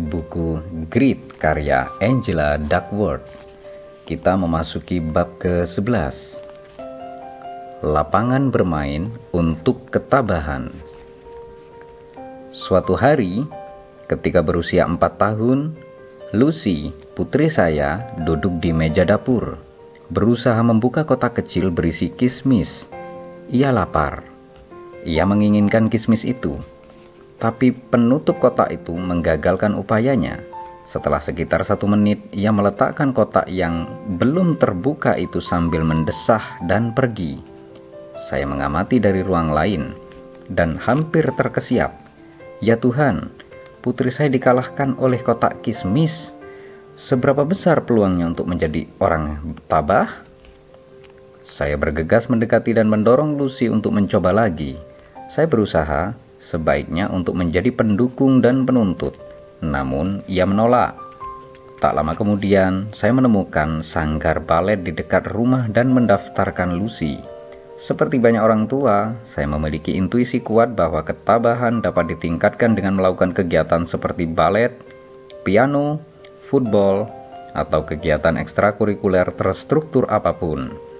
buku 0.00 0.64
Grit 0.88 1.36
karya 1.36 1.92
Angela 2.00 2.56
Duckworth. 2.56 3.28
Kita 4.08 4.34
memasuki 4.40 4.98
bab 4.98 5.36
ke-11. 5.38 6.40
Lapangan 7.82 8.48
bermain 8.48 9.10
untuk 9.34 9.90
ketabahan. 9.90 10.70
Suatu 12.52 12.94
hari, 12.94 13.44
ketika 14.08 14.40
berusia 14.40 14.86
4 14.86 14.98
tahun, 15.18 15.74
Lucy, 16.32 16.92
putri 17.12 17.52
saya, 17.52 18.12
duduk 18.22 18.60
di 18.60 18.72
meja 18.72 19.04
dapur, 19.04 19.60
berusaha 20.08 20.58
membuka 20.64 21.04
kotak 21.04 21.42
kecil 21.42 21.68
berisi 21.72 22.08
kismis. 22.08 22.88
Ia 23.52 23.72
lapar. 23.74 24.24
Ia 25.02 25.26
menginginkan 25.26 25.90
kismis 25.90 26.22
itu 26.22 26.62
tapi 27.42 27.74
penutup 27.74 28.38
kotak 28.38 28.70
itu 28.70 28.94
menggagalkan 28.94 29.74
upayanya. 29.74 30.38
Setelah 30.86 31.18
sekitar 31.18 31.66
satu 31.66 31.90
menit, 31.90 32.22
ia 32.30 32.54
meletakkan 32.54 33.10
kotak 33.10 33.50
yang 33.50 33.90
belum 34.14 34.62
terbuka 34.62 35.18
itu 35.18 35.42
sambil 35.42 35.82
mendesah 35.82 36.62
dan 36.62 36.94
pergi. 36.94 37.42
Saya 38.14 38.46
mengamati 38.46 39.02
dari 39.02 39.26
ruang 39.26 39.50
lain 39.50 39.90
dan 40.46 40.78
hampir 40.78 41.34
terkesiap. 41.34 41.90
Ya 42.62 42.78
Tuhan, 42.78 43.34
putri 43.82 44.14
saya 44.14 44.30
dikalahkan 44.30 44.94
oleh 45.02 45.18
kotak 45.18 45.66
kismis. 45.66 46.30
Seberapa 46.94 47.42
besar 47.42 47.82
peluangnya 47.82 48.30
untuk 48.30 48.46
menjadi 48.46 48.86
orang 49.02 49.58
tabah? 49.66 50.06
Saya 51.42 51.74
bergegas 51.74 52.30
mendekati 52.30 52.78
dan 52.78 52.86
mendorong 52.86 53.34
Lucy 53.34 53.66
untuk 53.66 53.90
mencoba 53.90 54.30
lagi. 54.30 54.78
Saya 55.26 55.48
berusaha, 55.48 56.14
sebaiknya 56.42 57.06
untuk 57.06 57.38
menjadi 57.38 57.70
pendukung 57.70 58.42
dan 58.42 58.66
penuntut. 58.66 59.14
Namun, 59.62 60.26
ia 60.26 60.42
menolak. 60.42 60.98
Tak 61.78 61.94
lama 61.94 62.18
kemudian, 62.18 62.90
saya 62.90 63.14
menemukan 63.14 63.86
sanggar 63.86 64.42
balet 64.42 64.82
di 64.82 64.90
dekat 64.90 65.30
rumah 65.30 65.70
dan 65.70 65.94
mendaftarkan 65.94 66.74
Lucy. 66.74 67.22
Seperti 67.78 68.18
banyak 68.18 68.42
orang 68.42 68.70
tua, 68.70 69.14
saya 69.26 69.46
memiliki 69.50 69.98
intuisi 69.98 70.38
kuat 70.38 70.78
bahwa 70.78 71.02
ketabahan 71.02 71.82
dapat 71.82 72.14
ditingkatkan 72.14 72.78
dengan 72.78 72.98
melakukan 72.98 73.34
kegiatan 73.34 73.82
seperti 73.86 74.26
balet, 74.26 74.70
piano, 75.42 75.98
football, 76.46 77.10
atau 77.52 77.82
kegiatan 77.82 78.38
ekstrakurikuler 78.38 79.34
terstruktur 79.34 80.06
apa 80.06 80.30
pun. 80.38 80.91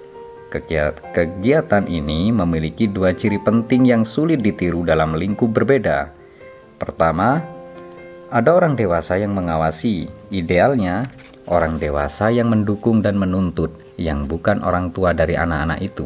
Kegiatan 0.53 1.89
ini 1.89 2.29
memiliki 2.29 2.85
dua 2.85 3.17
ciri 3.17 3.41
penting 3.41 3.89
yang 3.89 4.05
sulit 4.05 4.45
ditiru 4.45 4.85
dalam 4.85 5.17
lingkup 5.17 5.49
berbeda. 5.49 6.13
Pertama, 6.77 7.41
ada 8.29 8.49
orang 8.53 8.77
dewasa 8.77 9.17
yang 9.17 9.33
mengawasi, 9.33 10.09
idealnya 10.29 11.09
orang 11.49 11.81
dewasa 11.81 12.29
yang 12.29 12.53
mendukung 12.53 13.01
dan 13.01 13.17
menuntut, 13.17 13.73
yang 13.97 14.29
bukan 14.29 14.61
orang 14.61 14.93
tua 14.93 15.13
dari 15.17 15.33
anak-anak 15.33 15.81
itu. 15.81 16.05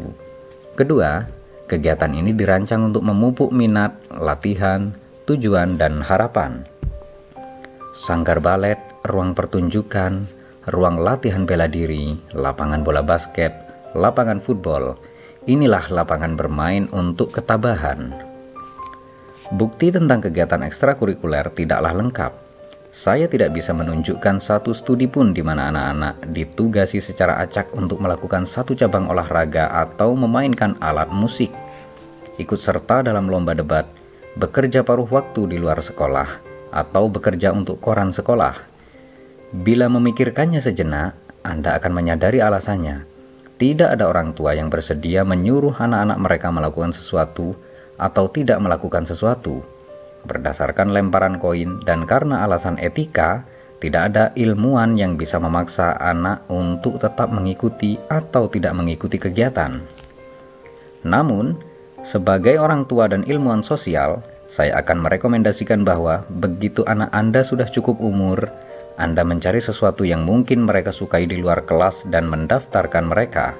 Kedua, 0.76 1.28
kegiatan 1.68 2.12
ini 2.16 2.32
dirancang 2.32 2.88
untuk 2.88 3.04
memupuk 3.04 3.52
minat, 3.52 3.96
latihan, 4.16 4.96
tujuan, 5.28 5.76
dan 5.76 6.00
harapan. 6.00 6.64
Sanggar 7.92 8.40
balet, 8.40 8.80
ruang 9.04 9.36
pertunjukan, 9.36 10.24
ruang 10.72 10.96
latihan 11.00 11.44
bela 11.44 11.68
diri, 11.68 12.16
lapangan 12.32 12.80
bola 12.84 13.02
basket, 13.02 13.67
lapangan 13.96 14.42
football. 14.42 14.98
Inilah 15.48 15.88
lapangan 15.88 16.36
bermain 16.36 16.84
untuk 16.92 17.32
ketabahan. 17.32 18.12
Bukti 19.48 19.88
tentang 19.88 20.20
kegiatan 20.20 20.60
ekstrakurikuler 20.60 21.48
tidaklah 21.56 21.96
lengkap. 21.96 22.32
Saya 22.92 23.28
tidak 23.32 23.56
bisa 23.56 23.72
menunjukkan 23.72 24.40
satu 24.40 24.76
studi 24.76 25.08
pun 25.08 25.32
di 25.32 25.40
mana 25.40 25.72
anak-anak 25.72 26.28
ditugasi 26.36 27.00
secara 27.00 27.40
acak 27.40 27.72
untuk 27.72 28.00
melakukan 28.00 28.44
satu 28.44 28.76
cabang 28.76 29.08
olahraga 29.08 29.72
atau 29.72 30.12
memainkan 30.12 30.76
alat 30.80 31.08
musik, 31.08 31.52
ikut 32.36 32.60
serta 32.60 33.04
dalam 33.04 33.28
lomba 33.28 33.56
debat, 33.56 33.88
bekerja 34.36 34.84
paruh 34.84 35.08
waktu 35.08 35.48
di 35.52 35.56
luar 35.56 35.80
sekolah, 35.80 36.28
atau 36.72 37.08
bekerja 37.08 37.52
untuk 37.52 37.80
koran 37.80 38.12
sekolah. 38.12 38.56
Bila 39.52 39.88
memikirkannya 39.88 40.60
sejenak, 40.60 41.16
Anda 41.44 41.76
akan 41.80 41.92
menyadari 41.92 42.44
alasannya 42.44 43.17
tidak 43.58 43.98
ada 43.98 44.06
orang 44.06 44.38
tua 44.38 44.54
yang 44.54 44.70
bersedia 44.70 45.26
menyuruh 45.26 45.74
anak-anak 45.74 46.18
mereka 46.22 46.48
melakukan 46.54 46.94
sesuatu 46.94 47.58
atau 47.98 48.30
tidak 48.30 48.62
melakukan 48.62 49.02
sesuatu. 49.02 49.66
Berdasarkan 50.22 50.94
lemparan 50.94 51.42
koin 51.42 51.82
dan 51.82 52.06
karena 52.06 52.46
alasan 52.46 52.78
etika, 52.78 53.42
tidak 53.82 54.14
ada 54.14 54.24
ilmuwan 54.38 54.94
yang 54.94 55.18
bisa 55.18 55.42
memaksa 55.42 55.98
anak 55.98 56.46
untuk 56.50 57.02
tetap 57.02 57.30
mengikuti 57.34 57.98
atau 58.06 58.46
tidak 58.46 58.74
mengikuti 58.78 59.18
kegiatan. 59.18 59.82
Namun, 61.02 61.58
sebagai 62.06 62.58
orang 62.62 62.86
tua 62.86 63.10
dan 63.10 63.26
ilmuwan 63.26 63.66
sosial, 63.66 64.22
saya 64.46 64.78
akan 64.82 65.02
merekomendasikan 65.02 65.82
bahwa 65.82 66.26
begitu 66.30 66.86
anak 66.86 67.10
Anda 67.10 67.42
sudah 67.42 67.66
cukup 67.70 67.98
umur, 67.98 68.50
anda 68.98 69.22
mencari 69.22 69.62
sesuatu 69.62 70.02
yang 70.02 70.26
mungkin 70.26 70.66
mereka 70.66 70.90
sukai 70.90 71.30
di 71.30 71.38
luar 71.38 71.62
kelas 71.62 72.10
dan 72.10 72.26
mendaftarkan 72.26 73.06
mereka. 73.06 73.54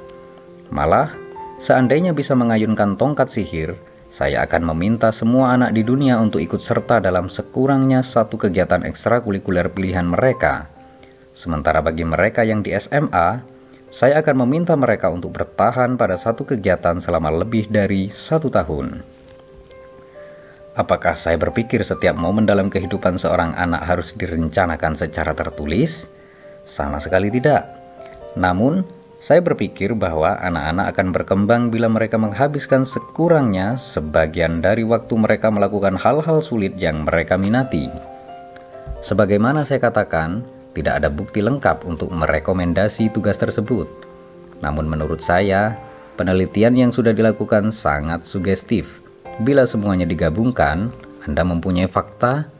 Malah, 0.74 1.14
seandainya 1.62 2.10
bisa 2.10 2.34
mengayunkan 2.34 2.98
tongkat 2.98 3.30
sihir, 3.30 3.78
saya 4.10 4.42
akan 4.42 4.74
meminta 4.74 5.14
semua 5.14 5.54
anak 5.54 5.78
di 5.78 5.86
dunia 5.86 6.18
untuk 6.18 6.42
ikut 6.42 6.58
serta 6.58 6.98
dalam 6.98 7.30
sekurangnya 7.30 8.02
satu 8.02 8.34
kegiatan 8.34 8.82
ekstrakurikuler 8.82 9.70
pilihan 9.70 10.10
mereka. 10.10 10.66
Sementara 11.38 11.86
bagi 11.86 12.02
mereka 12.02 12.42
yang 12.42 12.66
di 12.66 12.74
SMA, 12.74 13.38
saya 13.94 14.18
akan 14.18 14.42
meminta 14.42 14.74
mereka 14.74 15.06
untuk 15.06 15.38
bertahan 15.38 15.94
pada 15.94 16.18
satu 16.18 16.42
kegiatan 16.42 16.98
selama 16.98 17.30
lebih 17.30 17.70
dari 17.70 18.10
satu 18.10 18.50
tahun. 18.50 19.17
Apakah 20.78 21.18
saya 21.18 21.34
berpikir 21.34 21.82
setiap 21.82 22.14
momen 22.14 22.46
dalam 22.46 22.70
kehidupan 22.70 23.18
seorang 23.18 23.50
anak 23.58 23.82
harus 23.82 24.14
direncanakan 24.14 24.94
secara 24.94 25.34
tertulis? 25.34 26.06
Sama 26.70 27.02
sekali 27.02 27.34
tidak. 27.34 27.66
Namun, 28.38 28.86
saya 29.18 29.42
berpikir 29.42 29.98
bahwa 29.98 30.38
anak-anak 30.38 30.94
akan 30.94 31.08
berkembang 31.10 31.62
bila 31.74 31.90
mereka 31.90 32.14
menghabiskan 32.14 32.86
sekurangnya 32.86 33.74
sebagian 33.74 34.62
dari 34.62 34.86
waktu 34.86 35.18
mereka 35.18 35.50
melakukan 35.50 35.98
hal-hal 35.98 36.38
sulit 36.46 36.78
yang 36.78 37.02
mereka 37.02 37.34
minati. 37.34 37.90
Sebagaimana 39.02 39.66
saya 39.66 39.82
katakan, 39.82 40.46
tidak 40.78 41.02
ada 41.02 41.10
bukti 41.10 41.42
lengkap 41.42 41.90
untuk 41.90 42.14
merekomendasi 42.14 43.10
tugas 43.10 43.34
tersebut. 43.34 43.90
Namun 44.62 44.86
menurut 44.86 45.18
saya, 45.26 45.74
penelitian 46.14 46.78
yang 46.78 46.94
sudah 46.94 47.10
dilakukan 47.10 47.74
sangat 47.74 48.22
sugestif 48.22 49.07
Bila 49.38 49.70
semuanya 49.70 50.02
digabungkan, 50.02 50.90
Anda 51.22 51.46
mempunyai 51.46 51.86
fakta 51.86 52.50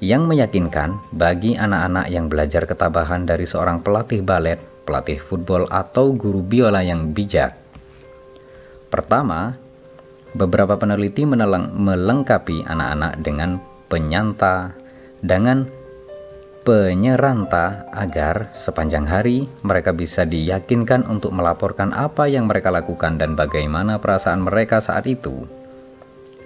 yang 0.00 0.24
meyakinkan 0.24 0.96
bagi 1.12 1.52
anak-anak 1.52 2.06
yang 2.08 2.32
belajar 2.32 2.64
ketabahan 2.64 3.28
dari 3.28 3.44
seorang 3.44 3.84
pelatih 3.84 4.24
balet, 4.24 4.56
pelatih 4.88 5.20
football, 5.20 5.68
atau 5.68 6.16
guru 6.16 6.40
biola 6.40 6.80
yang 6.80 7.12
bijak. 7.12 7.52
Pertama, 8.88 9.52
beberapa 10.32 10.80
peneliti 10.80 11.28
meneleng, 11.28 11.76
melengkapi 11.76 12.64
anak-anak 12.64 13.20
dengan 13.20 13.60
penyanta, 13.92 14.72
dengan 15.20 15.68
penyeranta 16.64 17.84
agar 17.92 18.48
sepanjang 18.56 19.04
hari 19.04 19.44
mereka 19.60 19.92
bisa 19.92 20.24
diyakinkan 20.24 21.04
untuk 21.04 21.36
melaporkan 21.36 21.92
apa 21.92 22.32
yang 22.32 22.48
mereka 22.48 22.72
lakukan 22.72 23.20
dan 23.20 23.36
bagaimana 23.36 24.00
perasaan 24.00 24.40
mereka 24.40 24.80
saat 24.80 25.04
itu. 25.04 25.57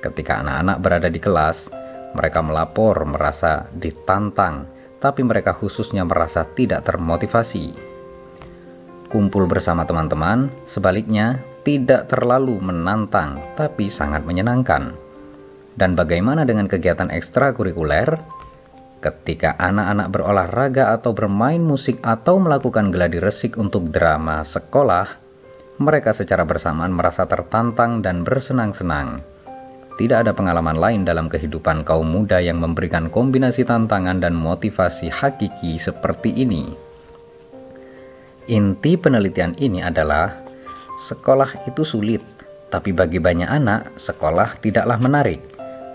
Ketika 0.03 0.43
anak-anak 0.43 0.77
berada 0.83 1.07
di 1.07 1.23
kelas, 1.23 1.71
mereka 2.19 2.43
melapor 2.43 3.07
merasa 3.07 3.71
ditantang, 3.71 4.67
tapi 4.99 5.23
mereka 5.23 5.55
khususnya 5.55 6.03
merasa 6.03 6.43
tidak 6.43 6.83
termotivasi. 6.83 7.73
Kumpul 9.07 9.47
bersama 9.47 9.87
teman-teman, 9.87 10.51
sebaliknya, 10.67 11.39
tidak 11.63 12.11
terlalu 12.11 12.59
menantang, 12.59 13.39
tapi 13.55 13.87
sangat 13.87 14.27
menyenangkan. 14.27 14.91
Dan 15.79 15.95
bagaimana 15.95 16.43
dengan 16.43 16.67
kegiatan 16.67 17.09
ekstrakurikuler? 17.09 18.19
Ketika 19.03 19.59
anak-anak 19.59 20.09
berolahraga 20.15 20.95
atau 20.95 21.11
bermain 21.15 21.63
musik 21.63 21.99
atau 22.03 22.39
melakukan 22.39 22.91
geladi 22.95 23.19
resik 23.19 23.59
untuk 23.59 23.91
drama 23.91 24.47
sekolah, 24.47 25.07
mereka 25.83 26.15
secara 26.15 26.47
bersamaan 26.47 26.95
merasa 26.95 27.27
tertantang 27.27 27.99
dan 27.99 28.23
bersenang-senang. 28.23 29.32
Tidak 30.03 30.19
ada 30.19 30.35
pengalaman 30.35 30.83
lain 30.83 31.07
dalam 31.07 31.31
kehidupan 31.31 31.87
kaum 31.87 32.11
muda 32.11 32.43
yang 32.43 32.59
memberikan 32.59 33.07
kombinasi 33.07 33.63
tantangan 33.63 34.19
dan 34.19 34.35
motivasi 34.35 35.07
hakiki 35.07 35.79
seperti 35.79 36.43
ini. 36.43 36.75
Inti 38.51 38.99
penelitian 38.99 39.55
ini 39.63 39.79
adalah 39.79 40.43
sekolah 40.99 41.71
itu 41.71 41.87
sulit, 41.87 42.19
tapi 42.67 42.91
bagi 42.91 43.23
banyak 43.23 43.47
anak, 43.47 43.95
sekolah 43.95 44.59
tidaklah 44.59 44.99
menarik. 44.99 45.39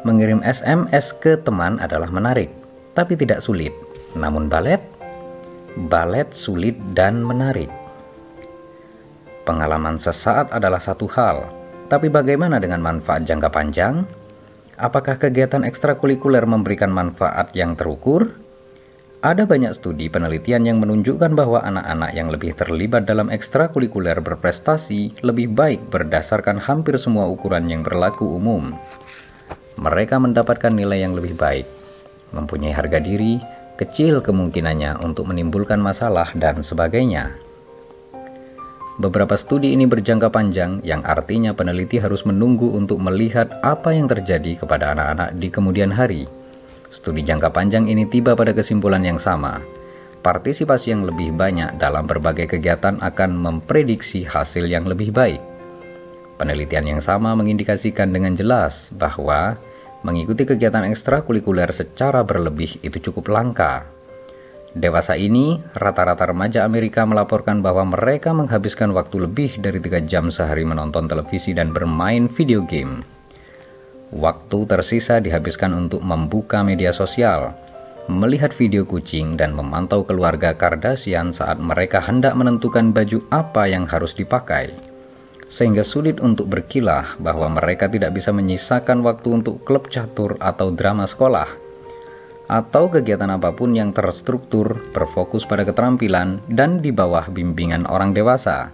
Mengirim 0.08 0.40
SMS 0.40 1.12
ke 1.12 1.36
teman 1.44 1.76
adalah 1.76 2.08
menarik, 2.08 2.48
tapi 2.96 3.20
tidak 3.20 3.44
sulit. 3.44 3.76
Namun 4.16 4.48
balet, 4.48 4.80
balet 5.92 6.32
sulit 6.32 6.80
dan 6.96 7.28
menarik. 7.28 7.68
Pengalaman 9.44 10.00
sesaat 10.00 10.56
adalah 10.56 10.80
satu 10.80 11.12
hal, 11.12 11.57
tapi 11.88 12.12
bagaimana 12.12 12.60
dengan 12.60 12.84
manfaat 12.84 13.24
jangka 13.24 13.48
panjang? 13.48 14.04
Apakah 14.78 15.18
kegiatan 15.18 15.66
ekstrakurikuler 15.66 16.44
memberikan 16.44 16.92
manfaat 16.92 17.56
yang 17.56 17.74
terukur? 17.74 18.30
Ada 19.26 19.50
banyak 19.50 19.74
studi 19.74 20.06
penelitian 20.14 20.70
yang 20.70 20.78
menunjukkan 20.78 21.34
bahwa 21.34 21.66
anak-anak 21.66 22.12
yang 22.14 22.30
lebih 22.30 22.54
terlibat 22.54 23.10
dalam 23.10 23.34
ekstrakurikuler 23.34 24.22
berprestasi 24.22 25.26
lebih 25.26 25.50
baik 25.58 25.90
berdasarkan 25.90 26.62
hampir 26.62 27.02
semua 27.02 27.26
ukuran 27.26 27.66
yang 27.66 27.82
berlaku 27.82 28.30
umum. 28.38 28.78
Mereka 29.82 30.22
mendapatkan 30.22 30.70
nilai 30.70 31.02
yang 31.02 31.18
lebih 31.18 31.34
baik, 31.34 31.66
mempunyai 32.36 32.78
harga 32.78 33.02
diri, 33.02 33.42
kecil 33.82 34.22
kemungkinannya 34.22 35.02
untuk 35.02 35.26
menimbulkan 35.34 35.82
masalah, 35.82 36.30
dan 36.38 36.62
sebagainya. 36.62 37.47
Beberapa 38.98 39.38
studi 39.38 39.78
ini 39.78 39.86
berjangka 39.86 40.34
panjang, 40.34 40.82
yang 40.82 41.06
artinya 41.06 41.54
peneliti 41.54 42.02
harus 42.02 42.26
menunggu 42.26 42.74
untuk 42.74 42.98
melihat 42.98 43.46
apa 43.62 43.94
yang 43.94 44.10
terjadi 44.10 44.58
kepada 44.58 44.98
anak-anak 44.98 45.38
di 45.38 45.54
kemudian 45.54 45.94
hari. 45.94 46.26
Studi 46.90 47.22
jangka 47.22 47.54
panjang 47.54 47.86
ini 47.86 48.10
tiba 48.10 48.34
pada 48.34 48.58
kesimpulan 48.58 49.06
yang 49.06 49.22
sama. 49.22 49.62
Partisipasi 50.26 50.98
yang 50.98 51.06
lebih 51.06 51.30
banyak 51.30 51.78
dalam 51.78 52.10
berbagai 52.10 52.50
kegiatan 52.58 52.98
akan 52.98 53.38
memprediksi 53.38 54.26
hasil 54.26 54.66
yang 54.66 54.90
lebih 54.90 55.14
baik. 55.14 55.46
Penelitian 56.42 56.98
yang 56.98 57.02
sama 57.06 57.38
mengindikasikan 57.38 58.10
dengan 58.10 58.34
jelas 58.34 58.90
bahwa 58.98 59.62
mengikuti 60.02 60.42
kegiatan 60.50 60.90
ekstrakurikuler 60.90 61.70
secara 61.70 62.26
berlebih 62.26 62.82
itu 62.82 62.98
cukup 62.98 63.30
langka 63.30 63.97
Dewasa 64.78 65.18
ini, 65.18 65.58
rata-rata 65.74 66.30
remaja 66.30 66.62
Amerika 66.62 67.02
melaporkan 67.02 67.66
bahwa 67.66 67.98
mereka 67.98 68.30
menghabiskan 68.30 68.94
waktu 68.94 69.26
lebih 69.26 69.58
dari 69.58 69.82
3 69.82 70.06
jam 70.06 70.30
sehari 70.30 70.70
menonton 70.70 71.10
televisi 71.10 71.58
dan 71.58 71.74
bermain 71.74 72.30
video 72.30 72.62
game. 72.62 73.02
Waktu 74.14 74.70
tersisa 74.70 75.18
dihabiskan 75.18 75.74
untuk 75.74 76.06
membuka 76.06 76.62
media 76.62 76.94
sosial, 76.94 77.58
melihat 78.06 78.54
video 78.54 78.86
kucing 78.86 79.34
dan 79.34 79.58
memantau 79.58 80.06
keluarga 80.06 80.54
Kardashian 80.54 81.34
saat 81.34 81.58
mereka 81.58 81.98
hendak 81.98 82.38
menentukan 82.38 82.94
baju 82.94 83.26
apa 83.34 83.66
yang 83.66 83.90
harus 83.90 84.14
dipakai. 84.14 84.78
Sehingga 85.50 85.82
sulit 85.82 86.22
untuk 86.22 86.54
berkilah 86.54 87.18
bahwa 87.18 87.50
mereka 87.50 87.90
tidak 87.90 88.14
bisa 88.14 88.30
menyisakan 88.30 89.02
waktu 89.02 89.42
untuk 89.42 89.66
klub 89.66 89.90
catur 89.90 90.38
atau 90.38 90.70
drama 90.70 91.10
sekolah 91.10 91.66
atau 92.48 92.88
kegiatan 92.88 93.28
apa 93.28 93.52
pun 93.52 93.76
yang 93.76 93.92
terstruktur, 93.92 94.80
berfokus 94.96 95.44
pada 95.44 95.68
keterampilan, 95.68 96.40
dan 96.48 96.80
di 96.80 96.96
bawah 96.96 97.28
bimbingan 97.28 97.84
orang 97.88 98.16
dewasa. 98.16 98.72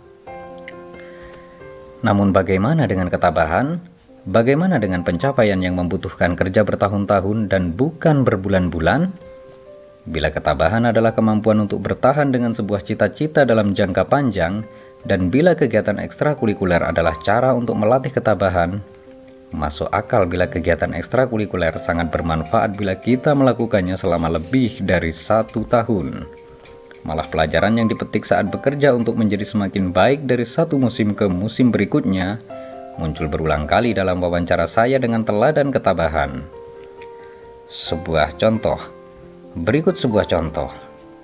Namun 2.05 2.29
bagaimana 2.29 2.85
dengan 2.85 3.09
ketabahan? 3.09 3.81
Bagaimana 4.23 4.79
dengan 4.79 5.03
pencapaian 5.03 5.59
yang 5.59 5.75
membutuhkan 5.75 6.37
kerja 6.37 6.63
bertahun-tahun 6.63 7.51
dan 7.51 7.75
bukan 7.75 8.23
berbulan-bulan? 8.23 9.11
Bila 10.03 10.31
ketabahan 10.31 10.91
adalah 10.91 11.15
kemampuan 11.15 11.63
untuk 11.63 11.83
bertahan 11.83 12.31
dengan 12.31 12.51
sebuah 12.51 12.83
cita-cita 12.83 13.43
dalam 13.47 13.71
jangka 13.71 14.07
panjang, 14.07 14.63
dan 15.03 15.27
bila 15.27 15.55
kegiatan 15.55 15.99
ekstrakurikuler 15.99 16.79
adalah 16.79 17.15
cara 17.23 17.51
untuk 17.51 17.75
melatih 17.75 18.11
ketabahan, 18.11 18.79
Masuk 19.53 19.85
akal 19.93 20.25
bila 20.25 20.49
kegiatan 20.49 20.97
ekstrakurikuler 20.97 21.77
sangat 21.77 22.09
bermanfaat 22.09 22.73
bila 22.73 22.97
kita 22.97 23.37
melakukannya 23.37 23.93
selama 23.93 24.33
lebih 24.41 24.81
dari 24.81 25.13
satu 25.13 25.61
tahun. 25.69 26.25
Malah 27.05 27.29
pelajaran 27.29 27.77
yang 27.77 27.85
dipetik 27.85 28.25
saat 28.25 28.49
bekerja 28.49 28.97
untuk 28.97 29.13
menjadi 29.13 29.45
semakin 29.45 29.93
baik 29.93 30.25
dari 30.25 30.41
satu 30.41 30.81
musim 30.81 31.13
ke 31.13 31.29
musim 31.29 31.69
berikutnya 31.69 32.41
muncul 32.97 33.29
berulang 33.29 33.65
kali 33.69 33.93
dalam 33.93 34.21
wawancara 34.21 34.65
saya 34.65 34.97
dengan 34.97 35.21
teladan 35.21 35.69
ketabahan. 35.69 36.41
Sebuah 37.69 38.37
contoh. 38.37 38.77
Berikut 39.53 39.97
sebuah 39.97 40.29
contoh. 40.29 40.69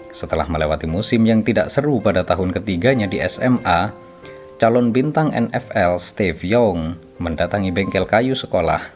Setelah 0.10 0.50
melewati 0.50 0.90
musim 0.90 1.22
yang 1.26 1.46
tidak 1.46 1.70
seru 1.70 2.02
pada 2.02 2.26
tahun 2.26 2.54
ketiganya 2.54 3.06
di 3.06 3.22
SMA, 3.22 3.94
calon 4.60 4.92
bintang 4.92 5.32
NFL 5.32 6.04
Steve 6.04 6.44
Young 6.44 7.00
mendatangi 7.16 7.72
bengkel 7.72 8.04
kayu 8.04 8.36
sekolah 8.36 8.92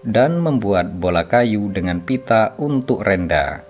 dan 0.00 0.40
membuat 0.40 0.96
bola 0.96 1.28
kayu 1.28 1.68
dengan 1.68 2.00
pita 2.00 2.56
untuk 2.56 3.04
renda. 3.04 3.60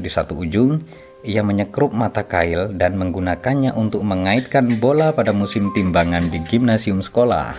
Di 0.00 0.08
satu 0.08 0.32
ujung, 0.40 0.80
ia 1.28 1.44
menyekrup 1.44 1.92
mata 1.92 2.24
kail 2.24 2.72
dan 2.72 2.96
menggunakannya 2.96 3.76
untuk 3.76 4.00
mengaitkan 4.00 4.80
bola 4.80 5.12
pada 5.12 5.36
musim 5.36 5.76
timbangan 5.76 6.32
di 6.32 6.40
gimnasium 6.40 7.04
sekolah. 7.04 7.52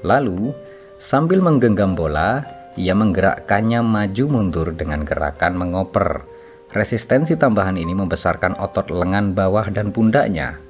Lalu, 0.00 0.56
sambil 0.96 1.44
menggenggam 1.44 1.92
bola, 1.92 2.48
ia 2.80 2.96
menggerakkannya 2.96 3.84
maju 3.84 4.24
mundur 4.24 4.72
dengan 4.72 5.04
gerakan 5.04 5.52
mengoper. 5.52 6.24
Resistensi 6.72 7.36
tambahan 7.36 7.76
ini 7.76 7.92
membesarkan 7.92 8.56
otot 8.56 8.88
lengan 8.88 9.36
bawah 9.36 9.68
dan 9.68 9.92
pundaknya 9.92 10.69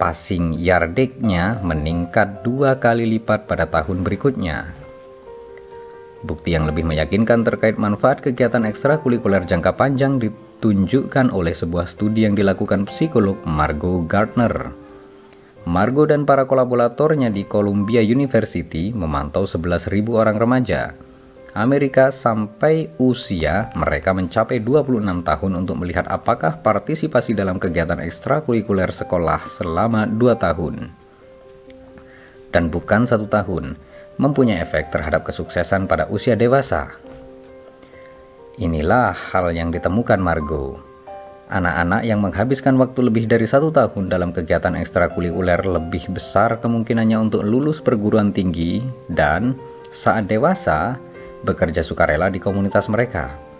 passing 0.00 0.56
yardage-nya 0.56 1.60
meningkat 1.60 2.40
dua 2.40 2.80
kali 2.80 3.04
lipat 3.04 3.44
pada 3.44 3.68
tahun 3.68 4.00
berikutnya. 4.00 4.72
Bukti 6.24 6.56
yang 6.56 6.64
lebih 6.64 6.88
meyakinkan 6.88 7.44
terkait 7.44 7.76
manfaat 7.76 8.24
kegiatan 8.24 8.64
ekstrakurikuler 8.64 9.44
jangka 9.44 9.76
panjang 9.76 10.16
ditunjukkan 10.16 11.28
oleh 11.28 11.52
sebuah 11.52 11.84
studi 11.84 12.24
yang 12.24 12.32
dilakukan 12.32 12.88
psikolog 12.88 13.36
Margot 13.44 14.08
Gardner. 14.08 14.72
Margot 15.68 16.08
dan 16.08 16.24
para 16.24 16.48
kolaboratornya 16.48 17.28
di 17.28 17.44
Columbia 17.44 18.00
University 18.00 18.96
memantau 18.96 19.44
11.000 19.44 19.92
orang 20.16 20.40
remaja 20.40 20.96
Amerika 21.50 22.14
sampai 22.14 22.94
usia 23.02 23.74
mereka 23.74 24.14
mencapai 24.14 24.62
26 24.62 25.02
tahun 25.26 25.52
untuk 25.58 25.82
melihat 25.82 26.06
apakah 26.06 26.62
partisipasi 26.62 27.34
dalam 27.34 27.58
kegiatan 27.58 27.98
ekstrakurikuler 27.98 28.94
sekolah 28.94 29.42
selama 29.50 30.06
2 30.06 30.30
tahun. 30.38 30.94
Dan 32.54 32.70
bukan 32.70 33.02
satu 33.10 33.26
tahun, 33.26 33.74
mempunyai 34.22 34.62
efek 34.62 34.94
terhadap 34.94 35.26
kesuksesan 35.26 35.90
pada 35.90 36.06
usia 36.06 36.38
dewasa. 36.38 36.94
Inilah 38.62 39.10
hal 39.10 39.50
yang 39.50 39.74
ditemukan 39.74 40.22
Margo. 40.22 40.78
Anak-anak 41.50 42.06
yang 42.06 42.22
menghabiskan 42.22 42.78
waktu 42.78 43.10
lebih 43.10 43.26
dari 43.26 43.42
satu 43.42 43.74
tahun 43.74 44.06
dalam 44.06 44.30
kegiatan 44.30 44.78
ekstrakurikuler 44.78 45.66
lebih 45.66 46.14
besar 46.14 46.62
kemungkinannya 46.62 47.18
untuk 47.18 47.42
lulus 47.42 47.82
perguruan 47.82 48.30
tinggi 48.30 48.86
dan 49.10 49.58
saat 49.90 50.30
dewasa 50.30 51.09
bekerja 51.44 51.80
sukarela 51.84 52.28
di 52.28 52.42
komunitas 52.42 52.88
mereka. 52.92 53.50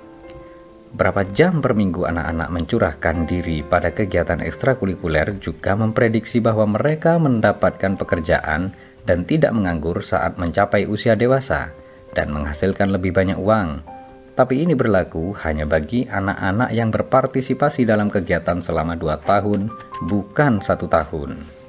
Berapa 0.91 1.23
jam 1.31 1.63
per 1.63 1.79
minggu 1.79 2.03
anak-anak 2.03 2.49
mencurahkan 2.51 3.17
diri 3.31 3.63
pada 3.63 3.95
kegiatan 3.95 4.43
ekstrakurikuler 4.43 5.39
juga 5.39 5.79
memprediksi 5.79 6.43
bahwa 6.43 6.67
mereka 6.67 7.15
mendapatkan 7.15 7.95
pekerjaan 7.95 8.75
dan 9.07 9.23
tidak 9.23 9.55
menganggur 9.55 10.03
saat 10.03 10.35
mencapai 10.35 10.91
usia 10.91 11.15
dewasa 11.15 11.71
dan 12.11 12.35
menghasilkan 12.35 12.91
lebih 12.91 13.15
banyak 13.15 13.39
uang. 13.39 13.87
Tapi 14.35 14.67
ini 14.67 14.75
berlaku 14.75 15.37
hanya 15.47 15.63
bagi 15.69 16.11
anak-anak 16.11 16.75
yang 16.75 16.91
berpartisipasi 16.91 17.87
dalam 17.87 18.11
kegiatan 18.11 18.59
selama 18.59 18.99
dua 18.99 19.21
tahun, 19.21 19.71
bukan 20.11 20.59
satu 20.59 20.91
tahun. 20.91 21.61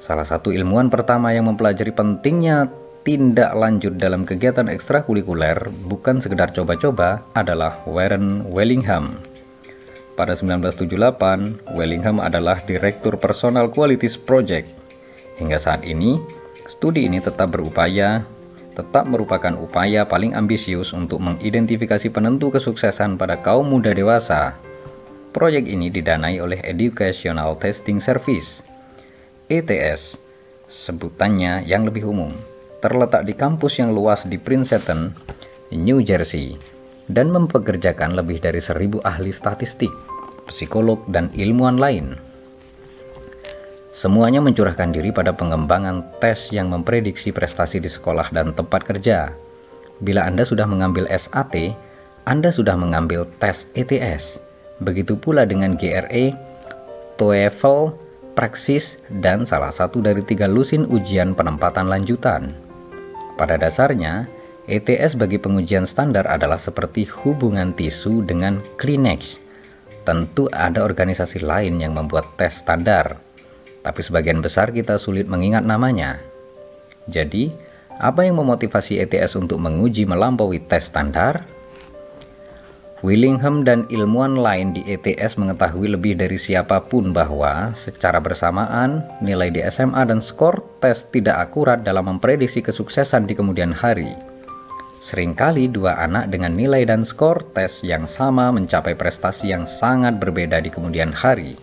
Salah 0.00 0.24
satu 0.24 0.48
ilmuwan 0.48 0.88
pertama 0.88 1.36
yang 1.36 1.52
mempelajari 1.52 1.92
pentingnya 1.92 2.72
tindak 3.00 3.56
lanjut 3.56 3.96
dalam 3.96 4.28
kegiatan 4.28 4.68
ekstrakurikuler 4.68 5.72
bukan 5.88 6.20
sekedar 6.20 6.52
coba-coba 6.52 7.24
adalah 7.32 7.80
Warren 7.88 8.44
Wellingham. 8.52 9.16
Pada 10.20 10.36
1978, 10.36 11.72
Wellingham 11.72 12.20
adalah 12.20 12.60
Direktur 12.68 13.16
Personal 13.16 13.72
Qualities 13.72 14.20
Project. 14.20 14.68
Hingga 15.40 15.56
saat 15.56 15.80
ini, 15.88 16.20
studi 16.68 17.08
ini 17.08 17.24
tetap 17.24 17.56
berupaya, 17.56 18.20
tetap 18.76 19.08
merupakan 19.08 19.56
upaya 19.56 20.04
paling 20.04 20.36
ambisius 20.36 20.92
untuk 20.92 21.24
mengidentifikasi 21.24 22.12
penentu 22.12 22.52
kesuksesan 22.52 23.16
pada 23.16 23.40
kaum 23.40 23.64
muda 23.64 23.96
dewasa. 23.96 24.60
Proyek 25.32 25.72
ini 25.72 25.88
didanai 25.88 26.36
oleh 26.36 26.60
Educational 26.68 27.56
Testing 27.56 27.96
Service, 27.96 28.60
ETS, 29.48 30.20
sebutannya 30.68 31.64
yang 31.64 31.88
lebih 31.88 32.04
umum 32.04 32.49
terletak 32.80 33.28
di 33.28 33.36
kampus 33.36 33.78
yang 33.78 33.92
luas 33.92 34.24
di 34.24 34.40
Princeton, 34.40 35.12
New 35.76 36.00
Jersey, 36.00 36.56
dan 37.06 37.28
mempekerjakan 37.30 38.16
lebih 38.16 38.40
dari 38.40 38.58
seribu 38.58 38.98
ahli 39.04 39.30
statistik, 39.30 39.92
psikolog, 40.48 41.04
dan 41.12 41.28
ilmuwan 41.36 41.76
lain. 41.76 42.16
Semuanya 43.90 44.38
mencurahkan 44.38 44.94
diri 44.94 45.10
pada 45.10 45.34
pengembangan 45.34 46.06
tes 46.22 46.54
yang 46.54 46.70
memprediksi 46.70 47.34
prestasi 47.34 47.82
di 47.82 47.90
sekolah 47.90 48.30
dan 48.30 48.54
tempat 48.54 48.86
kerja. 48.86 49.34
Bila 49.98 50.24
Anda 50.24 50.46
sudah 50.46 50.64
mengambil 50.64 51.10
SAT, 51.10 51.74
Anda 52.22 52.54
sudah 52.54 52.78
mengambil 52.78 53.26
tes 53.42 53.66
ETS. 53.74 54.38
Begitu 54.80 55.18
pula 55.18 55.42
dengan 55.42 55.74
GRE, 55.74 56.32
TOEFL, 57.18 57.92
Praksis, 58.38 58.96
dan 59.10 59.42
salah 59.44 59.74
satu 59.74 59.98
dari 59.98 60.22
tiga 60.22 60.46
lusin 60.46 60.86
ujian 60.86 61.34
penempatan 61.34 61.90
lanjutan. 61.90 62.69
Pada 63.40 63.56
dasarnya, 63.56 64.28
ETS 64.68 65.16
bagi 65.16 65.40
pengujian 65.40 65.88
standar 65.88 66.28
adalah 66.28 66.60
seperti 66.60 67.08
hubungan 67.08 67.72
tisu 67.72 68.20
dengan 68.28 68.60
Kleenex. 68.76 69.40
Tentu 70.04 70.52
ada 70.52 70.84
organisasi 70.84 71.40
lain 71.40 71.80
yang 71.80 71.96
membuat 71.96 72.36
tes 72.36 72.60
standar, 72.60 73.16
tapi 73.80 74.00
sebagian 74.04 74.44
besar 74.44 74.76
kita 74.76 75.00
sulit 75.00 75.24
mengingat 75.24 75.64
namanya. 75.64 76.20
Jadi, 77.08 77.48
apa 77.96 78.28
yang 78.28 78.44
memotivasi 78.44 79.00
ETS 79.00 79.40
untuk 79.40 79.56
menguji 79.56 80.04
melampaui 80.04 80.60
tes 80.60 80.92
standar? 80.92 81.40
Willingham 83.00 83.64
dan 83.64 83.88
ilmuwan 83.88 84.36
lain 84.36 84.76
di 84.76 84.84
ETS 84.84 85.40
mengetahui 85.40 85.96
lebih 85.96 86.20
dari 86.20 86.36
siapa 86.36 86.84
pun 86.84 87.16
bahwa 87.16 87.72
secara 87.72 88.20
bersamaan 88.20 89.00
nilai 89.24 89.48
di 89.48 89.64
SMA 89.72 90.04
dan 90.04 90.20
skor 90.20 90.60
tes 90.84 91.08
tidak 91.08 91.48
akurat 91.48 91.80
dalam 91.80 92.12
memprediksi 92.12 92.60
kesuksesan 92.60 93.24
di 93.24 93.32
kemudian 93.32 93.72
hari. 93.72 94.12
Seringkali 95.00 95.72
dua 95.72 95.96
anak 95.96 96.28
dengan 96.28 96.52
nilai 96.52 96.84
dan 96.84 97.08
skor 97.08 97.40
tes 97.56 97.80
yang 97.80 98.04
sama 98.04 98.52
mencapai 98.52 98.92
prestasi 98.92 99.48
yang 99.48 99.64
sangat 99.64 100.20
berbeda 100.20 100.60
di 100.60 100.68
kemudian 100.68 101.16
hari. 101.16 101.56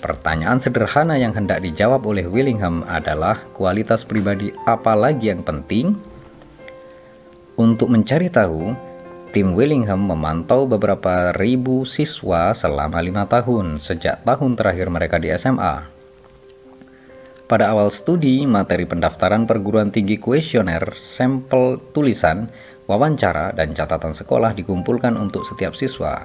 Pertanyaan 0.00 0.56
sederhana 0.56 1.20
yang 1.20 1.36
hendak 1.36 1.60
dijawab 1.60 2.00
oleh 2.08 2.24
Willingham 2.24 2.80
adalah 2.88 3.36
kualitas 3.52 4.08
pribadi 4.08 4.56
apa 4.64 4.96
lagi 4.96 5.28
yang 5.28 5.44
penting? 5.44 5.92
Untuk 7.60 7.92
mencari 7.92 8.32
tahu, 8.32 8.72
tim 9.36 9.52
Willingham 9.52 10.00
memantau 10.00 10.64
beberapa 10.64 11.28
ribu 11.36 11.84
siswa 11.84 12.56
selama 12.56 13.04
lima 13.04 13.28
tahun 13.28 13.84
sejak 13.84 14.24
tahun 14.24 14.56
terakhir 14.56 14.88
mereka 14.88 15.20
di 15.20 15.28
SMA. 15.36 15.84
Pada 17.44 17.68
awal 17.68 17.92
studi, 17.92 18.48
materi 18.48 18.88
pendaftaran 18.88 19.44
perguruan 19.44 19.92
tinggi 19.92 20.16
kuesioner, 20.16 20.96
sampel 20.96 21.76
tulisan, 21.92 22.48
wawancara, 22.88 23.52
dan 23.52 23.76
catatan 23.76 24.16
sekolah 24.16 24.56
dikumpulkan 24.56 25.20
untuk 25.20 25.44
setiap 25.44 25.76
siswa. 25.76 26.24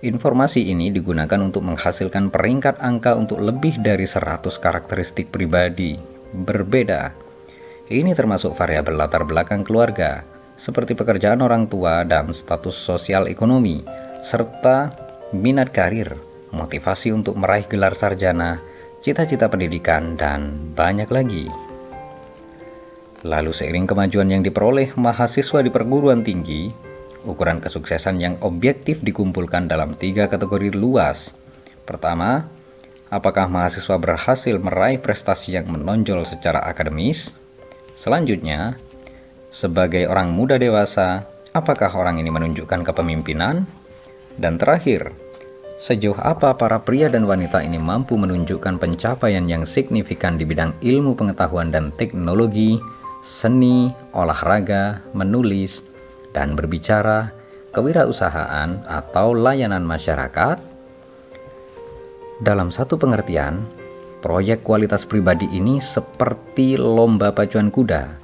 Informasi 0.00 0.72
ini 0.72 0.88
digunakan 0.88 1.44
untuk 1.44 1.60
menghasilkan 1.60 2.32
peringkat 2.32 2.80
angka 2.80 3.20
untuk 3.20 3.44
lebih 3.44 3.84
dari 3.84 4.08
100 4.08 4.48
karakteristik 4.56 5.28
pribadi 5.28 6.00
berbeda. 6.32 7.12
Ini 7.92 8.16
termasuk 8.16 8.56
variabel 8.56 8.96
latar 8.96 9.28
belakang 9.28 9.60
keluarga, 9.60 10.39
seperti 10.60 10.92
pekerjaan 10.92 11.40
orang 11.40 11.64
tua 11.72 12.04
dan 12.04 12.36
status 12.36 12.76
sosial 12.76 13.32
ekonomi, 13.32 13.80
serta 14.20 14.92
minat 15.32 15.72
karir, 15.72 16.20
motivasi 16.52 17.16
untuk 17.16 17.40
meraih 17.40 17.64
gelar 17.64 17.96
sarjana, 17.96 18.60
cita-cita 19.00 19.48
pendidikan, 19.48 20.20
dan 20.20 20.70
banyak 20.76 21.08
lagi. 21.08 21.48
Lalu 23.24 23.56
seiring 23.56 23.88
kemajuan 23.88 24.28
yang 24.28 24.44
diperoleh 24.44 24.92
mahasiswa 25.00 25.64
di 25.64 25.72
perguruan 25.72 26.20
tinggi, 26.20 26.90
Ukuran 27.20 27.60
kesuksesan 27.60 28.16
yang 28.16 28.40
objektif 28.40 29.04
dikumpulkan 29.04 29.68
dalam 29.68 29.92
tiga 29.92 30.24
kategori 30.24 30.72
luas. 30.72 31.36
Pertama, 31.84 32.48
apakah 33.12 33.44
mahasiswa 33.44 34.00
berhasil 34.00 34.56
meraih 34.56 34.96
prestasi 34.96 35.52
yang 35.52 35.68
menonjol 35.68 36.24
secara 36.24 36.64
akademis? 36.64 37.36
Selanjutnya, 38.00 38.80
sebagai 39.50 40.06
orang 40.06 40.30
muda 40.30 40.56
dewasa, 40.56 41.26
apakah 41.52 41.90
orang 41.98 42.22
ini 42.22 42.30
menunjukkan 42.30 42.86
kepemimpinan? 42.86 43.66
Dan 44.38 44.56
terakhir, 44.56 45.10
sejauh 45.82 46.16
apa 46.22 46.54
para 46.54 46.78
pria 46.80 47.10
dan 47.10 47.26
wanita 47.26 47.60
ini 47.60 47.76
mampu 47.76 48.14
menunjukkan 48.14 48.78
pencapaian 48.78 49.44
yang 49.50 49.66
signifikan 49.66 50.38
di 50.38 50.46
bidang 50.46 50.72
ilmu 50.80 51.18
pengetahuan 51.18 51.74
dan 51.74 51.90
teknologi, 51.98 52.78
seni, 53.26 53.90
olahraga, 54.14 55.02
menulis, 55.12 55.82
dan 56.30 56.54
berbicara 56.54 57.34
kewirausahaan 57.74 58.86
atau 58.86 59.34
layanan 59.34 59.82
masyarakat. 59.82 60.58
Dalam 62.40 62.72
satu 62.72 62.96
pengertian, 62.96 63.60
proyek 64.24 64.64
kualitas 64.64 65.04
pribadi 65.04 65.44
ini 65.52 65.82
seperti 65.82 66.80
lomba 66.80 67.34
pacuan 67.36 67.68
kuda. 67.68 68.19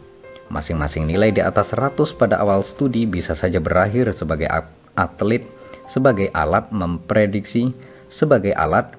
Masing-masing 0.46 1.10
nilai 1.10 1.34
di 1.34 1.42
atas 1.42 1.74
100 1.74 2.14
pada 2.14 2.38
awal 2.38 2.62
studi 2.62 3.02
bisa 3.02 3.34
saja 3.34 3.58
berakhir 3.58 4.14
sebagai 4.14 4.46
atlet, 4.94 5.42
sebagai 5.90 6.30
alat 6.30 6.70
memprediksi, 6.70 7.74
sebagai 8.06 8.54
alat 8.54 8.94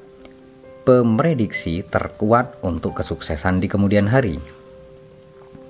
pemrediksi 0.83 1.83
terkuat 1.87 2.59
untuk 2.63 2.99
kesuksesan 2.99 3.63
di 3.63 3.67
kemudian 3.71 4.11
hari. 4.11 4.39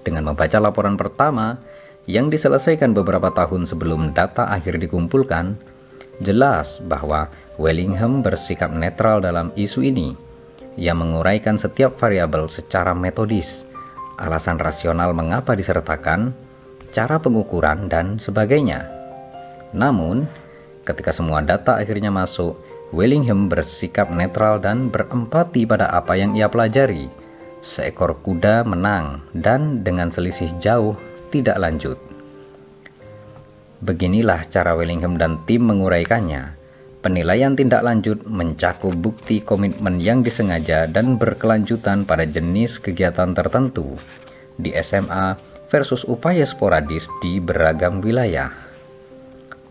Dengan 0.01 0.33
membaca 0.33 0.57
laporan 0.57 0.97
pertama, 0.97 1.61
yang 2.07 2.31
diselesaikan 2.31 2.95
beberapa 2.95 3.35
tahun 3.35 3.67
sebelum 3.67 4.15
data 4.15 4.47
akhir 4.47 4.79
dikumpulkan, 4.79 5.59
jelas 6.23 6.79
bahwa 6.79 7.27
Wellingham 7.59 8.23
bersikap 8.23 8.71
netral 8.71 9.19
dalam 9.19 9.51
isu 9.59 9.83
ini. 9.83 10.15
Ia 10.79 10.95
menguraikan 10.95 11.59
setiap 11.59 11.99
variabel 11.99 12.47
secara 12.47 12.95
metodis, 12.95 13.66
alasan 14.17 14.57
rasional 14.57 15.13
mengapa 15.13 15.53
disertakan, 15.53 16.33
cara 16.91 17.21
pengukuran, 17.21 17.85
dan 17.87 18.17
sebagainya. 18.17 18.89
Namun, 19.71 20.25
ketika 20.83 21.13
semua 21.13 21.45
data 21.45 21.77
akhirnya 21.77 22.09
masuk, 22.09 22.57
Wellingham 22.89 23.51
bersikap 23.51 24.09
netral 24.09 24.57
dan 24.57 24.89
berempati 24.89 25.69
pada 25.69 25.93
apa 25.93 26.17
yang 26.17 26.33
ia 26.33 26.49
pelajari. 26.49 27.11
Seekor 27.61 28.17
kuda 28.23 28.63
menang 28.63 29.21
dan 29.35 29.83
dengan 29.85 30.07
selisih 30.09 30.55
jauh 30.57 30.95
tidak 31.29 31.59
lanjut. 31.59 31.99
Beginilah 33.83 34.49
cara 34.49 34.73
Wellingham 34.73 35.21
dan 35.21 35.37
tim 35.45 35.67
menguraikannya. 35.69 36.56
Penilaian 37.07 37.55
tindak 37.55 37.87
lanjut 37.87 38.27
mencakup 38.27 38.91
bukti 38.91 39.39
komitmen 39.39 39.95
yang 39.95 40.27
disengaja 40.27 40.91
dan 40.91 41.15
berkelanjutan 41.15 42.03
pada 42.03 42.27
jenis 42.27 42.83
kegiatan 42.83 43.31
tertentu 43.31 43.95
di 44.59 44.75
SMA 44.75 45.39
versus 45.71 46.03
upaya 46.03 46.43
sporadis 46.43 47.07
di 47.23 47.39
beragam 47.39 48.03
wilayah. 48.03 48.51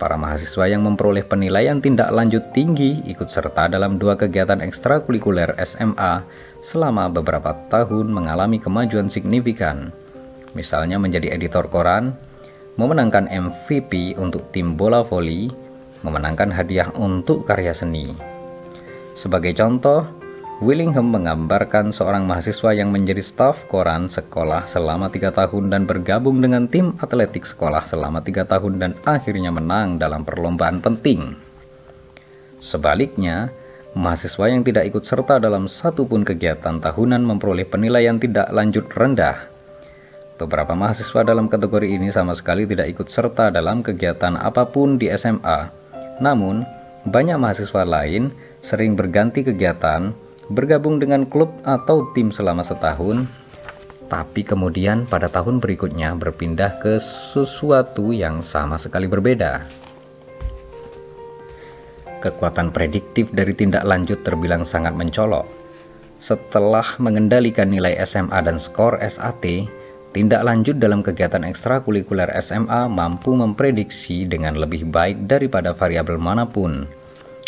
Para 0.01 0.17
mahasiswa 0.17 0.65
yang 0.65 0.81
memperoleh 0.89 1.29
penilaian 1.29 1.77
tindak 1.77 2.09
lanjut 2.09 2.57
tinggi 2.57 3.05
ikut 3.05 3.29
serta 3.29 3.69
dalam 3.69 4.01
dua 4.01 4.17
kegiatan 4.17 4.65
ekstrakurikuler 4.65 5.61
SMA 5.61 6.25
selama 6.65 7.13
beberapa 7.13 7.53
tahun 7.69 8.17
mengalami 8.17 8.65
kemajuan 8.65 9.13
signifikan 9.13 9.93
misalnya 10.57 10.97
menjadi 10.97 11.37
editor 11.37 11.69
koran, 11.69 12.17
memenangkan 12.81 13.29
MVP 13.29 14.17
untuk 14.17 14.49
tim 14.57 14.73
bola 14.73 15.05
voli, 15.05 15.66
memenangkan 16.07 16.55
hadiah 16.55 16.95
untuk 16.95 17.43
karya 17.43 17.75
seni. 17.75 18.15
Sebagai 19.19 19.51
contoh, 19.59 20.07
Willingham 20.63 21.11
menggambarkan 21.11 21.91
seorang 21.91 22.25
mahasiswa 22.25 22.71
yang 22.73 22.95
menjadi 22.95 23.21
staf 23.21 23.67
koran 23.67 24.07
sekolah 24.07 24.71
selama 24.71 25.11
tiga 25.11 25.35
tahun 25.35 25.69
dan 25.75 25.83
bergabung 25.85 26.39
dengan 26.39 26.71
tim 26.71 26.95
atletik 27.03 27.45
sekolah 27.45 27.83
selama 27.83 28.23
tiga 28.23 28.47
tahun 28.47 28.79
dan 28.79 28.93
akhirnya 29.03 29.51
menang 29.51 29.99
dalam 29.99 30.23
perlombaan 30.23 30.79
penting. 30.79 31.35
Sebaliknya, 32.63 33.51
mahasiswa 33.99 34.47
yang 34.49 34.63
tidak 34.65 34.89
ikut 34.89 35.05
serta 35.05 35.43
dalam 35.43 35.69
satupun 35.69 36.25
kegiatan 36.25 36.81
tahunan 36.81 37.21
memperoleh 37.21 37.69
penilaian 37.69 38.17
tidak 38.17 38.49
lanjut 38.49 38.89
rendah 38.97 39.57
Beberapa 40.37 40.77
mahasiswa 40.77 41.25
dalam 41.25 41.49
kategori 41.49 41.97
ini 41.97 42.13
sama 42.13 42.37
sekali 42.37 42.69
tidak 42.69 42.93
ikut 42.93 43.09
serta 43.09 43.49
dalam 43.49 43.81
kegiatan 43.81 44.37
apa 44.37 44.69
pun 44.69 45.01
di 45.01 45.09
SMA. 45.09 45.86
Namun, 46.21 46.65
banyak 47.07 47.39
mahasiswa 47.39 47.87
lain 47.87 48.33
sering 48.65 48.99
berganti 48.99 49.47
kegiatan, 49.47 50.11
bergabung 50.51 50.99
dengan 50.99 51.27
klub 51.27 51.53
atau 51.63 52.11
tim 52.15 52.35
selama 52.35 52.67
setahun, 52.67 53.27
tapi 54.07 54.47
kemudian 54.47 55.07
pada 55.07 55.27
tahun 55.27 55.59
berikutnya 55.59 56.15
berpindah 56.15 56.79
ke 56.79 56.99
sesuatu 57.03 58.15
yang 58.15 58.43
sama 58.43 58.79
sekali 58.79 59.11
berbeda. 59.11 59.67
Kekuatan 62.23 62.73
prediktif 62.75 63.31
dari 63.31 63.53
tindak 63.55 63.87
lanjut 63.87 64.23
terbilang 64.27 64.67
sangat 64.67 64.95
mencolok. 64.95 65.47
Setelah 66.17 66.97
mengendalikan 66.97 67.69
nilai 67.69 67.99
SMA 68.09 68.41
dan 68.41 68.57
skor 68.57 68.99
SAT, 68.99 69.69
Tindak 70.15 70.43
lanjut 70.45 70.77
dalam 70.77 71.01
kegiatan 71.01 71.45
ekstrakurikuler 71.45 72.31
SMA 72.45 72.89
mampu 72.89 73.33
memprediksi 73.33 74.25
dengan 74.25 74.57
lebih 74.57 74.89
baik 74.89 75.25
daripada 75.29 75.73
variabel 75.73 76.17
mana 76.17 76.47
pun. 76.49 76.89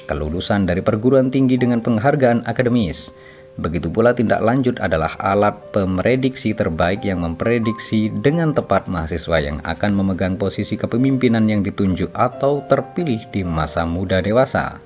Kelulusan 0.09 0.65
dari 0.65 0.81
perguruan 0.81 1.29
tinggi 1.29 1.61
dengan 1.61 1.81
penghargaan 1.81 2.45
akademis, 2.45 3.13
Begitu 3.59 3.91
pula 3.91 4.15
tindak 4.15 4.39
lanjut 4.39 4.79
adalah 4.79 5.19
alat 5.19 5.75
pemrediksi 5.75 6.55
terbaik 6.55 7.03
yang 7.03 7.27
memprediksi 7.27 8.07
dengan 8.07 8.55
tepat 8.55 8.87
mahasiswa 8.87 9.35
yang 9.43 9.59
akan 9.67 9.99
memegang 9.99 10.39
posisi 10.39 10.79
kepemimpinan 10.79 11.43
yang 11.51 11.67
ditunjuk 11.67 12.15
atau 12.15 12.63
terpilih 12.71 13.19
di 13.35 13.43
masa 13.43 13.83
muda 13.83 14.23
dewasa. 14.23 14.79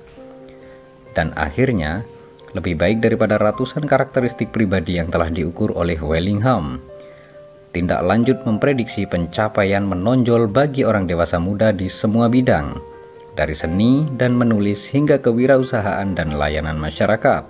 Dan 1.13 1.29
akhirnya, 1.37 2.01
lebih 2.57 2.73
baik 2.73 3.05
daripada 3.05 3.37
ratusan 3.37 3.85
karakteristik 3.85 4.49
pribadi 4.49 4.97
yang 4.97 5.13
telah 5.13 5.29
diukur 5.29 5.69
oleh 5.77 6.01
Wellingham. 6.01 6.81
Tindak 7.73 8.05
lanjut 8.05 8.37
memprediksi 8.45 9.09
pencapaian 9.09 9.81
menonjol 9.81 10.45
bagi 10.45 10.85
orang 10.85 11.09
dewasa 11.09 11.41
muda 11.41 11.73
di 11.73 11.89
semua 11.89 12.29
bidang, 12.29 12.77
dari 13.33 13.57
seni 13.57 14.05
dan 14.13 14.37
menulis 14.37 14.93
hingga 14.93 15.17
kewirausahaan 15.17 16.05
dan 16.13 16.37
layanan 16.37 16.77
masyarakat. 16.77 17.41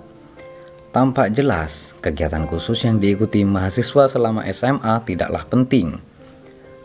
Tampak 0.96 1.36
jelas, 1.36 1.92
kegiatan 2.00 2.48
khusus 2.48 2.88
yang 2.88 2.96
diikuti 2.96 3.44
mahasiswa 3.44 4.08
selama 4.08 4.48
SMA 4.48 5.04
tidaklah 5.04 5.44
penting. 5.44 6.00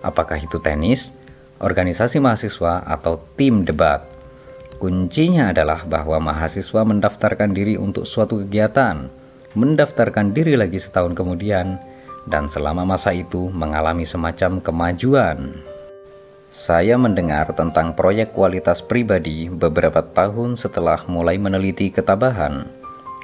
Apakah 0.03 0.36
itu 0.36 0.60
tenis, 0.60 1.15
organisasi 1.63 2.19
mahasiswa, 2.19 2.84
atau 2.84 3.24
tim 3.39 3.63
debat? 3.63 4.03
Kuncinya 4.84 5.55
adalah 5.55 5.88
bahwa 5.88 6.19
mahasiswa 6.19 6.84
mendaftarkan 6.84 7.55
diri 7.55 7.79
untuk 7.79 8.03
suatu 8.03 8.43
kegiatan, 8.43 9.08
mendaftarkan 9.55 10.36
diri 10.36 10.60
lagi 10.60 10.75
setahun 10.75 11.15
kemudian, 11.15 11.79
dan 12.29 12.48
selama 12.48 12.86
masa 12.86 13.12
itu 13.12 13.50
mengalami 13.50 14.05
semacam 14.05 14.62
kemajuan. 14.62 15.59
Saya 16.50 16.98
mendengar 16.98 17.50
tentang 17.57 17.98
proyek 17.98 18.33
kualitas 18.33 18.86
pribadi 18.86 19.50
beberapa 19.50 20.01
tahun 20.01 20.57
setelah 20.57 21.05
mulai 21.05 21.38
meneliti 21.38 21.93
ketabahan 21.93 22.79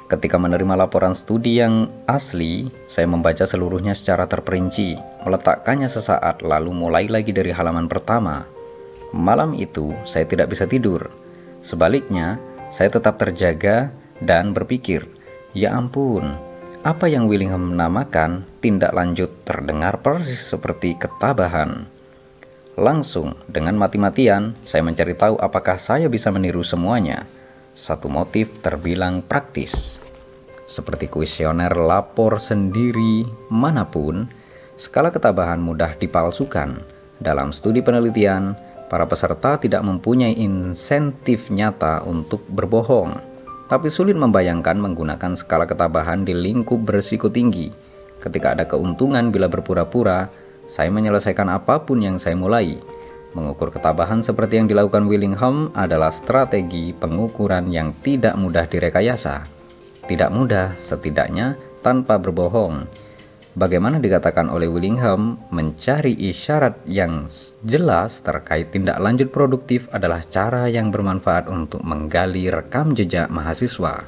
Ketika 0.06 0.38
menerima 0.38 0.78
laporan 0.78 1.18
studi 1.18 1.58
yang 1.58 1.90
asli, 2.06 2.70
saya 2.86 3.10
membaca 3.10 3.42
seluruhnya 3.42 3.90
secara 3.90 4.30
terperinci, 4.30 4.94
meletakkannya 5.26 5.90
sesaat 5.90 6.46
lalu 6.46 6.70
mulai 6.70 7.10
lagi 7.10 7.34
dari 7.34 7.50
halaman 7.50 7.90
pertama. 7.90 8.46
Malam 9.10 9.58
itu, 9.58 9.90
saya 10.06 10.22
tidak 10.22 10.54
bisa 10.54 10.62
tidur. 10.70 11.10
Sebaliknya, 11.66 12.38
saya 12.70 12.86
tetap 12.86 13.18
terjaga 13.18 13.90
dan 14.22 14.54
berpikir, 14.54 15.10
ya 15.58 15.74
ampun, 15.74 16.38
apa 16.86 17.10
yang 17.10 17.26
Willingham 17.26 17.74
menamakan 17.74 18.46
tindak 18.62 18.94
lanjut 18.94 19.42
terdengar 19.42 19.98
persis 20.06 20.38
seperti 20.38 20.94
ketabahan. 20.94 21.82
Langsung, 22.78 23.34
dengan 23.50 23.74
mati-matian, 23.74 24.54
saya 24.62 24.86
mencari 24.86 25.18
tahu 25.18 25.34
apakah 25.42 25.82
saya 25.82 26.06
bisa 26.06 26.30
meniru 26.30 26.62
semuanya 26.62 27.26
satu 27.74 28.06
motif 28.06 28.62
terbilang 28.62 29.18
praktis. 29.18 29.98
Seperti 30.70 31.10
kuesioner 31.10 31.74
lapor 31.74 32.38
sendiri 32.38 33.26
mana 33.50 33.82
pun, 33.90 34.30
skala 34.78 35.10
ketabahan 35.10 35.58
mudah 35.58 35.98
dipalsukan. 35.98 36.78
Dalam 37.18 37.50
studi 37.50 37.82
penelitian, 37.82 38.54
para 38.86 39.10
peserta 39.10 39.58
tidak 39.58 39.82
mempunyai 39.82 40.38
insentif 40.38 41.50
nyata 41.50 42.06
untuk 42.06 42.46
berbohong, 42.46 43.35
tapi 43.66 43.90
sulit 43.90 44.14
membayangkan 44.14 44.78
menggunakan 44.78 45.34
skala 45.34 45.66
ketabahan 45.66 46.22
di 46.22 46.34
lingkup 46.34 46.82
berisiko 46.86 47.30
tinggi. 47.30 47.70
Ketika 48.22 48.58
ada 48.58 48.64
keuntungan 48.66 49.30
bila 49.30 49.46
berpura-pura, 49.46 50.30
saya 50.66 50.90
menyelesaikan 50.90 51.46
apa 51.50 51.82
pun 51.86 52.02
yang 52.02 52.18
saya 52.18 52.34
mulai 52.34 52.78
Mengukur 53.36 53.68
ketabahan 53.68 54.24
seperti 54.24 54.56
yang 54.56 54.64
dilakukan 54.64 55.04
Willingham 55.12 55.68
adalah 55.76 56.08
strategi 56.08 56.96
pengukuran 56.96 57.68
yang 57.68 57.92
tidak 58.00 58.32
mudah 58.32 58.64
direkayasa. 58.64 59.44
Tidak 60.08 60.32
mudah, 60.32 60.72
setidaknya 60.80 61.52
tanpa 61.84 62.16
berbohong. 62.16 62.88
Bagaimana 63.56 63.96
dikatakan 63.96 64.52
oleh 64.52 64.68
Willingham, 64.68 65.40
mencari 65.48 66.12
isyarat 66.12 66.84
yang 66.84 67.24
jelas 67.64 68.20
terkait 68.20 68.68
tindak 68.68 69.00
lanjut 69.00 69.32
produktif 69.32 69.88
adalah 69.96 70.20
cara 70.28 70.68
yang 70.68 70.92
bermanfaat 70.92 71.48
untuk 71.48 71.80
menggali 71.80 72.52
rekam 72.52 72.92
jejak 72.92 73.32
mahasiswa. 73.32 74.04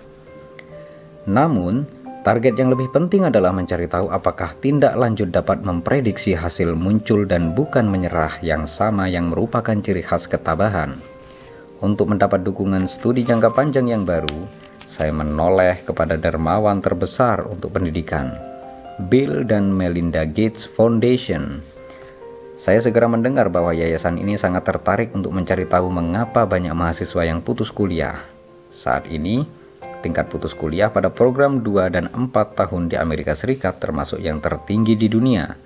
Namun, 1.25 1.89
Target 2.19 2.61
yang 2.61 2.69
lebih 2.69 2.93
penting 2.93 3.25
adalah 3.25 3.57
mencari 3.57 3.89
tahu 3.89 4.13
apakah 4.13 4.53
tindak 4.61 4.93
lanjut 5.01 5.33
dapat 5.33 5.65
memprediksi 5.65 6.37
hasil 6.37 6.77
muncul 6.77 7.25
dan 7.25 7.57
bukan 7.57 7.89
menyerah 7.89 8.43
yang 8.45 8.69
sama 8.69 9.09
yang 9.09 9.33
merupakan 9.33 9.73
ciri 9.73 10.05
khas 10.05 10.29
ketabahan. 10.29 10.93
Untuk 11.81 12.13
mendapat 12.13 12.45
dukungan 12.45 12.85
studi 12.85 13.25
jangka 13.25 13.57
panjang 13.57 13.89
yang 13.89 14.05
baru, 14.05 14.45
saya 14.85 15.09
menoleh 15.09 15.81
kepada 15.89 16.21
dermawan 16.21 16.85
terbesar 16.85 17.49
untuk 17.49 17.73
pendidikan, 17.73 18.35
Bill 19.07 19.47
dan 19.47 19.71
Melinda 19.71 20.27
Gates 20.27 20.67
Foundation. 20.67 21.63
Saya 22.59 22.83
segera 22.83 23.07
mendengar 23.07 23.47
bahwa 23.47 23.71
yayasan 23.71 24.19
ini 24.19 24.35
sangat 24.35 24.67
tertarik 24.67 25.15
untuk 25.15 25.31
mencari 25.31 25.71
tahu 25.71 25.87
mengapa 25.87 26.43
banyak 26.43 26.75
mahasiswa 26.75 27.23
yang 27.23 27.39
putus 27.39 27.71
kuliah. 27.71 28.19
Saat 28.75 29.07
ini, 29.07 29.47
Tingkat 29.99 30.31
putus 30.31 30.55
kuliah 30.55 30.95
pada 30.95 31.11
program 31.11 31.59
2 31.59 31.91
dan 31.91 32.07
4 32.07 32.31
tahun 32.31 32.87
di 32.87 32.95
Amerika 32.95 33.35
Serikat 33.35 33.83
termasuk 33.83 34.23
yang 34.23 34.39
tertinggi 34.39 34.95
di 34.95 35.11
dunia. 35.11 35.59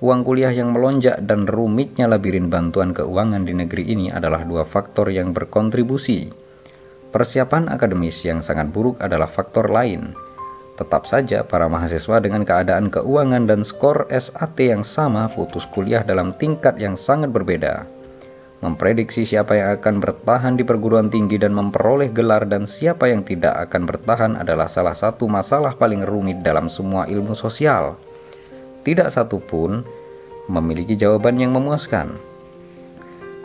Uang 0.00 0.24
kuliah 0.24 0.52
yang 0.52 0.72
melonjak 0.72 1.20
dan 1.24 1.44
rumitnya 1.44 2.08
labirin 2.08 2.48
bantuan 2.48 2.96
keuangan 2.96 3.44
di 3.44 3.52
negeri 3.52 3.92
ini 3.92 4.06
adalah 4.08 4.44
dua 4.44 4.64
faktor 4.64 5.12
yang 5.12 5.32
berkontribusi. 5.36 6.28
Persiapan 7.12 7.68
akademis 7.72 8.24
yang 8.24 8.40
sangat 8.44 8.68
buruk 8.72 9.00
adalah 9.00 9.28
faktor 9.28 9.68
lain. 9.68 10.25
Tetap 10.76 11.08
saja 11.08 11.40
para 11.40 11.72
mahasiswa 11.72 12.20
dengan 12.20 12.44
keadaan 12.44 12.92
keuangan 12.92 13.48
dan 13.48 13.64
skor 13.64 14.04
SAT 14.12 14.60
yang 14.60 14.84
sama 14.84 15.32
putus 15.32 15.64
kuliah 15.72 16.04
dalam 16.04 16.36
tingkat 16.36 16.76
yang 16.76 17.00
sangat 17.00 17.32
berbeda 17.32 17.96
memprediksi 18.64 19.28
siapa 19.28 19.54
yang 19.54 19.76
akan 19.76 20.00
bertahan 20.00 20.54
di 20.56 20.64
perguruan 20.64 21.12
tinggi 21.12 21.36
dan 21.36 21.52
memperoleh 21.52 22.08
gelar 22.10 22.48
dan 22.48 22.64
siapa 22.64 23.06
yang 23.12 23.22
tidak 23.22 23.68
akan 23.68 23.82
bertahan 23.84 24.32
adalah 24.40 24.66
salah 24.66 24.96
satu 24.96 25.28
masalah 25.28 25.76
paling 25.76 26.02
rumit 26.02 26.40
dalam 26.40 26.72
semua 26.72 27.04
ilmu 27.06 27.36
sosial. 27.36 28.00
Tidak 28.82 29.06
satu 29.06 29.42
pun 29.42 29.86
memiliki 30.48 30.96
jawaban 30.96 31.36
yang 31.42 31.52
memuaskan. 31.52 32.16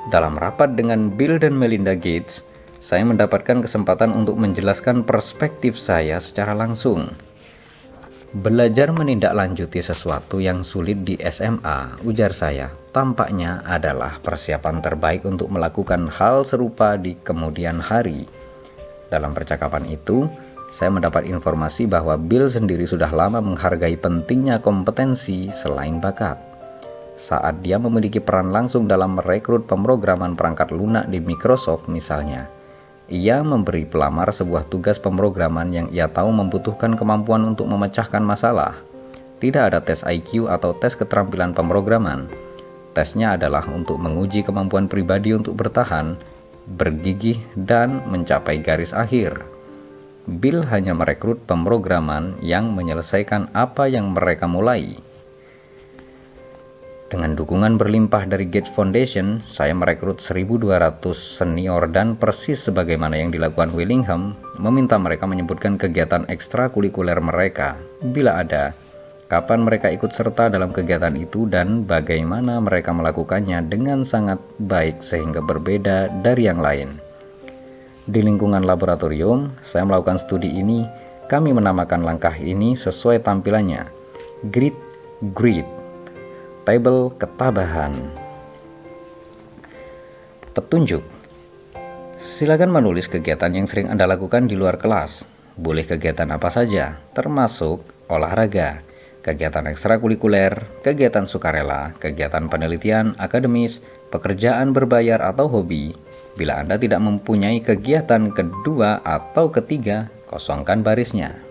Dalam 0.09 0.37
rapat 0.37 0.73
dengan 0.73 1.13
Bill 1.13 1.37
dan 1.37 1.53
Melinda 1.53 1.93
Gates, 1.93 2.41
saya 2.81 3.05
mendapatkan 3.05 3.61
kesempatan 3.61 4.09
untuk 4.09 4.41
menjelaskan 4.41 5.05
perspektif 5.05 5.77
saya 5.77 6.17
secara 6.17 6.57
langsung. 6.57 7.13
Belajar 8.33 8.89
menindaklanjuti 8.89 9.85
sesuatu 9.85 10.41
yang 10.41 10.65
sulit 10.65 11.05
di 11.05 11.13
SMA, 11.21 12.01
ujar 12.01 12.33
saya, 12.33 12.73
tampaknya 12.89 13.61
adalah 13.69 14.17
persiapan 14.17 14.81
terbaik 14.81 15.29
untuk 15.29 15.53
melakukan 15.53 16.09
hal 16.09 16.41
serupa 16.41 16.97
di 16.97 17.13
kemudian 17.21 17.77
hari. 17.77 18.25
Dalam 19.13 19.37
percakapan 19.37 19.85
itu, 19.85 20.25
saya 20.73 20.89
mendapat 20.89 21.27
informasi 21.27 21.85
bahwa 21.85 22.15
Bill 22.15 22.47
sendiri 22.47 22.87
sudah 22.87 23.11
lama 23.11 23.43
menghargai 23.43 23.99
pentingnya 23.99 24.63
kompetensi 24.63 25.51
selain 25.51 25.99
bakat. 25.99 26.39
Saat 27.19 27.61
dia 27.61 27.77
memiliki 27.77 28.23
peran 28.23 28.49
langsung 28.49 28.87
dalam 28.87 29.19
merekrut 29.19 29.67
pemrograman 29.67 30.33
perangkat 30.33 30.71
lunak 30.71 31.11
di 31.11 31.19
Microsoft 31.19 31.91
misalnya, 31.91 32.47
ia 33.11 33.43
memberi 33.43 33.83
pelamar 33.83 34.31
sebuah 34.31 34.71
tugas 34.71 34.95
pemrograman 34.95 35.67
yang 35.75 35.91
ia 35.91 36.07
tahu 36.07 36.31
membutuhkan 36.31 36.95
kemampuan 36.95 37.43
untuk 37.43 37.67
memecahkan 37.67 38.23
masalah. 38.23 38.79
Tidak 39.43 39.59
ada 39.59 39.83
tes 39.83 39.99
IQ 40.07 40.47
atau 40.47 40.71
tes 40.71 40.95
keterampilan 40.95 41.51
pemrograman. 41.51 42.31
Tesnya 42.95 43.35
adalah 43.35 43.67
untuk 43.67 43.99
menguji 43.99 44.47
kemampuan 44.47 44.87
pribadi 44.87 45.35
untuk 45.35 45.59
bertahan, 45.59 46.15
bergigih, 46.79 47.43
dan 47.59 47.99
mencapai 48.07 48.63
garis 48.63 48.95
akhir. 48.95 49.43
Bill 50.31 50.63
hanya 50.71 50.95
merekrut 50.95 51.43
pemrograman 51.43 52.39
yang 52.39 52.71
menyelesaikan 52.71 53.51
apa 53.51 53.91
yang 53.91 54.15
mereka 54.15 54.47
mulai. 54.47 54.95
Dengan 57.11 57.35
dukungan 57.35 57.75
berlimpah 57.75 58.23
dari 58.23 58.47
Gates 58.47 58.71
Foundation, 58.71 59.43
saya 59.51 59.75
merekrut 59.75 60.23
1.200 60.23 61.03
senior 61.11 61.91
dan 61.91 62.15
persis 62.15 62.63
sebagaimana 62.63 63.19
yang 63.19 63.35
dilakukan 63.35 63.75
Willingham, 63.75 64.39
meminta 64.55 64.95
mereka 64.95 65.27
menyebutkan 65.27 65.75
kegiatan 65.75 66.23
ekstrakurikuler 66.31 67.19
mereka, 67.19 67.75
bila 67.99 68.39
ada, 68.39 68.71
kapan 69.27 69.59
mereka 69.59 69.91
ikut 69.91 70.15
serta 70.15 70.47
dalam 70.47 70.71
kegiatan 70.71 71.11
itu 71.19 71.51
dan 71.51 71.83
bagaimana 71.83 72.63
mereka 72.63 72.95
melakukannya 72.95 73.59
dengan 73.67 74.07
sangat 74.07 74.39
baik 74.63 75.03
sehingga 75.03 75.43
berbeda 75.43 76.23
dari 76.23 76.47
yang 76.47 76.63
lain. 76.63 76.95
Di 78.07 78.23
lingkungan 78.23 78.63
laboratorium, 78.63 79.51
saya 79.67 79.83
melakukan 79.83 80.15
studi 80.15 80.47
ini, 80.47 80.87
kami 81.27 81.51
menamakan 81.51 82.07
langkah 82.07 82.39
ini 82.39 82.71
sesuai 82.79 83.19
tampilannya, 83.19 83.83
Grit 84.47 84.79
Grit 85.35 85.80
Tabel 86.61 87.09
ketabahan. 87.17 87.89
Petunjuk. 90.53 91.01
Silakan 92.21 92.69
menulis 92.69 93.09
kegiatan 93.09 93.49
yang 93.49 93.65
sering 93.65 93.89
Anda 93.89 94.05
lakukan 94.05 94.45
di 94.45 94.53
luar 94.53 94.77
kelas. 94.77 95.25
boleh 95.57 95.83
kegiatan 95.83 96.31
apa 96.31 96.47
saja, 96.47 97.01
termasuk 97.11 97.83
olahraga, 98.07 98.81
kegiatan 99.25 99.67
ekstrakurikuler, 99.73 100.81
kegiatan 100.85 101.27
sukarela, 101.27 101.97
kegiatan 101.99 102.47
penelitian, 102.47 103.13
akademis, 103.19 103.83
pekerjaan 104.09 104.71
berbayar 104.71 105.21
atau 105.21 105.51
hobi. 105.51 105.97
Bila 106.39 106.61
Anda 106.63 106.79
tidak 106.79 107.03
mempunyai 107.03 107.61
kegiatan 107.61 108.31
kedua 108.31 109.03
atau 109.03 109.51
ketiga, 109.51 110.07
kosongkan 110.29 110.81
barisnya. 110.81 111.50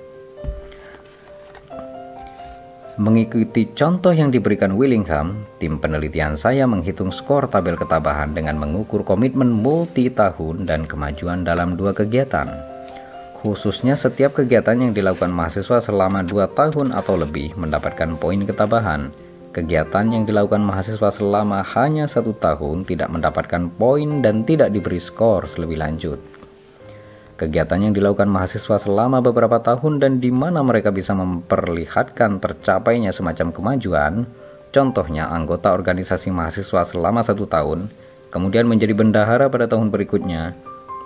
Mengikuti 3.01 3.65
contoh 3.73 4.13
yang 4.13 4.29
diberikan 4.29 4.77
Willingham, 4.77 5.33
tim 5.57 5.81
penelitian 5.81 6.37
saya 6.37 6.69
menghitung 6.69 7.09
skor 7.09 7.49
tabel 7.49 7.73
ketabahan 7.73 8.37
dengan 8.37 8.61
mengukur 8.61 9.09
komitmen 9.09 9.49
multi 9.49 10.13
tahun 10.13 10.69
dan 10.69 10.85
kemajuan 10.85 11.41
dalam 11.41 11.81
dua 11.81 11.97
kegiatan. 11.97 12.53
Khususnya 13.41 13.97
setiap 13.97 14.37
kegiatan 14.37 14.77
yang 14.77 14.93
dilakukan 14.93 15.33
mahasiswa 15.33 15.81
selama 15.81 16.21
dua 16.29 16.45
tahun 16.53 16.93
atau 16.93 17.17
lebih 17.17 17.57
mendapatkan 17.57 18.21
poin 18.21 18.45
ketabahan. 18.45 19.09
Kegiatan 19.57 20.05
yang 20.13 20.29
dilakukan 20.29 20.61
mahasiswa 20.61 21.09
selama 21.09 21.65
hanya 21.73 22.05
satu 22.05 22.37
tahun 22.37 22.85
tidak 22.85 23.09
mendapatkan 23.09 23.73
poin 23.81 24.21
dan 24.21 24.45
tidak 24.45 24.77
diberi 24.77 25.01
skor 25.01 25.49
lebih 25.57 25.81
lanjut. 25.81 26.30
Kegiatan 27.41 27.81
yang 27.81 27.97
dilakukan 27.97 28.29
mahasiswa 28.29 28.77
selama 28.77 29.25
beberapa 29.25 29.57
tahun 29.65 29.97
dan 29.97 30.21
di 30.21 30.29
mana 30.29 30.61
mereka 30.61 30.93
bisa 30.93 31.17
memperlihatkan 31.17 32.37
tercapainya 32.37 33.17
semacam 33.17 33.49
kemajuan, 33.49 34.29
contohnya 34.69 35.25
anggota 35.33 35.73
organisasi 35.73 36.29
mahasiswa 36.29 36.85
selama 36.85 37.25
satu 37.25 37.49
tahun, 37.49 37.89
kemudian 38.29 38.69
menjadi 38.69 38.93
bendahara 38.93 39.49
pada 39.49 39.65
tahun 39.65 39.89
berikutnya, 39.89 40.53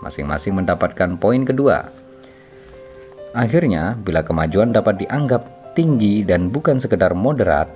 masing-masing 0.02 0.58
mendapatkan 0.58 1.14
poin 1.22 1.46
kedua. 1.46 1.94
Akhirnya, 3.30 3.94
bila 4.02 4.26
kemajuan 4.26 4.74
dapat 4.74 5.06
dianggap 5.06 5.74
tinggi 5.78 6.26
dan 6.26 6.50
bukan 6.50 6.82
sekedar 6.82 7.14
moderat, 7.14 7.70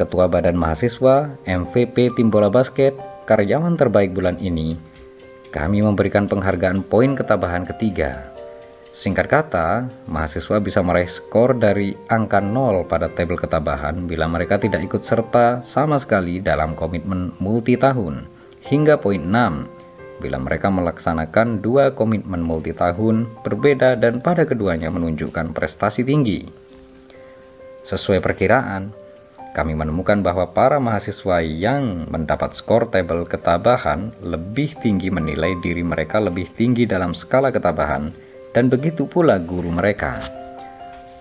Ketua 0.00 0.32
Badan 0.32 0.56
Mahasiswa, 0.56 1.28
MVP 1.44 2.16
Tim 2.16 2.32
Bola 2.32 2.48
Basket, 2.48 2.96
karyawan 3.28 3.76
terbaik 3.76 4.16
bulan 4.16 4.40
ini, 4.40 4.80
kami 5.48 5.80
memberikan 5.80 6.28
penghargaan 6.28 6.84
poin 6.84 7.16
ketabahan 7.16 7.64
ketiga. 7.64 8.28
Singkat 8.92 9.26
kata, 9.30 9.86
mahasiswa 10.10 10.58
bisa 10.58 10.82
meraih 10.82 11.06
skor 11.06 11.54
dari 11.54 11.94
angka 12.10 12.42
0 12.42 12.82
pada 12.90 13.06
tabel 13.06 13.38
ketabahan 13.38 14.10
bila 14.10 14.26
mereka 14.26 14.58
tidak 14.58 14.82
ikut 14.82 15.06
serta 15.06 15.62
sama 15.62 16.02
sekali 16.02 16.42
dalam 16.42 16.74
komitmen 16.74 17.30
multi 17.38 17.78
tahun, 17.78 18.26
hingga 18.66 18.98
poin 18.98 19.22
6 19.22 19.78
bila 20.18 20.36
mereka 20.42 20.66
melaksanakan 20.66 21.62
dua 21.62 21.94
komitmen 21.94 22.42
multi 22.42 22.74
tahun 22.74 23.30
berbeda 23.46 23.94
dan 24.02 24.18
pada 24.18 24.44
keduanya 24.44 24.90
menunjukkan 24.90 25.54
prestasi 25.54 26.02
tinggi. 26.02 26.42
Sesuai 27.86 28.18
perkiraan, 28.18 28.90
kami 29.58 29.74
menemukan 29.74 30.22
bahwa 30.22 30.54
para 30.54 30.78
mahasiswa 30.78 31.42
yang 31.42 32.06
mendapat 32.06 32.54
skor 32.54 32.86
tabel 32.86 33.26
ketabahan 33.26 34.14
lebih 34.22 34.78
tinggi 34.78 35.10
menilai 35.10 35.58
diri 35.58 35.82
mereka 35.82 36.22
lebih 36.22 36.46
tinggi 36.54 36.86
dalam 36.86 37.10
skala 37.10 37.50
ketabahan 37.50 38.14
dan 38.54 38.70
begitu 38.70 39.10
pula 39.10 39.34
guru 39.42 39.74
mereka. 39.74 40.22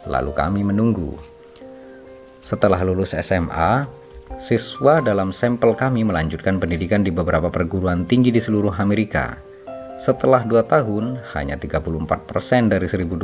Lalu 0.05 0.37
kami 0.37 0.61
menunggu. 0.61 1.17
Setelah 2.45 2.77
lulus 2.85 3.17
SMA, 3.17 3.89
siswa 4.37 5.01
dalam 5.01 5.33
sampel 5.33 5.73
kami 5.73 6.05
melanjutkan 6.05 6.61
pendidikan 6.61 7.01
di 7.01 7.09
beberapa 7.09 7.49
perguruan 7.49 8.05
tinggi 8.05 8.29
di 8.29 8.37
seluruh 8.37 8.77
Amerika. 8.77 9.46
Setelah 9.97 10.45
dua 10.45 10.61
tahun, 10.61 11.25
hanya 11.33 11.57
34% 11.57 12.69
dari 12.69 12.85
1.200 12.85 13.17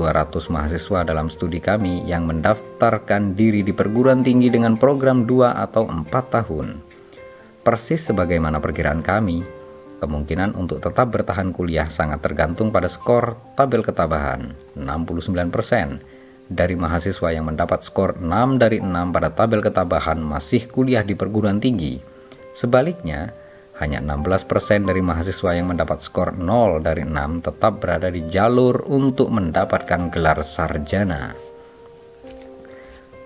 mahasiswa 0.49 0.99
dalam 1.05 1.29
studi 1.29 1.61
kami 1.61 2.01
yang 2.09 2.25
mendaftarkan 2.25 3.37
diri 3.37 3.61
di 3.61 3.77
perguruan 3.77 4.25
tinggi 4.25 4.49
dengan 4.49 4.81
program 4.81 5.29
2 5.29 5.53
atau 5.53 5.85
4 5.85 6.09
tahun. 6.09 6.81
Persis 7.61 8.09
sebagaimana 8.09 8.57
perkiraan 8.57 9.05
kami, 9.05 9.45
kemungkinan 10.01 10.57
untuk 10.57 10.81
tetap 10.81 11.13
bertahan 11.13 11.53
kuliah 11.53 11.85
sangat 11.93 12.25
tergantung 12.25 12.73
pada 12.73 12.89
skor 12.89 13.37
tabel 13.53 13.85
ketabahan 13.85 14.57
69% 14.73 16.49
dari 16.49 16.73
mahasiswa 16.73 17.29
yang 17.31 17.53
mendapat 17.53 17.85
skor 17.85 18.17
6 18.17 18.57
dari 18.57 18.81
6 18.81 18.89
pada 19.13 19.29
tabel 19.29 19.61
ketabahan 19.61 20.17
masih 20.17 20.65
kuliah 20.73 21.05
di 21.05 21.13
perguruan 21.13 21.61
tinggi. 21.61 22.01
Sebaliknya, 22.57 23.29
hanya 23.83 23.99
16% 23.99 24.87
dari 24.87 25.03
mahasiswa 25.03 25.51
yang 25.51 25.75
mendapat 25.75 25.99
skor 25.99 26.39
0 26.39 26.79
dari 26.79 27.03
6 27.03 27.43
tetap 27.43 27.83
berada 27.83 28.07
di 28.07 28.23
jalur 28.31 28.87
untuk 28.87 29.27
mendapatkan 29.27 30.07
gelar 30.07 30.39
sarjana. 30.39 31.35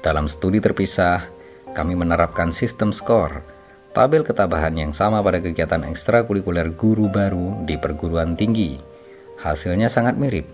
Dalam 0.02 0.26
studi 0.26 0.58
terpisah, 0.58 1.30
kami 1.78 1.94
menerapkan 1.94 2.50
sistem 2.50 2.90
skor, 2.90 3.46
tabel 3.94 4.26
ketabahan 4.26 4.74
yang 4.74 4.94
sama 4.98 5.22
pada 5.22 5.38
kegiatan 5.38 5.86
ekstrakurikuler 5.86 6.74
guru 6.74 7.06
baru 7.06 7.62
di 7.70 7.78
perguruan 7.78 8.34
tinggi. 8.34 8.82
Hasilnya 9.38 9.94
sangat 9.94 10.18
mirip, 10.18 10.50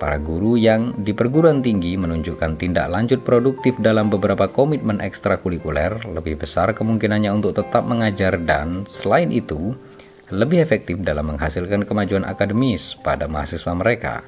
Para 0.00 0.16
guru 0.16 0.56
yang 0.56 0.96
di 0.96 1.12
perguruan 1.12 1.60
tinggi 1.60 1.92
menunjukkan 2.00 2.56
tindak 2.56 2.88
lanjut 2.88 3.20
produktif 3.20 3.76
dalam 3.76 4.08
beberapa 4.08 4.48
komitmen 4.48 4.96
ekstrakurikuler 4.96 6.08
lebih 6.08 6.40
besar 6.40 6.72
kemungkinannya 6.72 7.28
untuk 7.28 7.52
tetap 7.52 7.84
mengajar 7.84 8.40
dan 8.40 8.88
selain 8.88 9.28
itu 9.28 9.76
lebih 10.32 10.64
efektif 10.64 11.04
dalam 11.04 11.28
menghasilkan 11.28 11.84
kemajuan 11.84 12.24
akademis 12.24 12.96
pada 13.04 13.28
mahasiswa 13.28 13.76
mereka. 13.76 14.24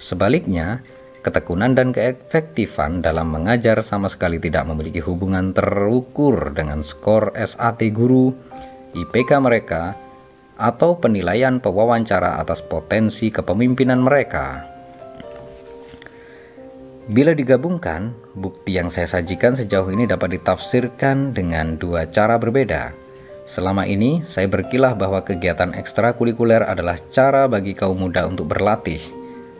Sebaliknya, 0.00 0.80
ketekunan 1.20 1.76
dan 1.76 1.92
keefektifan 1.92 3.04
dalam 3.04 3.28
mengajar 3.28 3.84
sama 3.84 4.08
sekali 4.08 4.40
tidak 4.40 4.64
memiliki 4.64 5.04
hubungan 5.04 5.52
terukur 5.52 6.56
dengan 6.56 6.80
skor 6.80 7.36
SAT 7.36 7.92
guru, 7.92 8.32
IPK 8.96 9.44
mereka, 9.44 9.92
atau 10.60 11.00
penilaian 11.00 11.56
pewawancara 11.56 12.36
atas 12.36 12.60
potensi 12.60 13.32
kepemimpinan 13.32 14.04
mereka. 14.04 14.68
Bila 17.10 17.34
digabungkan, 17.34 18.12
bukti 18.36 18.76
yang 18.76 18.92
saya 18.92 19.08
sajikan 19.08 19.56
sejauh 19.56 19.90
ini 19.90 20.06
dapat 20.06 20.36
ditafsirkan 20.38 21.32
dengan 21.32 21.74
dua 21.74 22.06
cara 22.06 22.36
berbeda. 22.38 22.92
Selama 23.48 23.82
ini, 23.88 24.22
saya 24.28 24.46
berkilah 24.46 24.94
bahwa 24.94 25.24
kegiatan 25.26 25.74
ekstrakurikuler 25.74 26.62
adalah 26.62 27.00
cara 27.10 27.50
bagi 27.50 27.74
kaum 27.74 27.98
muda 27.98 28.30
untuk 28.30 28.46
berlatih, 28.46 29.02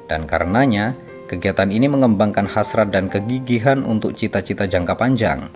dan 0.06 0.30
karenanya 0.30 0.94
kegiatan 1.26 1.74
ini 1.74 1.90
mengembangkan 1.90 2.46
hasrat 2.46 2.94
dan 2.94 3.10
kegigihan 3.10 3.82
untuk 3.82 4.14
cita-cita 4.14 4.70
jangka 4.70 4.94
panjang 4.94 5.50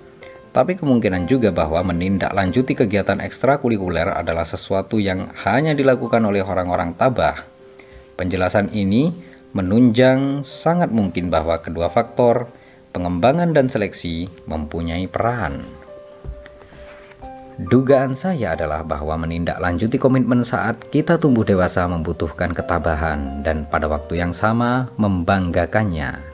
tapi 0.54 0.78
kemungkinan 0.78 1.26
juga 1.26 1.50
bahwa 1.50 1.82
menindaklanjuti 1.90 2.78
kegiatan 2.78 3.18
ekstrakurikuler 3.18 4.14
adalah 4.14 4.46
sesuatu 4.46 5.02
yang 5.02 5.34
hanya 5.42 5.74
dilakukan 5.74 6.22
oleh 6.22 6.46
orang-orang 6.46 6.94
tabah. 6.94 7.42
Penjelasan 8.14 8.70
ini 8.70 9.10
menunjang 9.50 10.46
sangat 10.46 10.94
mungkin 10.94 11.26
bahwa 11.26 11.58
kedua 11.58 11.90
faktor, 11.90 12.46
pengembangan 12.94 13.50
dan 13.50 13.66
seleksi, 13.66 14.30
mempunyai 14.46 15.10
peran. 15.10 15.66
Dugaan 17.54 18.14
saya 18.14 18.54
adalah 18.54 18.86
bahwa 18.86 19.14
menindaklanjuti 19.26 19.98
komitmen 19.98 20.46
saat 20.46 20.78
kita 20.90 21.18
tumbuh 21.18 21.42
dewasa 21.42 21.86
membutuhkan 21.90 22.54
ketabahan 22.54 23.42
dan 23.42 23.66
pada 23.66 23.90
waktu 23.90 24.22
yang 24.22 24.30
sama 24.30 24.90
membanggakannya. 24.98 26.33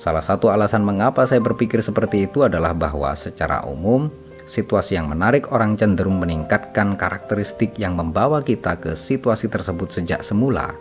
Salah 0.00 0.24
satu 0.24 0.48
alasan 0.48 0.80
mengapa 0.80 1.28
saya 1.28 1.44
berpikir 1.44 1.84
seperti 1.84 2.24
itu 2.24 2.40
adalah 2.40 2.72
bahwa 2.72 3.12
secara 3.12 3.68
umum, 3.68 4.08
situasi 4.48 4.96
yang 4.96 5.12
menarik 5.12 5.52
orang 5.52 5.76
cenderung 5.76 6.16
meningkatkan 6.16 6.96
karakteristik 6.96 7.76
yang 7.76 8.00
membawa 8.00 8.40
kita 8.40 8.80
ke 8.80 8.96
situasi 8.96 9.52
tersebut 9.52 9.92
sejak 9.92 10.24
semula. 10.24 10.72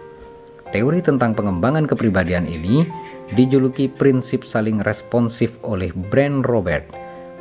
Teori 0.72 1.04
tentang 1.04 1.36
pengembangan 1.36 1.84
kepribadian 1.84 2.48
ini 2.48 2.88
dijuluki 3.36 3.92
prinsip 3.92 4.48
saling 4.48 4.80
responsif 4.80 5.52
oleh 5.68 5.92
Brand 5.92 6.48
Robert, 6.48 6.88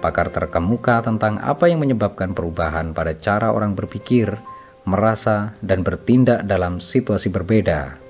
pakar 0.02 0.34
terkemuka 0.34 0.98
tentang 1.06 1.38
apa 1.38 1.70
yang 1.70 1.78
menyebabkan 1.78 2.34
perubahan 2.34 2.90
pada 2.90 3.14
cara 3.14 3.54
orang 3.54 3.78
berpikir, 3.78 4.34
merasa, 4.82 5.54
dan 5.62 5.86
bertindak 5.86 6.42
dalam 6.42 6.82
situasi 6.82 7.30
berbeda. 7.30 8.07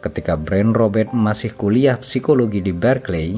Ketika 0.00 0.32
Brand 0.32 0.72
Robert 0.72 1.12
masih 1.12 1.52
kuliah 1.52 2.00
psikologi 2.00 2.64
di 2.64 2.72
Berkeley, 2.72 3.36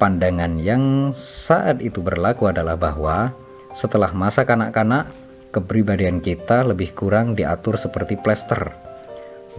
pandangan 0.00 0.56
yang 0.56 1.12
saat 1.12 1.84
itu 1.84 2.00
berlaku 2.00 2.48
adalah 2.48 2.80
bahwa 2.80 3.36
setelah 3.76 4.08
masa 4.16 4.48
kanak-kanak, 4.48 5.12
kepribadian 5.52 6.24
kita 6.24 6.64
lebih 6.64 6.96
kurang 6.96 7.36
diatur 7.36 7.76
seperti 7.76 8.16
plester. 8.16 8.72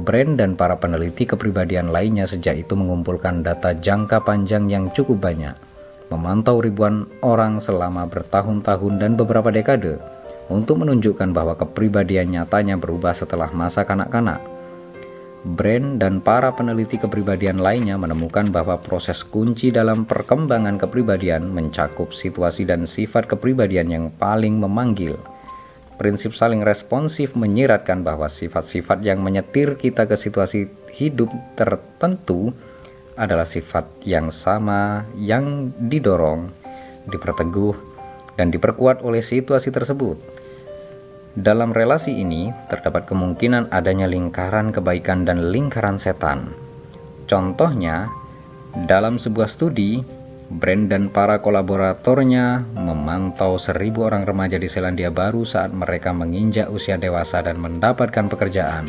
Brand 0.02 0.42
dan 0.42 0.58
para 0.58 0.74
peneliti 0.82 1.30
kepribadian 1.30 1.94
lainnya 1.94 2.26
sejak 2.26 2.66
itu 2.66 2.74
mengumpulkan 2.74 3.46
data 3.46 3.78
jangka 3.78 4.26
panjang 4.26 4.66
yang 4.66 4.90
cukup 4.90 5.22
banyak, 5.22 5.54
memantau 6.10 6.66
ribuan 6.66 7.06
orang 7.22 7.62
selama 7.62 8.10
bertahun-tahun 8.10 8.98
dan 8.98 9.14
beberapa 9.14 9.54
dekade, 9.54 10.02
untuk 10.50 10.82
menunjukkan 10.82 11.30
bahwa 11.30 11.54
kepribadian 11.54 12.34
nyatanya 12.34 12.82
berubah 12.82 13.14
setelah 13.14 13.54
masa 13.54 13.86
kanak-kanak. 13.86 14.53
Brand 15.44 16.00
dan 16.00 16.24
para 16.24 16.56
peneliti 16.56 16.96
kepribadian 16.96 17.60
lainnya 17.60 18.00
menemukan 18.00 18.48
bahwa 18.48 18.80
proses 18.80 19.28
kunci 19.28 19.76
dalam 19.76 20.08
perkembangan 20.08 20.80
kepribadian 20.80 21.52
mencakup 21.52 22.16
situasi 22.16 22.64
dan 22.64 22.88
sifat 22.88 23.28
kepribadian 23.28 23.92
yang 23.92 24.06
paling 24.16 24.56
memanggil. 24.56 25.20
Prinsip 26.00 26.32
saling 26.32 26.64
responsif 26.64 27.36
menyiratkan 27.36 28.08
bahwa 28.08 28.32
sifat-sifat 28.32 29.04
yang 29.04 29.20
menyetir 29.20 29.76
kita 29.76 30.08
ke 30.08 30.16
situasi 30.16 30.72
hidup 30.96 31.28
tertentu 31.60 32.56
adalah 33.20 33.46
sifat 33.46 33.84
yang 34.08 34.32
sama 34.32 35.04
yang 35.20 35.76
didorong, 35.76 36.50
diperteguh, 37.12 37.76
dan 38.40 38.50
diperkuat 38.50 39.04
oleh 39.06 39.20
situasi 39.20 39.70
tersebut. 39.70 40.33
Dalam 41.34 41.74
relasi 41.74 42.14
ini, 42.14 42.54
terdapat 42.70 43.10
kemungkinan 43.10 43.74
adanya 43.74 44.06
lingkaran 44.06 44.70
kebaikan 44.70 45.26
dan 45.26 45.50
lingkaran 45.50 45.98
setan. 45.98 46.54
Contohnya, 47.26 48.06
dalam 48.86 49.18
sebuah 49.18 49.50
studi, 49.50 50.06
Brand 50.54 50.86
dan 50.86 51.10
para 51.10 51.42
kolaboratornya 51.42 52.62
memantau 52.78 53.58
seribu 53.58 54.06
orang 54.06 54.22
remaja 54.22 54.62
di 54.62 54.70
Selandia 54.70 55.10
Baru 55.10 55.42
saat 55.42 55.74
mereka 55.74 56.14
menginjak 56.14 56.70
usia 56.70 57.02
dewasa 57.02 57.42
dan 57.42 57.58
mendapatkan 57.58 58.30
pekerjaan. 58.30 58.86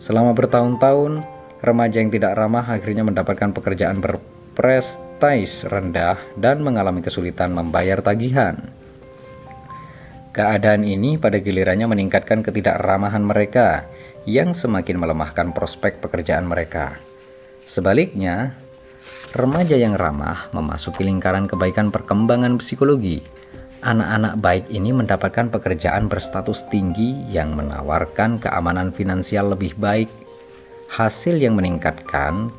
Selama 0.00 0.32
bertahun-tahun, 0.32 1.20
remaja 1.60 2.00
yang 2.00 2.08
tidak 2.08 2.32
ramah 2.32 2.64
akhirnya 2.64 3.04
mendapatkan 3.04 3.52
pekerjaan 3.52 4.00
berprestis 4.00 5.68
rendah 5.68 6.16
dan 6.40 6.64
mengalami 6.64 7.04
kesulitan 7.04 7.52
membayar 7.52 8.00
tagihan. 8.00 8.56
Keadaan 10.28 10.84
ini 10.84 11.16
pada 11.16 11.40
gilirannya 11.40 11.88
meningkatkan 11.88 12.44
ketidakramahan 12.44 13.24
mereka 13.24 13.88
yang 14.28 14.52
semakin 14.52 15.00
melemahkan 15.00 15.56
prospek 15.56 16.04
pekerjaan 16.04 16.44
mereka. 16.44 17.00
Sebaliknya, 17.64 18.52
remaja 19.32 19.76
yang 19.76 19.96
ramah 19.96 20.52
memasuki 20.52 21.04
lingkaran 21.04 21.48
kebaikan 21.48 21.88
perkembangan 21.88 22.60
psikologi. 22.60 23.24
Anak-anak 23.78 24.34
baik 24.42 24.64
ini 24.68 24.90
mendapatkan 24.92 25.48
pekerjaan 25.48 26.10
berstatus 26.10 26.66
tinggi 26.68 27.14
yang 27.30 27.54
menawarkan 27.54 28.42
keamanan 28.42 28.90
finansial 28.90 29.54
lebih 29.54 29.78
baik, 29.80 30.10
hasil 30.92 31.38
yang 31.38 31.54
meningkatkan 31.54 32.50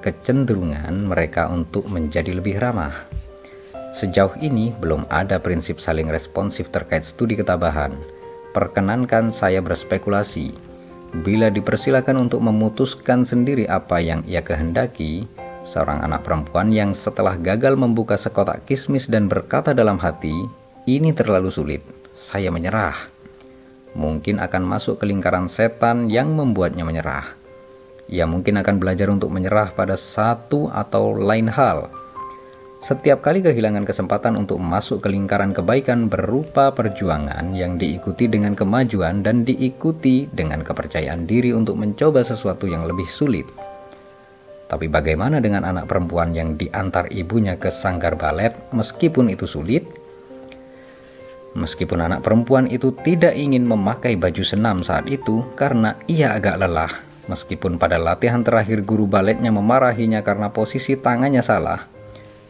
kecenderungan 0.00 1.08
mereka 1.10 1.50
untuk 1.50 1.90
menjadi 1.90 2.36
lebih 2.36 2.60
ramah. 2.60 3.23
Sejauh 3.94 4.34
ini 4.42 4.74
belum 4.82 5.06
ada 5.06 5.38
prinsip 5.38 5.78
saling 5.78 6.10
responsif 6.10 6.66
terkait 6.74 7.06
studi 7.06 7.38
ketabahan. 7.38 7.94
Perkenankan 8.50 9.30
saya 9.30 9.62
berspekulasi. 9.62 10.50
Bila 11.22 11.46
dipersilakan 11.46 12.26
untuk 12.26 12.42
memutuskan 12.42 13.22
sendiri 13.22 13.70
apa 13.70 14.02
yang 14.02 14.26
ia 14.26 14.42
kehendaki, 14.42 15.30
seorang 15.62 16.02
anak 16.02 16.26
perempuan 16.26 16.74
yang 16.74 16.90
setelah 16.90 17.38
gagal 17.38 17.78
membuka 17.78 18.18
sekotak 18.18 18.66
kismis 18.66 19.06
dan 19.06 19.30
berkata 19.30 19.70
dalam 19.70 20.02
hati, 20.02 20.34
"Ini 20.90 21.14
terlalu 21.14 21.54
sulit, 21.54 21.86
saya 22.18 22.50
menyerah." 22.50 22.98
Mungkin 23.94 24.42
akan 24.42 24.74
masuk 24.74 24.98
ke 24.98 25.06
lingkaran 25.06 25.46
setan 25.46 26.10
yang 26.10 26.34
membuatnya 26.34 26.82
menyerah. 26.82 27.30
Ia 28.10 28.26
mungkin 28.26 28.58
akan 28.58 28.74
belajar 28.82 29.06
untuk 29.06 29.30
menyerah 29.30 29.70
pada 29.70 29.94
satu 29.94 30.66
atau 30.74 31.14
lain 31.14 31.46
hal 31.46 31.94
setiap 32.84 33.24
kali 33.24 33.40
kehilangan 33.40 33.88
kesempatan 33.88 34.36
untuk 34.36 34.60
masuk 34.60 35.00
ke 35.00 35.08
lingkaran 35.08 35.56
kebaikan 35.56 36.12
berupa 36.12 36.68
perjuangan 36.68 37.56
yang 37.56 37.80
diikuti 37.80 38.28
dengan 38.28 38.52
kemajuan 38.52 39.24
dan 39.24 39.40
diikuti 39.40 40.28
dengan 40.28 40.60
kepercayaan 40.60 41.24
diri 41.24 41.56
untuk 41.56 41.80
mencoba 41.80 42.20
sesuatu 42.20 42.68
yang 42.68 42.84
lebih 42.84 43.08
sulit. 43.08 43.48
Tapi 44.68 44.92
bagaimana 44.92 45.40
dengan 45.40 45.64
anak 45.64 45.88
perempuan 45.88 46.36
yang 46.36 46.60
diantar 46.60 47.08
ibunya 47.08 47.56
ke 47.56 47.72
sanggar 47.72 48.20
balet 48.20 48.52
meskipun 48.76 49.32
itu 49.32 49.48
sulit? 49.48 49.88
Meskipun 51.56 52.04
anak 52.04 52.20
perempuan 52.20 52.68
itu 52.68 52.92
tidak 53.00 53.32
ingin 53.32 53.64
memakai 53.64 54.12
baju 54.12 54.44
senam 54.44 54.84
saat 54.84 55.08
itu 55.08 55.40
karena 55.56 55.96
ia 56.04 56.36
agak 56.36 56.60
lelah, 56.60 56.92
meskipun 57.32 57.80
pada 57.80 57.96
latihan 57.96 58.44
terakhir 58.44 58.84
guru 58.84 59.08
baletnya 59.08 59.48
memarahinya 59.48 60.20
karena 60.20 60.52
posisi 60.52 60.98
tangannya 60.98 61.40
salah, 61.40 61.93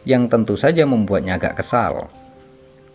yang 0.05 0.29
tentu 0.29 0.55
saja 0.55 0.85
membuatnya 0.85 1.41
agak 1.41 1.59
kesal. 1.59 2.07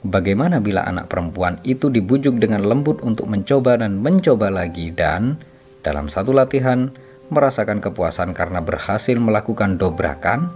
Bagaimana 0.01 0.65
bila 0.65 0.89
anak 0.89 1.13
perempuan 1.13 1.61
itu 1.61 1.93
dibujuk 1.93 2.41
dengan 2.41 2.65
lembut 2.65 3.05
untuk 3.05 3.29
mencoba 3.29 3.77
dan 3.77 4.01
mencoba 4.01 4.49
lagi 4.49 4.89
dan 4.89 5.37
dalam 5.85 6.09
satu 6.09 6.33
latihan 6.33 6.89
merasakan 7.29 7.85
kepuasan 7.85 8.33
karena 8.33 8.65
berhasil 8.65 9.15
melakukan 9.21 9.77
dobrakan? 9.77 10.49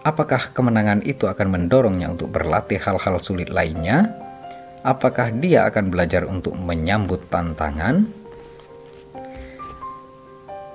Apakah 0.00 0.56
kemenangan 0.56 1.04
itu 1.04 1.28
akan 1.28 1.52
mendorongnya 1.52 2.08
untuk 2.08 2.32
berlatih 2.32 2.80
hal-hal 2.80 3.20
sulit 3.20 3.52
lainnya? 3.52 4.16
Apakah 4.80 5.28
dia 5.34 5.68
akan 5.68 5.92
belajar 5.92 6.24
untuk 6.24 6.56
menyambut 6.56 7.28
tantangan? 7.28 8.08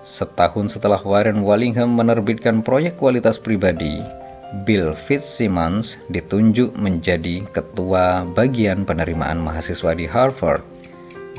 Setahun 0.06 0.78
setelah 0.78 1.02
Warren 1.02 1.42
Wallingham 1.42 1.90
menerbitkan 1.98 2.62
proyek 2.62 3.02
kualitas 3.02 3.42
pribadi, 3.42 3.98
Bill 4.62 4.94
Fitzsimmons 4.94 5.98
ditunjuk 6.14 6.78
menjadi 6.78 7.42
ketua 7.50 8.22
bagian 8.38 8.86
penerimaan 8.86 9.42
mahasiswa 9.42 9.98
di 9.98 10.06
Harvard. 10.06 10.62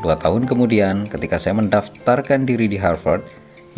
Dua 0.03 0.19
tahun 0.19 0.51
kemudian, 0.51 1.07
ketika 1.07 1.39
saya 1.39 1.55
mendaftarkan 1.63 2.43
diri 2.43 2.67
di 2.67 2.75
Harvard, 2.75 3.23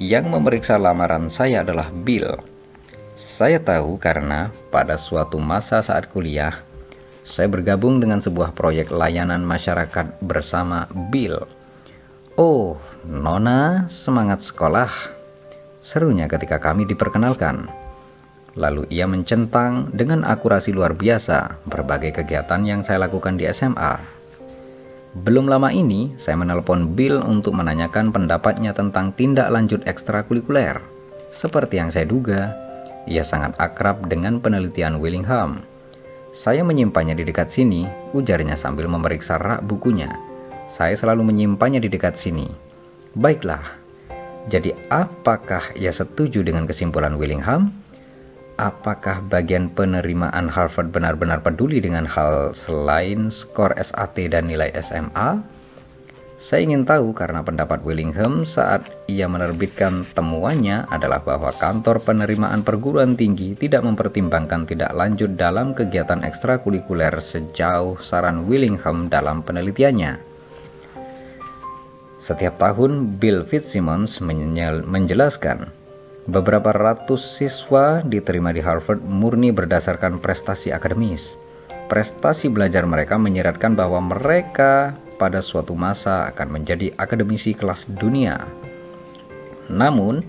yang 0.01 0.33
memeriksa 0.33 0.81
lamaran 0.81 1.29
saya 1.29 1.61
adalah 1.61 1.93
Bill. 1.93 2.33
Saya 3.13 3.61
tahu 3.61 4.01
karena 4.01 4.49
pada 4.73 4.97
suatu 4.97 5.37
masa 5.37 5.85
saat 5.85 6.09
kuliah, 6.09 6.57
saya 7.21 7.53
bergabung 7.53 8.01
dengan 8.01 8.25
sebuah 8.25 8.57
proyek 8.57 8.89
layanan 8.89 9.45
masyarakat 9.45 10.17
bersama 10.25 10.89
Bill. 11.13 11.45
Oh, 12.41 12.81
Nona, 13.05 13.85
semangat 13.93 14.41
sekolah! 14.41 14.89
Serunya 15.85 16.25
ketika 16.25 16.57
kami 16.57 16.89
diperkenalkan. 16.89 17.86
Lalu 18.57 18.89
ia 18.89 19.05
mencentang 19.05 19.93
dengan 19.93 20.25
akurasi 20.25 20.73
luar 20.73 20.97
biasa 20.97 21.61
berbagai 21.69 22.17
kegiatan 22.17 22.65
yang 22.65 22.81
saya 22.81 23.05
lakukan 23.05 23.37
di 23.37 23.45
SMA. 23.53 24.01
Belum 25.17 25.49
lama 25.49 25.73
ini, 25.73 26.13
saya 26.17 26.37
menelpon 26.41 26.97
Bill 26.97 27.21
untuk 27.21 27.57
menanyakan 27.57 28.13
pendapatnya 28.13 28.73
tentang 28.73 29.13
tindak 29.13 29.49
lanjut 29.49 29.85
ekstrakurikuler. 29.85 30.81
Seperti 31.33 31.81
yang 31.81 31.93
saya 31.93 32.09
duga, 32.09 32.53
ia 33.05 33.25
sangat 33.25 33.57
akrab 33.61 34.09
dengan 34.09 34.41
penelitian 34.41 35.01
Willingham. 35.01 35.61
Saya 36.37 36.65
menyimpannya 36.65 37.17
di 37.17 37.25
dekat 37.25 37.49
sini, 37.49 37.89
ujarnya 38.13 38.61
sambil 38.61 38.89
memeriksa 38.93 39.41
rak 39.41 39.65
bukunya. 39.65 40.13
Saya 40.69 40.93
selalu 40.97 41.33
menyimpannya 41.33 41.81
di 41.81 41.89
dekat 41.89 42.21
sini. 42.21 42.45
Baiklah, 43.17 43.65
jadi 44.53 44.77
apakah 44.93 45.73
ia 45.73 45.97
setuju 45.97 46.45
dengan 46.45 46.69
kesimpulan 46.69 47.17
Willingham? 47.17 47.73
Apakah 48.57 49.21
bagian 49.29 49.69
penerimaan 49.69 50.49
Harvard 50.49 50.89
benar-benar 50.89 51.45
peduli 51.45 51.81
dengan 51.81 52.09
hal 52.09 52.57
selain 52.57 53.29
skor 53.29 53.77
SAT 53.77 54.33
dan 54.33 54.49
nilai 54.49 54.73
SMA? 54.81 55.57
Saya 56.37 56.69
ingin 56.69 56.85
tahu 56.85 57.17
karena 57.17 57.41
pendapat 57.41 57.81
Willingham 57.81 58.45
saat 58.45 58.85
ia 59.09 59.25
menerbitkan 59.25 60.05
temuannya 60.13 60.85
adalah 60.93 61.25
bahwa 61.25 61.49
kantor 61.57 62.05
penerimaan 62.05 62.61
perguruan 62.61 63.17
tinggi 63.17 63.57
tidak 63.57 63.81
mempertimbangkan 63.89 64.69
tidak 64.69 64.93
lanjut 64.93 65.33
dalam 65.33 65.73
kegiatan 65.73 66.21
ekstrakurikuler 66.21 67.17
sejauh 67.25 67.97
saran 68.05 68.45
Willingham 68.45 69.09
dalam 69.09 69.41
penelitiannya. 69.41 70.21
Setiap 72.21 72.61
tahun, 72.61 73.17
Bill 73.17 73.49
Fitzsimmons 73.49 74.21
menjelaskan 74.85 75.73
Beberapa 76.27 76.75
ratus 76.75 77.39
siswa 77.39 78.03
diterima 78.03 78.51
di 78.51 78.59
Harvard 78.59 78.99
murni 79.07 79.55
berdasarkan 79.55 80.19
prestasi 80.19 80.75
akademis. 80.75 81.39
Prestasi 81.87 82.51
belajar 82.51 82.83
mereka 82.83 83.15
menyeratkan 83.15 83.79
bahwa 83.79 84.03
mereka 84.03 84.99
pada 85.23 85.39
suatu 85.39 85.79
masa 85.79 86.27
akan 86.27 86.59
menjadi 86.59 86.91
akademisi 86.99 87.55
kelas 87.55 87.87
dunia. 87.87 88.43
Namun, 89.71 90.27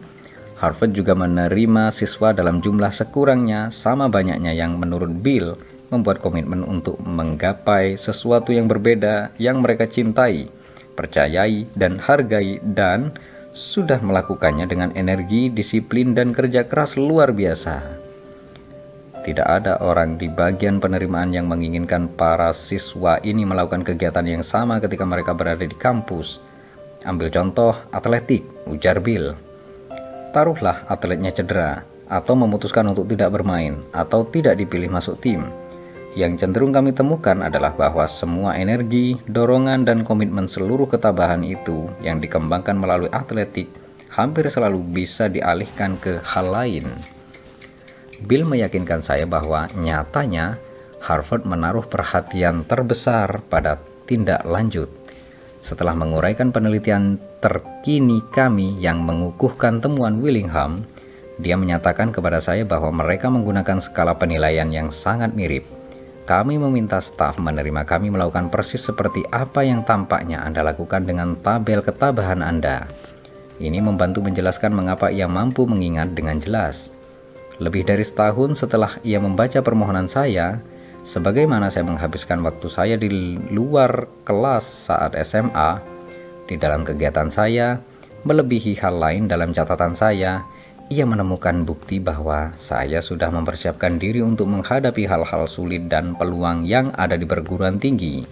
Harvard 0.61 0.93
juga 0.93 1.17
menerima 1.17 1.89
siswa 1.89 2.29
dalam 2.29 2.61
jumlah 2.61 2.93
sekurangnya 2.93 3.73
sama 3.73 4.05
banyaknya 4.05 4.53
yang 4.53 4.77
menurut 4.77 5.09
Bill 5.25 5.57
membuat 5.89 6.21
komitmen 6.21 6.61
untuk 6.61 7.01
menggapai 7.01 7.97
sesuatu 7.97 8.53
yang 8.53 8.69
berbeda 8.69 9.33
yang 9.41 9.65
mereka 9.65 9.89
cintai, 9.89 10.45
percayai, 10.93 11.65
dan 11.73 11.97
hargai 11.97 12.61
dan 12.61 13.17
sudah 13.57 13.97
melakukannya 14.05 14.69
dengan 14.69 14.93
energi, 14.93 15.49
disiplin, 15.49 16.13
dan 16.13 16.29
kerja 16.29 16.69
keras 16.69 16.93
luar 16.93 17.33
biasa. 17.33 17.81
Tidak 19.25 19.43
ada 19.43 19.81
orang 19.81 20.21
di 20.21 20.29
bagian 20.29 20.77
penerimaan 20.77 21.33
yang 21.33 21.49
menginginkan 21.49 22.07
para 22.13 22.53
siswa 22.53 23.17
ini 23.25 23.43
melakukan 23.43 23.81
kegiatan 23.83 24.23
yang 24.23 24.45
sama 24.45 24.77
ketika 24.77 25.03
mereka 25.03 25.33
berada 25.33 25.65
di 25.65 25.73
kampus. 25.73 26.39
Ambil 27.03 27.33
contoh 27.33 27.73
atletik, 27.89 28.45
ujar 28.69 29.01
Bill. 29.01 29.33
Taruhlah 30.31 30.85
atletnya 30.87 31.33
cedera, 31.33 31.81
atau 32.07 32.37
memutuskan 32.37 32.87
untuk 32.93 33.09
tidak 33.09 33.33
bermain, 33.33 33.81
atau 33.89 34.21
tidak 34.23 34.55
dipilih 34.55 34.87
masuk 34.93 35.17
tim. 35.19 35.49
Yang 36.17 36.41
cenderung 36.41 36.73
kami 36.73 36.97
temukan 36.97 37.45
adalah 37.45 37.77
bahwa 37.77 38.09
semua 38.09 38.57
energi, 38.57 39.21
dorongan, 39.29 39.85
dan 39.85 40.01
komitmen 40.01 40.49
seluruh 40.49 40.89
ketabahan 40.89 41.45
itu 41.45 41.85
yang 42.01 42.17
dikembangkan 42.17 42.73
melalui 42.73 43.13
atletik 43.13 43.69
hampir 44.09 44.49
selalu 44.49 44.81
bisa 44.81 45.29
dialihkan 45.29 45.93
ke 46.01 46.17
hal 46.25 46.49
lain. 46.49 46.89
Bill 48.25 48.49
meyakinkan 48.49 49.05
saya 49.05 49.29
bahwa 49.29 49.69
nyatanya 49.77 50.57
Harvard 51.05 51.45
menaruh 51.45 51.85
perhatian 51.85 52.65
terbesar 52.65 53.45
pada 53.45 53.77
tindak 54.09 54.41
lanjut. 54.41 54.89
Setelah 55.61 55.93
menguraikan 55.93 56.49
penelitian 56.49 57.21
terkini 57.45 58.25
kami 58.33 58.81
yang 58.81 59.05
mengukuhkan 59.05 59.85
temuan 59.85 60.17
Willingham, 60.17 60.81
dia 61.37 61.53
menyatakan 61.53 62.09
kepada 62.09 62.41
saya 62.41 62.65
bahwa 62.65 62.89
mereka 62.89 63.29
menggunakan 63.29 63.77
skala 63.85 64.17
penilaian 64.17 64.73
yang 64.73 64.89
sangat 64.89 65.37
mirip. 65.37 65.76
Kami 66.27 66.59
meminta 66.59 66.99
staf 66.99 67.39
menerima 67.39 67.87
kami 67.87 68.11
melakukan 68.11 68.51
persis 68.51 68.83
seperti 68.83 69.23
apa 69.31 69.63
yang 69.63 69.87
tampaknya 69.87 70.43
Anda 70.43 70.59
lakukan 70.59 71.07
dengan 71.07 71.39
tabel 71.39 71.79
ketabahan 71.79 72.43
Anda. 72.43 72.83
Ini 73.63 73.79
membantu 73.79 74.27
menjelaskan 74.27 74.75
mengapa 74.75 75.07
ia 75.07 75.31
mampu 75.31 75.63
mengingat 75.63 76.11
dengan 76.11 76.35
jelas. 76.43 76.91
Lebih 77.63 77.87
dari 77.87 78.03
setahun 78.03 78.59
setelah 78.59 78.99
ia 79.07 79.23
membaca 79.23 79.63
permohonan 79.63 80.11
saya, 80.11 80.59
sebagaimana 81.07 81.71
saya 81.71 81.87
menghabiskan 81.87 82.43
waktu 82.43 82.67
saya 82.67 82.99
di 82.99 83.07
luar 83.55 84.11
kelas 84.27 84.91
saat 84.91 85.15
SMA, 85.23 85.79
di 86.43 86.59
dalam 86.59 86.83
kegiatan 86.83 87.31
saya, 87.31 87.79
melebihi 88.27 88.75
hal 88.83 88.99
lain 88.99 89.31
dalam 89.31 89.55
catatan 89.55 89.95
saya, 89.95 90.43
ia 90.87 91.03
menemukan 91.03 91.67
bukti 91.67 91.99
bahwa 91.99 92.55
saya 92.63 93.03
sudah 93.03 93.27
mempersiapkan 93.27 93.99
diri 93.99 94.23
untuk 94.23 94.47
menghadapi 94.47 95.03
hal-hal 95.03 95.43
sulit 95.47 95.91
dan 95.91 96.15
peluang 96.15 96.63
yang 96.63 96.95
ada 96.95 97.19
di 97.19 97.27
perguruan 97.27 97.75
tinggi. 97.75 98.23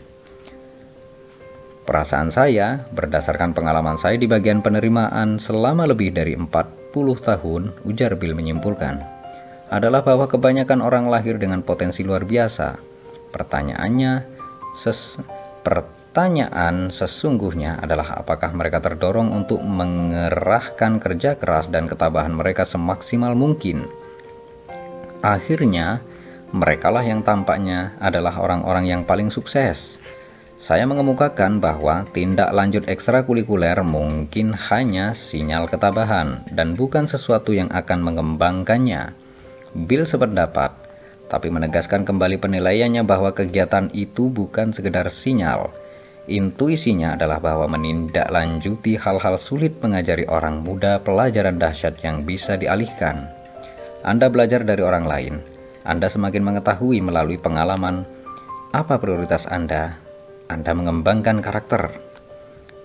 Perasaan 1.85 2.33
saya, 2.33 2.81
berdasarkan 2.95 3.53
pengalaman 3.53 3.99
saya 3.99 4.17
di 4.17 4.25
bagian 4.25 4.65
penerimaan 4.65 5.37
selama 5.37 5.85
lebih 5.85 6.15
dari 6.15 6.33
40 6.33 6.49
tahun, 7.21 7.69
ujar 7.85 8.17
Bill 8.17 8.33
menyimpulkan, 8.33 9.03
adalah 9.69 10.01
bahwa 10.01 10.25
kebanyakan 10.25 10.81
orang 10.81 11.05
lahir 11.11 11.37
dengan 11.37 11.61
potensi 11.61 12.01
luar 12.01 12.25
biasa. 12.25 12.81
Pertanyaannya, 13.29 14.25
ses 14.79 15.21
Pertanyaan 16.15 16.95
sesungguhnya 16.95 17.75
adalah 17.83 18.23
apakah 18.23 18.55
mereka 18.55 18.79
terdorong 18.79 19.35
untuk 19.35 19.59
mengerahkan 19.59 21.03
kerja 21.03 21.35
keras 21.35 21.67
dan 21.67 21.91
ketabahan 21.91 22.31
mereka 22.31 22.63
semaksimal 22.63 23.35
mungkin. 23.35 23.83
Akhirnya, 25.19 25.99
merekalah 26.55 27.03
yang 27.03 27.19
tampaknya 27.19 27.99
adalah 27.99 28.39
orang-orang 28.39 28.87
yang 28.87 29.01
paling 29.03 29.27
sukses. 29.27 29.99
Saya 30.55 30.87
mengemukakan 30.87 31.59
bahwa 31.59 32.07
tindak 32.15 32.47
lanjut 32.55 32.87
ekstrakurikuler 32.87 33.75
mungkin 33.83 34.55
hanya 34.71 35.11
sinyal 35.11 35.67
ketabahan 35.67 36.47
dan 36.47 36.79
bukan 36.79 37.11
sesuatu 37.11 37.51
yang 37.51 37.67
akan 37.75 37.99
mengembangkannya. 37.99 39.11
Bill 39.83 40.07
sependapat, 40.07 40.71
tapi 41.27 41.51
menegaskan 41.51 42.07
kembali 42.07 42.39
penilaiannya 42.39 43.03
bahwa 43.03 43.35
kegiatan 43.35 43.91
itu 43.91 44.31
bukan 44.31 44.71
sekedar 44.71 45.11
sinyal, 45.11 45.75
Intuisinya 46.25 47.13
adalah 47.13 47.37
bahwa 47.37 47.69
menindaklanjuti 47.77 48.97
hal-hal 48.97 49.37
sulit 49.37 49.77
mengajari 49.85 50.25
orang 50.25 50.65
muda 50.65 50.97
pelajaran 50.97 51.61
dahsyat 51.61 52.01
yang 52.01 52.25
bisa 52.25 52.57
dialihkan. 52.57 53.29
Anda 54.01 54.33
belajar 54.33 54.65
dari 54.65 54.81
orang 54.81 55.05
lain. 55.05 55.37
Anda 55.85 56.09
semakin 56.09 56.41
mengetahui 56.41 56.97
melalui 57.05 57.37
pengalaman 57.37 58.09
apa 58.73 58.97
prioritas 58.97 59.45
Anda. 59.45 60.01
Anda 60.49 60.73
mengembangkan 60.73 61.45
karakter. 61.45 61.93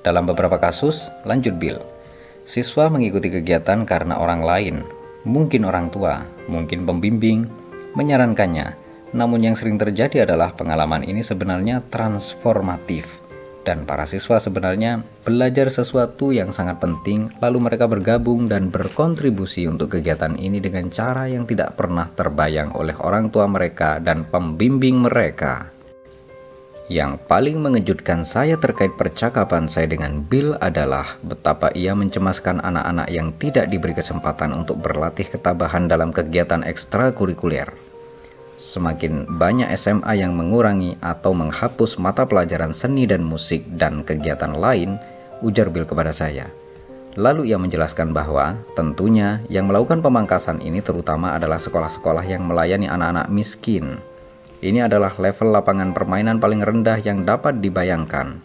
Dalam 0.04 0.28
beberapa 0.28 0.60
kasus, 0.60 1.08
lanjut 1.24 1.56
Bill, 1.56 1.80
siswa 2.44 2.92
mengikuti 2.92 3.32
kegiatan 3.32 3.88
karena 3.88 4.20
orang 4.20 4.44
lain, 4.44 4.76
mungkin 5.24 5.64
orang 5.64 5.88
tua, 5.88 6.28
mungkin 6.44 6.84
pembimbing, 6.84 7.48
menyarankannya. 7.96 8.76
Namun 9.16 9.48
yang 9.48 9.56
sering 9.56 9.80
terjadi 9.80 10.28
adalah 10.28 10.52
pengalaman 10.52 11.08
ini 11.08 11.24
sebenarnya 11.24 11.80
transformatif 11.88 13.19
dan 13.70 13.86
para 13.86 14.02
siswa 14.02 14.42
sebenarnya 14.42 15.06
belajar 15.22 15.70
sesuatu 15.70 16.34
yang 16.34 16.50
sangat 16.50 16.82
penting, 16.82 17.30
lalu 17.38 17.70
mereka 17.70 17.86
bergabung 17.86 18.50
dan 18.50 18.66
berkontribusi 18.66 19.70
untuk 19.70 19.94
kegiatan 19.94 20.34
ini 20.34 20.58
dengan 20.58 20.90
cara 20.90 21.30
yang 21.30 21.46
tidak 21.46 21.78
pernah 21.78 22.10
terbayang 22.10 22.74
oleh 22.74 22.98
orang 22.98 23.30
tua 23.30 23.46
mereka 23.46 24.02
dan 24.02 24.26
pembimbing 24.26 25.06
mereka. 25.06 25.70
Yang 26.90 27.22
paling 27.30 27.62
mengejutkan 27.62 28.26
saya 28.26 28.58
terkait 28.58 28.90
percakapan 28.98 29.70
saya 29.70 29.86
dengan 29.86 30.26
Bill 30.26 30.58
adalah 30.58 31.06
betapa 31.22 31.70
ia 31.70 31.94
mencemaskan 31.94 32.58
anak-anak 32.66 33.06
yang 33.14 33.30
tidak 33.38 33.70
diberi 33.70 33.94
kesempatan 33.94 34.50
untuk 34.50 34.82
berlatih 34.82 35.30
ketabahan 35.30 35.86
dalam 35.86 36.10
kegiatan 36.10 36.66
ekstrakurikuler. 36.66 37.70
Semakin 38.60 39.40
banyak 39.40 39.72
SMA 39.72 40.20
yang 40.20 40.36
mengurangi 40.36 41.00
atau 41.00 41.32
menghapus 41.32 41.96
mata 41.96 42.28
pelajaran 42.28 42.76
seni 42.76 43.08
dan 43.08 43.24
musik 43.24 43.64
dan 43.80 44.04
kegiatan 44.04 44.52
lain, 44.52 45.00
ujar 45.40 45.72
Bill 45.72 45.88
kepada 45.88 46.12
saya. 46.12 46.52
Lalu 47.16 47.48
ia 47.50 47.56
menjelaskan 47.56 48.12
bahwa 48.12 48.60
tentunya 48.76 49.40
yang 49.48 49.64
melakukan 49.64 50.04
pemangkasan 50.04 50.60
ini 50.60 50.84
terutama 50.84 51.32
adalah 51.32 51.56
sekolah-sekolah 51.56 52.22
yang 52.28 52.44
melayani 52.44 52.84
anak-anak 52.84 53.32
miskin. 53.32 53.96
Ini 54.60 54.92
adalah 54.92 55.16
level 55.16 55.56
lapangan 55.56 55.96
permainan 55.96 56.36
paling 56.36 56.60
rendah 56.60 57.00
yang 57.00 57.24
dapat 57.24 57.64
dibayangkan. 57.64 58.44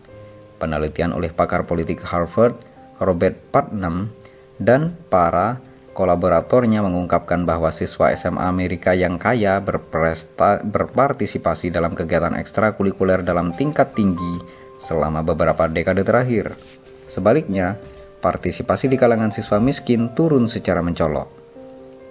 Penelitian 0.64 1.12
oleh 1.12 1.36
pakar 1.36 1.68
politik 1.68 2.00
Harvard, 2.00 2.56
Robert 3.04 3.36
Putnam, 3.52 4.16
dan 4.64 4.96
para 5.12 5.60
Kolaboratornya 5.96 6.84
mengungkapkan 6.84 7.48
bahwa 7.48 7.72
siswa 7.72 8.12
SMA 8.20 8.44
Amerika 8.44 8.92
yang 8.92 9.16
kaya 9.16 9.64
berpartisipasi 9.64 11.72
dalam 11.72 11.96
kegiatan 11.96 12.36
ekstrakurikuler 12.36 13.24
dalam 13.24 13.56
tingkat 13.56 13.96
tinggi 13.96 14.44
selama 14.84 15.24
beberapa 15.24 15.72
dekade 15.72 16.04
terakhir. 16.04 16.52
Sebaliknya, 17.08 17.80
partisipasi 18.20 18.92
di 18.92 19.00
kalangan 19.00 19.32
siswa 19.32 19.56
miskin 19.64 20.12
turun 20.12 20.52
secara 20.52 20.84
mencolok. 20.84 21.32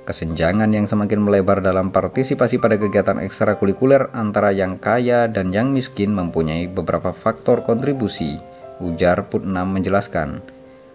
Kesenjangan 0.09 0.73
yang 0.73 0.89
semakin 0.89 1.21
melebar 1.21 1.61
dalam 1.61 1.93
partisipasi 1.93 2.57
pada 2.57 2.81
kegiatan 2.81 3.21
ekstrakurikuler 3.21 4.09
antara 4.17 4.49
yang 4.57 4.81
kaya 4.81 5.29
dan 5.29 5.53
yang 5.53 5.77
miskin 5.77 6.17
mempunyai 6.17 6.73
beberapa 6.73 7.13
faktor 7.13 7.69
kontribusi, 7.69 8.41
ujar 8.81 9.29
Putnam 9.29 9.77
menjelaskan. 9.77 10.41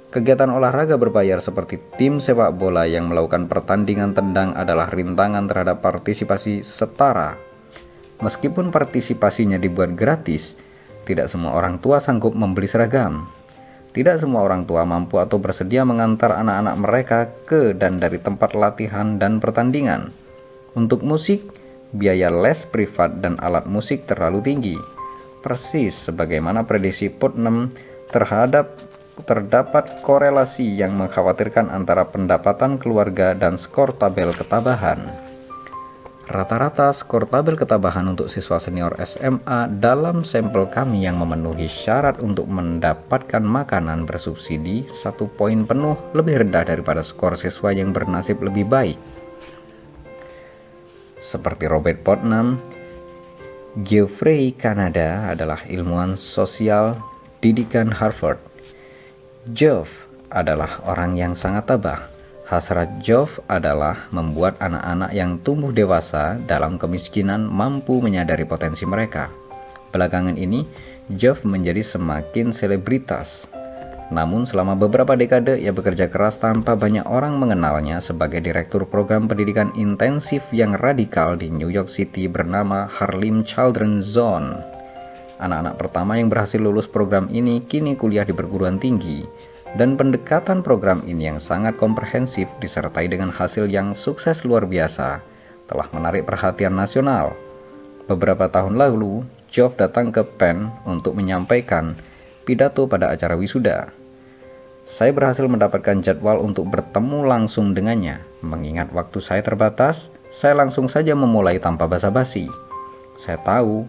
Kegiatan 0.10 0.50
olahraga 0.50 0.98
berbayar 0.98 1.38
seperti 1.38 1.78
tim 2.02 2.18
sepak 2.18 2.58
bola 2.58 2.90
yang 2.90 3.14
melakukan 3.14 3.46
pertandingan 3.46 4.18
tendang 4.18 4.58
adalah 4.58 4.90
rintangan 4.90 5.46
terhadap 5.46 5.86
partisipasi 5.86 6.66
setara. 6.66 7.38
Meskipun 8.18 8.74
partisipasinya 8.74 9.62
dibuat 9.62 9.94
gratis, 9.94 10.58
tidak 11.06 11.30
semua 11.30 11.54
orang 11.54 11.78
tua 11.78 12.02
sanggup 12.02 12.34
membeli 12.34 12.66
seragam. 12.66 13.30
Tidak 13.94 14.18
semua 14.18 14.42
orang 14.42 14.66
tua 14.66 14.82
mampu 14.82 15.22
atau 15.22 15.38
bersedia 15.38 15.86
mengantar 15.86 16.42
anak-anak 16.42 16.76
mereka 16.82 17.20
ke 17.46 17.78
dan 17.78 18.02
dari 18.02 18.18
tempat 18.18 18.58
latihan 18.58 19.22
dan 19.22 19.38
pertandingan. 19.38 20.10
Untuk 20.74 21.06
musik, 21.06 21.46
biaya 21.94 22.34
les 22.34 22.66
privat 22.66 23.22
dan 23.22 23.38
alat 23.38 23.70
musik 23.70 24.10
terlalu 24.10 24.42
tinggi. 24.42 24.78
Persis 25.46 26.10
sebagaimana 26.10 26.66
prediksi 26.66 27.14
Putnam 27.14 27.70
terhadap 28.10 28.89
terdapat 29.24 30.04
korelasi 30.06 30.78
yang 30.80 30.96
mengkhawatirkan 30.96 31.72
antara 31.72 32.08
pendapatan 32.08 32.80
keluarga 32.80 33.36
dan 33.36 33.56
skor 33.60 33.96
tabel 33.96 34.32
ketabahan. 34.36 35.30
Rata-rata 36.30 36.94
skor 36.94 37.26
tabel 37.26 37.58
ketabahan 37.58 38.06
untuk 38.06 38.30
siswa 38.30 38.62
senior 38.62 38.94
SMA 39.02 39.66
dalam 39.82 40.22
sampel 40.22 40.70
kami 40.70 41.02
yang 41.02 41.18
memenuhi 41.18 41.66
syarat 41.66 42.22
untuk 42.22 42.46
mendapatkan 42.46 43.42
makanan 43.42 44.06
bersubsidi 44.06 44.86
satu 44.94 45.26
poin 45.26 45.66
penuh 45.66 45.98
lebih 46.14 46.46
rendah 46.46 46.70
daripada 46.70 47.02
skor 47.02 47.34
siswa 47.34 47.74
yang 47.74 47.90
bernasib 47.90 48.46
lebih 48.46 48.70
baik. 48.70 49.02
Seperti 51.18 51.66
Robert 51.66 52.06
Putnam, 52.06 52.62
Geoffrey 53.82 54.54
Kanada 54.54 55.34
adalah 55.34 55.66
ilmuwan 55.66 56.14
sosial 56.14 56.94
didikan 57.42 57.90
Harvard 57.90 58.38
Jove 59.50 59.90
adalah 60.30 60.78
orang 60.86 61.18
yang 61.18 61.34
sangat 61.34 61.66
tabah. 61.74 62.06
Hasrat 62.46 63.02
Jove 63.02 63.42
adalah 63.50 64.06
membuat 64.14 64.62
anak-anak 64.62 65.10
yang 65.14 65.42
tumbuh 65.42 65.74
dewasa 65.74 66.38
dalam 66.46 66.78
kemiskinan 66.78 67.50
mampu 67.50 67.98
menyadari 67.98 68.46
potensi 68.46 68.86
mereka. 68.86 69.30
Belakangan 69.90 70.38
ini, 70.38 70.66
Jove 71.10 71.50
menjadi 71.50 71.82
semakin 71.82 72.54
selebritas. 72.54 73.50
Namun 74.14 74.46
selama 74.46 74.78
beberapa 74.78 75.18
dekade 75.18 75.58
ia 75.62 75.74
bekerja 75.74 76.10
keras 76.10 76.38
tanpa 76.38 76.78
banyak 76.78 77.06
orang 77.10 77.38
mengenalnya 77.38 78.02
sebagai 78.06 78.42
direktur 78.42 78.86
program 78.86 79.26
pendidikan 79.26 79.74
intensif 79.74 80.46
yang 80.54 80.78
radikal 80.78 81.34
di 81.38 81.50
New 81.50 81.70
York 81.74 81.90
City 81.90 82.30
bernama 82.30 82.86
Harlem 82.86 83.42
Children's 83.46 84.10
Zone. 84.10 84.79
Anak-anak 85.40 85.76
pertama 85.80 86.20
yang 86.20 86.28
berhasil 86.28 86.60
lulus 86.60 86.86
program 86.86 87.32
ini 87.32 87.64
kini 87.64 87.96
kuliah 87.96 88.28
di 88.28 88.36
perguruan 88.36 88.76
tinggi 88.76 89.24
dan 89.80 89.96
pendekatan 89.96 90.66
program 90.66 91.00
ini 91.08 91.32
yang 91.32 91.40
sangat 91.40 91.80
komprehensif 91.80 92.52
disertai 92.60 93.08
dengan 93.08 93.32
hasil 93.32 93.72
yang 93.72 93.96
sukses 93.96 94.44
luar 94.44 94.68
biasa 94.68 95.24
telah 95.70 95.88
menarik 95.96 96.28
perhatian 96.28 96.74
nasional. 96.76 97.32
Beberapa 98.10 98.50
tahun 98.50 98.76
lalu, 98.76 99.22
Geoff 99.54 99.78
datang 99.78 100.10
ke 100.10 100.26
Penn 100.26 100.74
untuk 100.90 101.14
menyampaikan 101.14 101.94
pidato 102.44 102.90
pada 102.90 103.14
acara 103.14 103.38
wisuda. 103.38 103.94
Saya 104.90 105.14
berhasil 105.14 105.46
mendapatkan 105.46 106.02
jadwal 106.02 106.42
untuk 106.42 106.66
bertemu 106.74 107.22
langsung 107.22 107.78
dengannya. 107.78 108.26
Mengingat 108.42 108.90
waktu 108.90 109.22
saya 109.22 109.46
terbatas, 109.46 110.10
saya 110.34 110.58
langsung 110.58 110.90
saja 110.90 111.14
memulai 111.14 111.62
tanpa 111.62 111.86
basa-basi. 111.86 112.50
Saya 113.22 113.38
tahu 113.46 113.86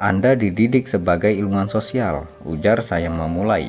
Anda 0.00 0.32
dididik 0.32 0.88
sebagai 0.88 1.28
ilmuwan 1.28 1.68
sosial, 1.68 2.24
ujar 2.48 2.80
saya 2.80 3.12
memulai. 3.12 3.68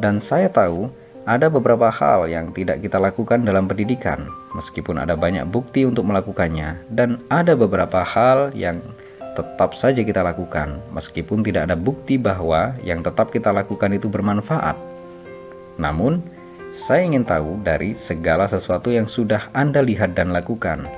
Dan 0.00 0.16
saya 0.16 0.48
tahu 0.48 0.88
ada 1.28 1.52
beberapa 1.52 1.92
hal 1.92 2.32
yang 2.32 2.48
tidak 2.56 2.80
kita 2.80 2.96
lakukan 2.96 3.44
dalam 3.44 3.68
pendidikan, 3.68 4.24
meskipun 4.56 4.96
ada 4.96 5.12
banyak 5.12 5.44
bukti 5.44 5.84
untuk 5.84 6.08
melakukannya, 6.08 6.88
dan 6.88 7.20
ada 7.28 7.52
beberapa 7.60 8.00
hal 8.00 8.56
yang 8.56 8.80
tetap 9.36 9.76
saja 9.76 10.00
kita 10.00 10.24
lakukan, 10.24 10.80
meskipun 10.96 11.44
tidak 11.44 11.68
ada 11.68 11.76
bukti 11.76 12.16
bahwa 12.16 12.72
yang 12.80 13.04
tetap 13.04 13.28
kita 13.28 13.52
lakukan 13.52 13.92
itu 13.92 14.08
bermanfaat. 14.08 14.80
Namun, 15.76 16.24
saya 16.72 17.04
ingin 17.04 17.28
tahu 17.28 17.60
dari 17.60 17.92
segala 17.92 18.48
sesuatu 18.48 18.88
yang 18.88 19.04
sudah 19.04 19.52
Anda 19.52 19.84
lihat 19.84 20.16
dan 20.16 20.32
lakukan, 20.32 20.88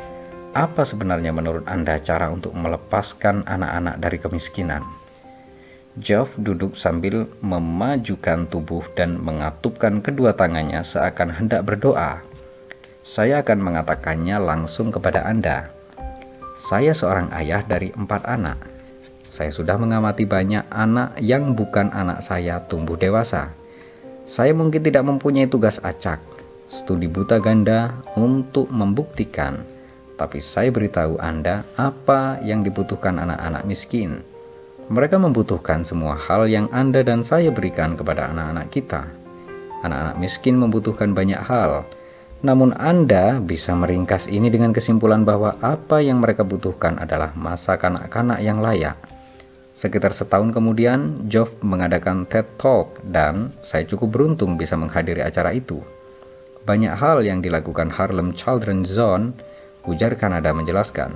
apa 0.57 0.89
sebenarnya 0.89 1.37
menurut 1.37 1.69
Anda 1.69 2.01
cara 2.01 2.33
untuk 2.33 2.57
melepaskan 2.57 3.45
anak-anak 3.45 4.01
dari 4.01 4.17
kemiskinan? 4.17 4.81
Geoff 6.01 6.33
duduk 6.41 6.81
sambil 6.81 7.29
memajukan 7.45 8.49
tubuh 8.49 8.85
dan 8.97 9.21
mengatupkan 9.21 10.01
kedua 10.01 10.33
tangannya 10.33 10.81
seakan 10.81 11.37
hendak 11.37 11.69
berdoa. 11.69 12.25
Saya 13.05 13.45
akan 13.45 13.61
mengatakannya 13.61 14.41
langsung 14.41 14.89
kepada 14.89 15.29
Anda. 15.29 15.69
Saya 16.57 16.97
seorang 16.97 17.29
ayah 17.37 17.61
dari 17.61 17.93
empat 17.93 18.25
anak. 18.25 18.57
Saya 19.29 19.53
sudah 19.53 19.77
mengamati 19.77 20.25
banyak 20.25 20.65
anak 20.73 21.21
yang 21.21 21.53
bukan 21.53 21.93
anak 21.93 22.25
saya 22.25 22.65
tumbuh 22.65 22.97
dewasa 22.97 23.53
saya 24.27 24.51
mungkin 24.51 24.83
tidak 24.83 25.07
mempunyai 25.07 25.47
tugas 25.47 25.79
acak, 25.87 26.19
studi 26.67 27.07
buta 27.07 27.39
ganda 27.39 27.95
untuk 28.19 28.67
membuktikan, 28.75 29.63
tapi 30.17 30.41
saya 30.41 30.73
beritahu 30.73 31.21
Anda 31.21 31.63
apa 31.77 32.41
yang 32.41 32.65
dibutuhkan 32.65 33.21
anak-anak 33.21 33.69
miskin. 33.69 34.25
Mereka 34.89 35.21
membutuhkan 35.21 35.85
semua 35.85 36.17
hal 36.17 36.49
yang 36.49 36.67
Anda 36.73 37.05
dan 37.05 37.23
saya 37.23 37.53
berikan 37.53 37.95
kepada 37.95 38.33
anak-anak 38.33 38.69
kita. 38.73 39.05
Anak-anak 39.85 40.17
miskin 40.19 40.57
membutuhkan 40.57 41.13
banyak 41.13 41.39
hal, 41.39 41.85
namun 42.45 42.77
Anda 42.77 43.41
bisa 43.41 43.73
meringkas 43.73 44.29
ini 44.29 44.53
dengan 44.53 44.71
kesimpulan 44.71 45.25
bahwa 45.25 45.57
apa 45.65 46.05
yang 46.05 46.21
mereka 46.21 46.45
butuhkan 46.45 47.01
adalah 47.01 47.33
masa 47.33 47.81
kanak-kanak 47.81 48.45
yang 48.45 48.61
layak. 48.61 48.97
Sekitar 49.77 50.17
setahun 50.17 50.57
kemudian, 50.57 51.29
Geoff 51.29 51.53
mengadakan 51.61 52.25
TED 52.25 52.49
Talk 52.57 53.03
dan 53.05 53.53
saya 53.61 53.85
cukup 53.85 54.09
beruntung 54.15 54.57
bisa 54.57 54.73
menghadiri 54.73 55.21
acara 55.21 55.53
itu. 55.53 55.85
Banyak 56.65 56.97
hal 56.97 57.21
yang 57.27 57.45
dilakukan 57.45 57.93
Harlem 57.93 58.33
Children's 58.33 58.89
Zone, 58.89 59.37
ujar 59.87 60.19
Kanada 60.21 60.53
menjelaskan. 60.53 61.15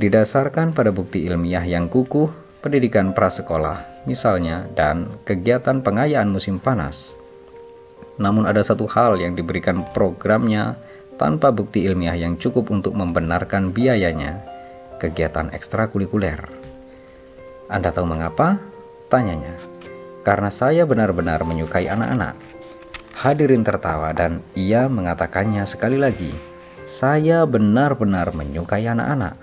Didasarkan 0.00 0.72
pada 0.72 0.90
bukti 0.90 1.24
ilmiah 1.24 1.64
yang 1.64 1.86
kukuh, 1.86 2.30
pendidikan 2.64 3.12
prasekolah, 3.16 4.04
misalnya, 4.04 4.68
dan 4.76 5.08
kegiatan 5.24 5.80
pengayaan 5.80 6.28
musim 6.28 6.60
panas. 6.60 7.12
Namun 8.20 8.44
ada 8.44 8.60
satu 8.60 8.84
hal 8.88 9.16
yang 9.16 9.32
diberikan 9.32 9.84
programnya 9.96 10.76
tanpa 11.16 11.52
bukti 11.52 11.84
ilmiah 11.84 12.16
yang 12.16 12.40
cukup 12.40 12.72
untuk 12.72 12.96
membenarkan 12.96 13.72
biayanya, 13.72 14.40
kegiatan 15.00 15.52
ekstrakurikuler. 15.52 16.40
Anda 17.68 17.92
tahu 17.92 18.08
mengapa? 18.08 18.60
Tanyanya. 19.08 19.56
Karena 20.20 20.52
saya 20.52 20.84
benar-benar 20.84 21.44
menyukai 21.44 21.88
anak-anak. 21.88 22.36
Hadirin 23.20 23.64
tertawa 23.64 24.16
dan 24.16 24.40
ia 24.56 24.88
mengatakannya 24.88 25.64
sekali 25.68 26.00
lagi. 26.00 26.49
Saya 26.90 27.46
benar-benar 27.46 28.34
menyukai 28.34 28.82
anak-anak. 28.90 29.38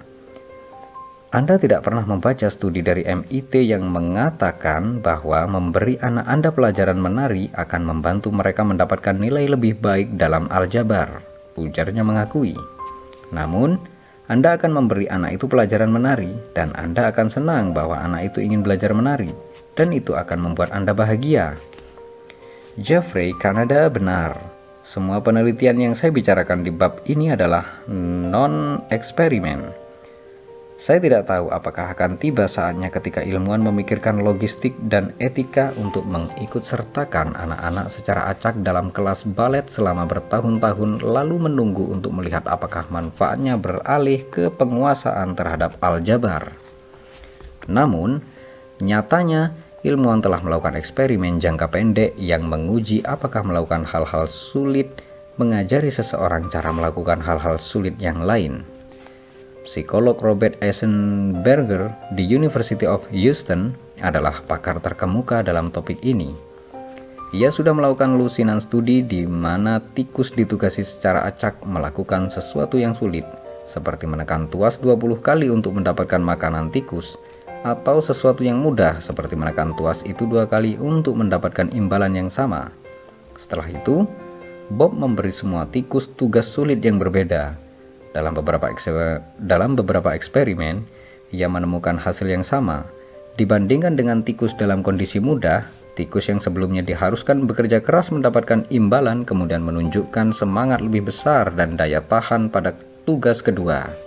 Anda 1.31 1.55
tidak 1.55 1.87
pernah 1.87 2.03
membaca 2.03 2.51
studi 2.51 2.83
dari 2.83 3.07
MIT 3.07 3.63
yang 3.63 3.87
mengatakan 3.87 4.99
bahwa 4.99 5.47
memberi 5.47 5.95
anak 6.03 6.27
Anda 6.27 6.51
pelajaran 6.51 6.99
menari 6.99 7.47
akan 7.55 7.87
membantu 7.87 8.35
mereka 8.35 8.67
mendapatkan 8.67 9.15
nilai 9.15 9.47
lebih 9.47 9.79
baik 9.79 10.19
dalam 10.19 10.51
aljabar, 10.51 11.23
ujarnya 11.55 12.03
mengakui. 12.03 12.55
Namun, 13.31 13.79
anda 14.27 14.59
akan 14.59 14.83
memberi 14.83 15.07
anak 15.07 15.39
itu 15.39 15.47
pelajaran 15.47 15.87
menari, 15.87 16.35
dan 16.51 16.75
Anda 16.75 17.15
akan 17.15 17.31
senang 17.31 17.71
bahwa 17.71 17.95
anak 17.95 18.35
itu 18.35 18.43
ingin 18.43 18.59
belajar 18.59 18.91
menari, 18.91 19.31
dan 19.79 19.95
itu 19.95 20.19
akan 20.19 20.51
membuat 20.51 20.75
Anda 20.75 20.91
bahagia. 20.91 21.55
Jeffrey 22.75 23.31
Kanada 23.39 23.87
benar. 23.87 24.35
Semua 24.88 25.19
penelitian 25.19 25.75
yang 25.83 25.93
saya 25.99 26.15
bicarakan 26.15 26.63
di 26.63 26.71
bab 26.71 27.03
ini 27.11 27.35
adalah 27.35 27.83
non-eksperimen 27.91 29.88
saya 30.77 31.01
tidak 31.01 31.25
tahu 31.25 31.49
apakah 31.49 31.89
akan 31.89 32.21
tiba 32.21 32.45
saatnya 32.45 32.93
ketika 32.93 33.25
ilmuwan 33.25 33.65
memikirkan 33.65 34.21
logistik 34.21 34.77
dan 34.77 35.09
etika 35.17 35.73
untuk 35.73 36.05
mengikut 36.05 36.61
sertakan 36.61 37.33
anak-anak 37.33 37.89
secara 37.89 38.29
acak 38.29 38.61
dalam 38.61 38.93
kelas 38.93 39.25
balet 39.25 39.65
selama 39.65 40.05
bertahun-tahun 40.05 41.01
lalu 41.01 41.49
menunggu 41.49 41.89
untuk 41.89 42.13
melihat 42.13 42.45
apakah 42.45 42.85
manfaatnya 42.93 43.57
beralih 43.57 44.21
ke 44.29 44.53
penguasaan 44.53 45.33
terhadap 45.33 45.81
aljabar. 45.81 46.53
Namun, 47.65 48.21
nyatanya 48.77 49.57
ilmuwan 49.88 50.19
telah 50.19 50.43
melakukan 50.43 50.75
eksperimen 50.75 51.39
jangka 51.39 51.71
pendek 51.71 52.11
yang 52.19 52.43
menguji 52.43 52.99
apakah 53.07 53.47
melakukan 53.47 53.88
hal-hal 53.88 54.27
sulit 54.27 54.91
mengajari 55.39 55.88
seseorang 55.88 56.51
cara 56.51 56.75
melakukan 56.75 57.23
hal-hal 57.23 57.55
sulit 57.55 57.95
yang 57.95 58.19
lain. 58.27 58.67
Psikolog 59.63 60.19
Robert 60.19 60.59
Eisenberger 60.59 61.91
di 62.15 62.23
University 62.23 62.88
of 62.88 63.03
Houston 63.11 63.71
adalah 63.99 64.39
pakar 64.43 64.79
terkemuka 64.79 65.43
dalam 65.43 65.71
topik 65.71 65.99
ini. 66.03 66.31
Ia 67.35 67.51
sudah 67.51 67.75
melakukan 67.75 68.15
lusinan 68.15 68.63
studi 68.63 69.03
di 69.03 69.27
mana 69.27 69.83
tikus 69.83 70.31
ditugasi 70.31 70.88
secara 70.88 71.27
acak 71.27 71.59
melakukan 71.67 72.31
sesuatu 72.31 72.79
yang 72.79 72.95
sulit, 72.95 73.27
seperti 73.67 74.07
menekan 74.07 74.47
tuas 74.47 74.79
20 74.79 75.19
kali 75.19 75.51
untuk 75.51 75.75
mendapatkan 75.75 76.23
makanan 76.23 76.71
tikus, 76.71 77.19
atau 77.74 77.99
sesuatu 77.99 78.45
yang 78.45 78.63
mudah 78.63 79.03
seperti 79.03 79.36
menekan 79.36 79.76
tuas 79.76 80.05
itu 80.07 80.24
dua 80.24 80.47
kali 80.47 80.80
untuk 80.80 81.20
mendapatkan 81.20 81.68
imbalan 81.76 82.15
yang 82.15 82.30
sama. 82.32 82.72
Setelah 83.36 83.68
itu, 83.70 84.07
Bob 84.72 84.95
memberi 84.95 85.32
semua 85.32 85.68
tikus 85.68 86.07
tugas 86.11 86.47
sulit 86.47 86.80
yang 86.84 86.99
berbeda, 86.99 87.55
dalam 88.18 88.34
beberapa 88.34 88.74
dalam 89.38 89.78
beberapa 89.78 90.09
eksperimen, 90.18 90.82
ia 91.30 91.45
menemukan 91.45 92.01
hasil 92.01 92.26
yang 92.26 92.41
sama. 92.41 92.89
Dibandingkan 93.38 93.93
dengan 93.93 94.26
tikus 94.26 94.57
dalam 94.57 94.82
kondisi 94.82 95.22
mudah, 95.22 95.61
tikus 95.93 96.26
yang 96.26 96.41
sebelumnya 96.41 96.82
diharuskan 96.82 97.45
bekerja 97.45 97.78
keras 97.86 98.09
mendapatkan 98.09 98.65
imbalan 98.74 99.22
kemudian 99.22 99.61
menunjukkan 99.61 100.34
semangat 100.34 100.82
lebih 100.82 101.13
besar 101.13 101.53
dan 101.53 101.78
daya 101.78 102.01
tahan 102.01 102.49
pada 102.49 102.74
tugas 103.05 103.45
kedua. 103.45 104.07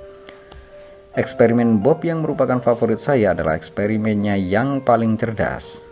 Eksperimen 1.10 1.82
Bob 1.82 2.06
yang 2.06 2.22
merupakan 2.22 2.62
favorit 2.62 3.02
saya 3.02 3.34
adalah 3.34 3.58
eksperimennya 3.58 4.38
yang 4.38 4.78
paling 4.78 5.18
cerdas. 5.18 5.82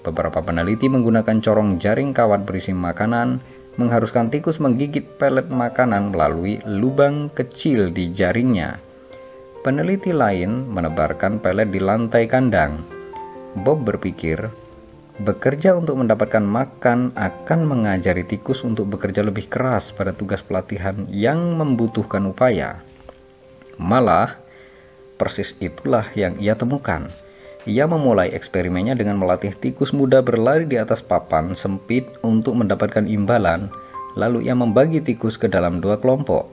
Beberapa 0.00 0.40
peneliti 0.40 0.88
menggunakan 0.88 1.44
corong 1.44 1.76
jaring 1.76 2.16
kawat 2.16 2.48
berisi 2.48 2.72
makanan 2.72 3.36
mengharuskan 3.76 4.32
tikus 4.32 4.64
menggigit 4.64 5.20
pelet 5.20 5.52
makanan 5.52 6.08
melalui 6.08 6.56
lubang 6.64 7.28
kecil 7.28 7.92
di 7.92 8.16
jaringnya. 8.16 8.80
Peneliti 9.60 10.08
lain 10.16 10.72
menebarkan 10.72 11.44
pelet 11.44 11.68
di 11.68 11.76
lantai 11.76 12.24
kandang. 12.24 12.80
Bob 13.52 13.84
berpikir, 13.84 14.48
bekerja 15.20 15.76
untuk 15.76 16.00
mendapatkan 16.00 16.40
makan 16.40 17.12
akan 17.12 17.60
mengajari 17.68 18.24
tikus 18.24 18.64
untuk 18.64 18.88
bekerja 18.88 19.20
lebih 19.20 19.52
keras 19.52 19.92
pada 19.92 20.16
tugas 20.16 20.40
pelatihan 20.40 20.96
yang 21.12 21.60
membutuhkan 21.60 22.24
upaya. 22.24 22.80
Malah, 23.76 24.41
persis 25.16 25.56
itulah 25.58 26.08
yang 26.16 26.36
ia 26.38 26.54
temukan. 26.54 27.10
Ia 27.62 27.86
memulai 27.86 28.34
eksperimennya 28.34 28.98
dengan 28.98 29.22
melatih 29.22 29.54
tikus 29.54 29.94
muda 29.94 30.18
berlari 30.18 30.66
di 30.66 30.74
atas 30.82 30.98
papan 30.98 31.54
sempit 31.54 32.10
untuk 32.26 32.58
mendapatkan 32.58 33.06
imbalan. 33.06 33.70
Lalu 34.18 34.50
ia 34.50 34.54
membagi 34.58 34.98
tikus 34.98 35.38
ke 35.38 35.46
dalam 35.46 35.78
dua 35.78 35.96
kelompok. 36.02 36.50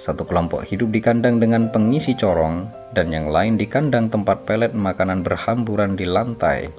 Satu 0.00 0.24
kelompok 0.24 0.64
hidup 0.68 0.92
di 0.92 1.00
kandang 1.00 1.40
dengan 1.40 1.68
pengisi 1.68 2.16
corong, 2.16 2.68
dan 2.96 3.12
yang 3.12 3.28
lain 3.28 3.60
di 3.60 3.68
kandang 3.68 4.08
tempat 4.08 4.48
pelet 4.48 4.72
makanan 4.72 5.20
berhamburan 5.20 5.96
di 5.96 6.08
lantai. 6.08 6.72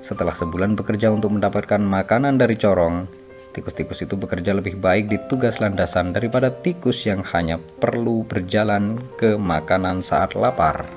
Setelah 0.00 0.32
sebulan 0.32 0.74
bekerja 0.76 1.12
untuk 1.12 1.36
mendapatkan 1.36 1.80
makanan 1.80 2.40
dari 2.40 2.56
corong, 2.56 3.06
tikus-tikus 3.52 4.02
itu 4.02 4.16
bekerja 4.16 4.56
lebih 4.56 4.80
baik 4.80 5.12
di 5.12 5.20
tugas 5.28 5.60
landasan 5.60 6.16
daripada 6.16 6.48
tikus 6.48 7.04
yang 7.04 7.20
hanya 7.36 7.60
perlu 7.60 8.24
berjalan 8.24 8.96
ke 9.20 9.36
makanan 9.36 10.00
saat 10.00 10.32
lapar. 10.32 10.88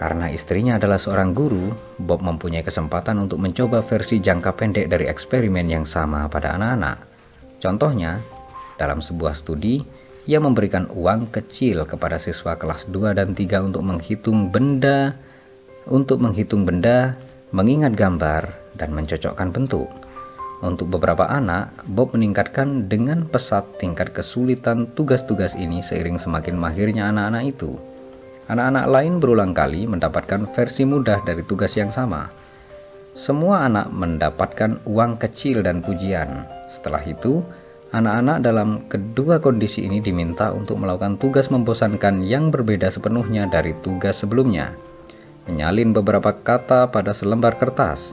Karena 0.00 0.32
istrinya 0.32 0.80
adalah 0.80 0.96
seorang 0.96 1.36
guru, 1.36 1.76
Bob 2.00 2.24
mempunyai 2.24 2.64
kesempatan 2.64 3.20
untuk 3.20 3.36
mencoba 3.36 3.84
versi 3.84 4.16
jangka 4.16 4.56
pendek 4.56 4.88
dari 4.88 5.04
eksperimen 5.04 5.68
yang 5.68 5.84
sama 5.84 6.24
pada 6.24 6.56
anak-anak. 6.56 7.04
Contohnya, 7.60 8.16
dalam 8.80 9.04
sebuah 9.04 9.36
studi, 9.36 9.84
ia 10.24 10.40
memberikan 10.40 10.88
uang 10.88 11.28
kecil 11.28 11.84
kepada 11.84 12.16
siswa 12.16 12.56
kelas 12.56 12.88
2 12.88 13.12
dan 13.12 13.36
3 13.36 13.60
untuk 13.60 13.84
menghitung 13.84 14.48
benda, 14.48 15.12
untuk 15.84 16.16
menghitung 16.24 16.64
benda, 16.64 17.12
mengingat 17.52 17.92
gambar, 17.92 18.48
dan 18.80 18.96
mencocokkan 18.96 19.52
bentuk. 19.52 19.88
Untuk 20.60 20.92
beberapa 20.92 21.24
anak, 21.24 21.88
Bob 21.88 22.12
meningkatkan 22.12 22.84
dengan 22.84 23.24
pesat 23.24 23.80
tingkat 23.80 24.12
kesulitan 24.12 24.92
tugas-tugas 24.92 25.56
ini 25.56 25.80
seiring 25.80 26.20
semakin 26.20 26.52
mahirnya 26.60 27.08
anak-anak 27.08 27.48
itu. 27.48 27.80
Anak-anak 28.44 28.86
lain 28.92 29.12
berulang 29.24 29.56
kali 29.56 29.88
mendapatkan 29.88 30.44
versi 30.52 30.84
mudah 30.84 31.24
dari 31.24 31.40
tugas 31.48 31.72
yang 31.80 31.88
sama. 31.88 32.28
Semua 33.16 33.64
anak 33.64 33.88
mendapatkan 33.88 34.84
uang 34.84 35.16
kecil 35.16 35.64
dan 35.64 35.80
pujian. 35.80 36.44
Setelah 36.68 37.08
itu, 37.08 37.40
anak-anak 37.96 38.38
dalam 38.44 38.84
kedua 38.84 39.40
kondisi 39.40 39.88
ini 39.88 40.04
diminta 40.04 40.52
untuk 40.52 40.76
melakukan 40.76 41.16
tugas 41.16 41.48
membosankan 41.48 42.20
yang 42.20 42.52
berbeda 42.52 42.92
sepenuhnya 42.92 43.48
dari 43.48 43.72
tugas 43.80 44.20
sebelumnya. 44.20 44.76
Menyalin 45.48 45.96
beberapa 45.96 46.36
kata 46.36 46.92
pada 46.92 47.16
selembar 47.16 47.56
kertas. 47.56 48.12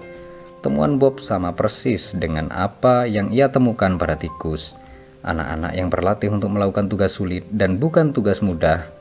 Temuan 0.65 0.97
Bob 0.97 1.21
sama 1.21 1.53
persis 1.53 2.17
dengan 2.17 2.49
apa 2.49 3.05
yang 3.05 3.29
ia 3.29 3.53
temukan 3.53 3.95
pada 3.95 4.17
tikus. 4.17 4.73
Anak-anak 5.21 5.73
yang 5.77 5.87
berlatih 5.93 6.33
untuk 6.33 6.53
melakukan 6.53 6.89
tugas 6.89 7.13
sulit 7.13 7.45
dan 7.51 7.77
bukan 7.77 8.15
tugas 8.15 8.41
mudah 8.41 8.97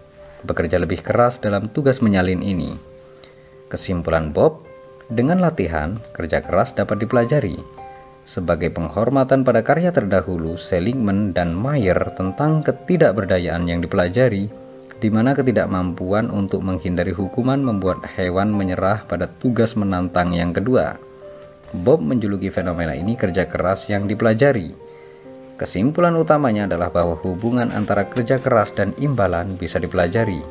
bekerja 0.47 0.79
lebih 0.79 1.03
keras 1.03 1.43
dalam 1.43 1.67
tugas 1.73 1.99
menyalin 1.99 2.41
ini. 2.41 2.79
Kesimpulan 3.67 4.31
Bob, 4.31 4.63
dengan 5.11 5.43
latihan, 5.43 5.99
kerja 6.15 6.39
keras 6.43 6.75
dapat 6.75 7.03
dipelajari. 7.03 7.59
Sebagai 8.27 8.75
penghormatan 8.75 9.47
pada 9.47 9.63
karya 9.63 9.95
terdahulu 9.95 10.59
Seligman 10.59 11.31
dan 11.31 11.55
Mayer 11.55 11.99
tentang 12.19 12.63
ketidakberdayaan 12.63 13.71
yang 13.71 13.79
dipelajari, 13.79 14.51
di 14.99 15.09
mana 15.13 15.31
ketidakmampuan 15.37 16.31
untuk 16.35 16.65
menghindari 16.65 17.15
hukuman 17.15 17.63
membuat 17.63 18.03
hewan 18.19 18.51
menyerah 18.51 19.07
pada 19.07 19.31
tugas 19.31 19.79
menantang 19.79 20.35
yang 20.35 20.51
kedua. 20.51 21.06
Bob 21.75 22.05
menjuluki 22.05 22.53
fenomena 22.53 22.95
ini 22.95 23.19
kerja 23.19 23.49
keras 23.51 23.91
yang 23.91 24.07
dipelajari 24.07 24.87
Kesimpulan 25.57 26.13
utamanya 26.21 26.69
adalah 26.69 26.93
bahwa 26.93 27.17
hubungan 27.25 27.73
antara 27.73 28.05
kerja 28.13 28.37
keras 28.37 28.77
dan 28.77 28.93
imbalan 29.01 29.57
bisa 29.57 29.81
dipelajari. 29.81 30.45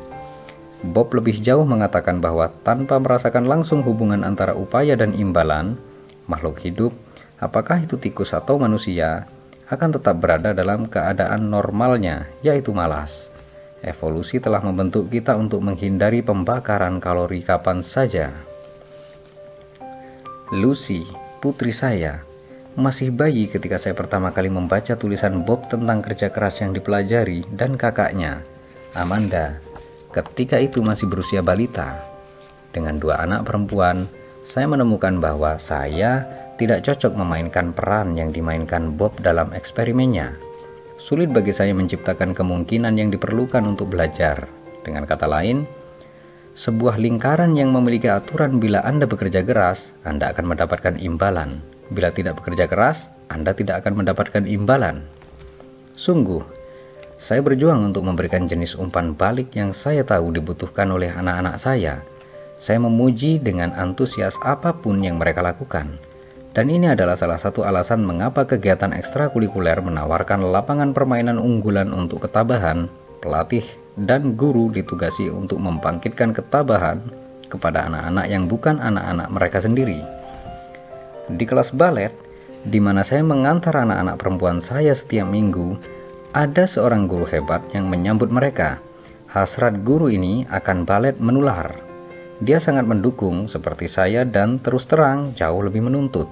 Bob 0.82 1.14
lebih 1.14 1.38
jauh 1.38 1.62
mengatakan 1.62 2.18
bahwa 2.18 2.50
tanpa 2.66 2.98
merasakan 2.98 3.46
langsung 3.46 3.86
hubungan 3.86 4.26
antara 4.26 4.58
upaya 4.58 4.98
dan 4.98 5.14
imbalan, 5.14 5.78
makhluk 6.26 6.58
hidup, 6.58 6.90
apakah 7.38 7.86
itu 7.86 7.94
tikus 8.02 8.34
atau 8.34 8.58
manusia, 8.58 9.30
akan 9.70 9.94
tetap 9.94 10.18
berada 10.18 10.50
dalam 10.50 10.90
keadaan 10.90 11.54
normalnya, 11.54 12.26
yaitu 12.42 12.74
malas. 12.74 13.30
Evolusi 13.86 14.42
telah 14.42 14.58
membentuk 14.58 15.06
kita 15.06 15.38
untuk 15.38 15.62
menghindari 15.62 16.18
pembakaran 16.18 16.98
kalori 16.98 17.46
kapan 17.46 17.78
saja. 17.86 18.34
Lucy, 20.54 21.02
putri 21.42 21.74
saya, 21.74 22.22
masih 22.78 23.10
bayi 23.10 23.50
ketika 23.50 23.82
saya 23.82 23.98
pertama 23.98 24.30
kali 24.30 24.46
membaca 24.46 24.94
tulisan 24.94 25.42
Bob 25.42 25.66
tentang 25.66 25.98
kerja 25.98 26.30
keras 26.30 26.62
yang 26.62 26.70
dipelajari 26.70 27.42
dan 27.50 27.74
kakaknya, 27.74 28.46
Amanda, 28.94 29.58
ketika 30.14 30.62
itu 30.62 30.86
masih 30.86 31.10
berusia 31.10 31.42
balita. 31.42 31.98
Dengan 32.70 32.94
dua 32.94 33.26
anak 33.26 33.42
perempuan, 33.42 34.06
saya 34.46 34.70
menemukan 34.70 35.18
bahwa 35.18 35.58
saya 35.58 36.22
tidak 36.62 36.86
cocok 36.86 37.18
memainkan 37.18 37.74
peran 37.74 38.14
yang 38.14 38.30
dimainkan 38.30 38.94
Bob 38.94 39.18
dalam 39.18 39.50
eksperimennya. 39.50 40.30
Sulit 41.02 41.26
bagi 41.34 41.50
saya 41.50 41.74
menciptakan 41.74 42.38
kemungkinan 42.38 42.94
yang 42.94 43.10
diperlukan 43.10 43.66
untuk 43.66 43.90
belajar. 43.90 44.46
Dengan 44.86 45.10
kata 45.10 45.26
lain, 45.26 45.66
sebuah 46.56 46.96
lingkaran 46.96 47.52
yang 47.52 47.68
memiliki 47.68 48.08
aturan 48.08 48.56
bila 48.56 48.80
Anda 48.80 49.04
bekerja 49.04 49.44
keras, 49.44 49.92
Anda 50.08 50.32
akan 50.32 50.56
mendapatkan 50.56 50.96
imbalan. 50.96 51.60
Bila 51.92 52.08
tidak 52.16 52.40
bekerja 52.40 52.64
keras, 52.64 53.12
Anda 53.28 53.52
tidak 53.52 53.84
akan 53.84 54.00
mendapatkan 54.00 54.48
imbalan. 54.48 55.04
Sungguh, 56.00 56.40
saya 57.20 57.44
berjuang 57.44 57.92
untuk 57.92 58.08
memberikan 58.08 58.48
jenis 58.48 58.72
umpan 58.72 59.12
balik 59.12 59.52
yang 59.52 59.76
saya 59.76 60.00
tahu 60.00 60.32
dibutuhkan 60.32 60.88
oleh 60.88 61.12
anak-anak 61.12 61.60
saya. 61.60 62.00
Saya 62.56 62.80
memuji 62.80 63.36
dengan 63.36 63.76
antusias 63.76 64.40
apa 64.40 64.72
pun 64.72 65.04
yang 65.04 65.20
mereka 65.20 65.44
lakukan. 65.44 66.00
Dan 66.56 66.72
ini 66.72 66.88
adalah 66.88 67.20
salah 67.20 67.36
satu 67.36 67.68
alasan 67.68 68.00
mengapa 68.00 68.48
kegiatan 68.48 68.96
ekstrakurikuler 68.96 69.76
menawarkan 69.84 70.40
lapangan 70.40 70.96
permainan 70.96 71.36
unggulan 71.36 71.92
untuk 71.92 72.24
ketabahan, 72.24 72.88
pelatih, 73.20 73.68
dan 73.96 74.36
guru 74.36 74.68
ditugasi 74.68 75.32
untuk 75.32 75.56
membangkitkan 75.60 76.36
ketabahan 76.36 77.00
kepada 77.48 77.88
anak-anak 77.88 78.26
yang 78.28 78.44
bukan 78.44 78.76
anak-anak 78.76 79.28
mereka 79.32 79.58
sendiri. 79.64 80.04
Di 81.32 81.44
kelas 81.48 81.72
balet, 81.72 82.12
di 82.66 82.78
mana 82.78 83.00
saya 83.02 83.24
mengantar 83.24 83.72
anak-anak 83.72 84.16
perempuan 84.20 84.58
saya 84.60 84.92
setiap 84.92 85.26
minggu, 85.26 85.80
ada 86.36 86.68
seorang 86.68 87.08
guru 87.08 87.24
hebat 87.24 87.64
yang 87.72 87.88
menyambut 87.88 88.28
mereka. 88.28 88.78
Hasrat 89.32 89.80
guru 89.80 90.12
ini 90.12 90.44
akan 90.52 90.84
balet 90.84 91.16
menular. 91.16 91.72
Dia 92.44 92.60
sangat 92.60 92.84
mendukung 92.84 93.48
seperti 93.48 93.88
saya 93.88 94.28
dan 94.28 94.60
terus 94.60 94.84
terang 94.84 95.32
jauh 95.32 95.64
lebih 95.64 95.80
menuntut. 95.80 96.28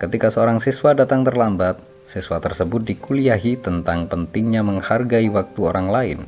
Ketika 0.00 0.32
seorang 0.32 0.58
siswa 0.58 0.96
datang 0.96 1.20
terlambat, 1.22 1.76
siswa 2.08 2.40
tersebut 2.40 2.80
dikuliahi 2.88 3.60
tentang 3.60 4.08
pentingnya 4.08 4.64
menghargai 4.64 5.28
waktu 5.28 5.60
orang 5.60 5.88
lain. 5.92 6.18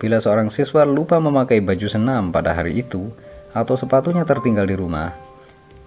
Bila 0.00 0.16
seorang 0.16 0.48
siswa 0.48 0.88
lupa 0.88 1.20
memakai 1.20 1.60
baju 1.60 1.84
senam 1.84 2.32
pada 2.32 2.56
hari 2.56 2.80
itu, 2.80 3.12
atau 3.52 3.76
sepatunya 3.76 4.24
tertinggal 4.24 4.64
di 4.64 4.72
rumah, 4.72 5.12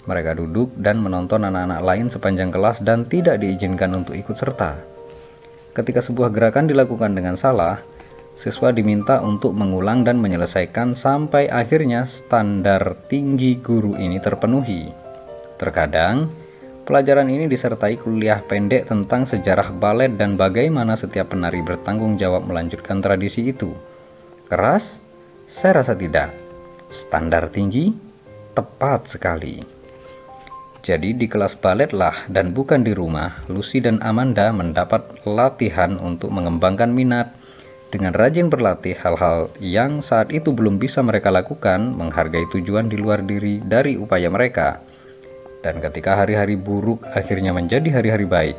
mereka 0.06 0.38
duduk 0.38 0.70
dan 0.78 1.02
menonton 1.02 1.42
anak-anak 1.48 1.82
lain 1.82 2.08
sepanjang 2.14 2.54
kelas 2.54 2.86
dan 2.86 3.10
tidak 3.10 3.42
diizinkan 3.42 3.90
untuk 3.98 4.14
ikut 4.14 4.38
serta. 4.38 4.78
Ketika 5.74 6.06
sebuah 6.06 6.30
gerakan 6.30 6.70
dilakukan 6.70 7.18
dengan 7.18 7.34
salah, 7.34 7.82
siswa 8.38 8.70
diminta 8.70 9.24
untuk 9.26 9.58
mengulang 9.58 10.06
dan 10.06 10.22
menyelesaikan 10.22 10.94
sampai 10.94 11.50
akhirnya 11.50 12.06
standar 12.06 12.94
tinggi 13.10 13.58
guru 13.58 13.98
ini 13.98 14.22
terpenuhi. 14.22 14.94
Terkadang, 15.58 16.30
pelajaran 16.84 17.32
ini 17.32 17.50
disertai 17.50 17.98
kuliah 17.98 18.44
pendek 18.46 18.92
tentang 18.92 19.26
sejarah 19.26 19.74
balet 19.74 20.14
dan 20.14 20.38
bagaimana 20.38 20.94
setiap 20.94 21.34
penari 21.34 21.66
bertanggung 21.66 22.20
jawab 22.22 22.46
melanjutkan 22.46 23.02
tradisi 23.02 23.50
itu. 23.50 23.74
Keras? 24.54 25.02
Saya 25.50 25.82
rasa 25.82 25.98
tidak. 25.98 26.30
Standar 26.94 27.50
tinggi? 27.50 27.90
Tepat 28.54 29.10
sekali. 29.10 29.58
Jadi 30.86 31.18
di 31.18 31.26
kelas 31.26 31.58
balet 31.58 31.90
lah 31.90 32.14
dan 32.30 32.54
bukan 32.54 32.86
di 32.86 32.94
rumah, 32.94 33.42
Lucy 33.50 33.82
dan 33.82 33.98
Amanda 34.06 34.54
mendapat 34.54 35.26
latihan 35.26 35.98
untuk 35.98 36.30
mengembangkan 36.30 36.94
minat. 36.94 37.34
Dengan 37.90 38.14
rajin 38.14 38.54
berlatih 38.54 38.94
hal-hal 38.94 39.50
yang 39.58 40.06
saat 40.06 40.30
itu 40.30 40.54
belum 40.54 40.78
bisa 40.78 41.02
mereka 41.02 41.34
lakukan, 41.34 41.90
menghargai 41.90 42.46
tujuan 42.54 42.94
di 42.94 43.02
luar 43.02 43.26
diri 43.26 43.58
dari 43.58 43.98
upaya 43.98 44.30
mereka. 44.30 44.86
Dan 45.66 45.82
ketika 45.82 46.14
hari-hari 46.14 46.62
buruk 46.62 47.02
akhirnya 47.10 47.58
menjadi 47.58 47.90
hari-hari 47.90 48.30
baik, 48.30 48.58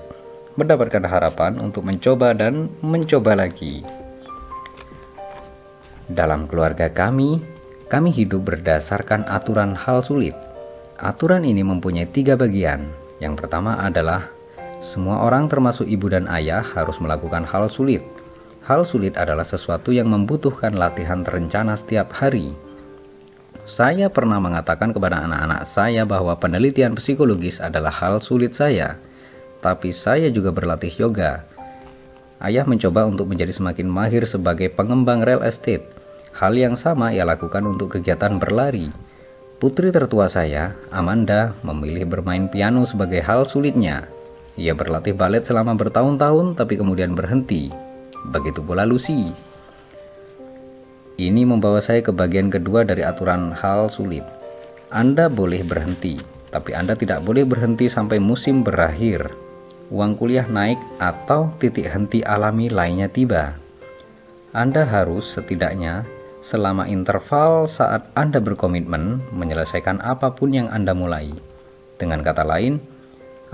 mendapatkan 0.59 1.07
harapan 1.07 1.55
untuk 1.63 1.87
mencoba 1.87 2.35
dan 2.35 2.67
mencoba 2.83 3.39
lagi. 3.39 4.04
Dalam 6.09 6.45
keluarga 6.45 6.93
kami, 6.93 7.41
kami 7.89 8.13
hidup 8.13 8.45
berdasarkan 8.45 9.25
aturan 9.29 9.73
hal 9.73 10.05
sulit 10.05 10.37
Aturan 10.95 11.43
ini 11.43 11.67
mempunyai 11.67 12.07
tiga 12.07 12.39
bagian. 12.39 12.87
Yang 13.19 13.45
pertama 13.45 13.75
adalah 13.83 14.31
semua 14.79 15.27
orang 15.27 15.51
termasuk 15.51 15.91
ibu 15.91 16.07
dan 16.07 16.31
ayah 16.31 16.63
harus 16.63 17.03
melakukan 17.03 17.43
hal 17.51 17.67
sulit. 17.67 17.99
Hal 18.63 18.87
sulit 18.87 19.19
adalah 19.19 19.43
sesuatu 19.43 19.91
yang 19.91 20.07
membutuhkan 20.07 20.79
latihan 20.79 21.27
terencana 21.27 21.75
setiap 21.75 22.15
hari. 22.15 22.55
saya 23.65 24.13
pernah 24.13 24.37
mengatakan 24.45 24.93
kepada 24.93 25.25
anak-anak 25.25 25.65
saya 25.65 26.05
bahwa 26.05 26.37
penelitian 26.37 26.93
psikologis 27.01 27.65
adalah 27.65 27.89
hal 27.89 28.21
sulit 28.21 28.53
saya, 28.53 29.01
tapi 29.65 29.89
saya 29.89 30.29
juga 30.29 30.53
berlatih 30.53 30.93
yoga. 31.01 31.49
Ayah 32.45 32.69
mencoba 32.69 33.09
untuk 33.09 33.25
menjadi 33.25 33.57
semakin 33.57 33.89
mahir 33.89 34.29
sebagai 34.29 34.69
pengembang 34.69 35.25
real 35.25 35.41
estate. 35.41 35.94
Hal 36.35 36.59
yang 36.59 36.75
sama 36.75 37.15
ia 37.15 37.23
lakukan 37.23 37.63
untuk 37.63 37.95
kegiatan 37.95 38.43
berlari. 38.43 38.91
Putri 39.63 39.95
tertua 39.95 40.27
saya, 40.27 40.75
Amanda, 40.91 41.55
memilih 41.63 42.11
bermain 42.11 42.51
piano 42.51 42.83
sebagai 42.83 43.23
hal 43.23 43.47
sulitnya. 43.47 44.11
Ia 44.59 44.75
berlatih 44.75 45.15
balet 45.15 45.47
selama 45.47 45.79
bertahun-tahun 45.79 46.59
tapi 46.59 46.75
kemudian 46.75 47.15
berhenti. 47.15 47.71
Begitu 48.35 48.67
pula 48.67 48.83
Lucy. 48.83 49.31
Ini 51.15 51.47
membawa 51.47 51.79
saya 51.79 52.03
ke 52.03 52.11
bagian 52.11 52.51
kedua 52.51 52.83
dari 52.83 53.07
aturan 53.07 53.55
hal 53.55 53.87
sulit. 53.87 54.27
Anda 54.91 55.31
boleh 55.31 55.63
berhenti, 55.63 56.19
tapi 56.51 56.75
Anda 56.75 56.99
tidak 56.99 57.23
boleh 57.23 57.47
berhenti 57.47 57.87
sampai 57.87 58.19
musim 58.19 58.67
berakhir. 58.67 59.31
Uang 59.95 60.19
kuliah 60.19 60.51
naik 60.51 60.83
atau 60.99 61.55
titik 61.63 61.87
henti 61.87 62.27
alami 62.27 62.67
lainnya 62.67 63.07
tiba. 63.07 63.55
Anda 64.51 64.83
harus 64.87 65.39
setidaknya 65.39 66.07
selama 66.45 66.85
interval 66.85 67.65
saat 67.65 68.05
Anda 68.13 68.45
berkomitmen 68.45 69.33
menyelesaikan 69.33 70.05
apa 70.05 70.37
pun 70.37 70.53
yang 70.53 70.69
Anda 70.69 70.93
mulai. 70.93 71.33
Dengan 71.97 72.21
kata 72.21 72.45
lain, 72.45 72.77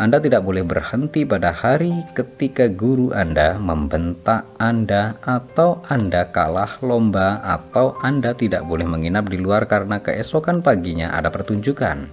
anda 0.00 0.16
tidak 0.16 0.48
boleh 0.48 0.64
berhenti 0.64 1.28
pada 1.28 1.52
hari 1.52 1.92
ketika 2.16 2.72
guru 2.72 3.12
Anda 3.12 3.60
membentak 3.60 4.48
Anda 4.56 5.20
atau 5.20 5.84
Anda 5.92 6.24
kalah 6.32 6.80
lomba 6.80 7.44
atau 7.44 8.00
Anda 8.00 8.32
tidak 8.32 8.64
boleh 8.64 8.88
menginap 8.88 9.28
di 9.28 9.36
luar 9.36 9.68
karena 9.68 10.00
keesokan 10.00 10.64
paginya 10.64 11.12
ada 11.12 11.28
pertunjukan. 11.28 12.08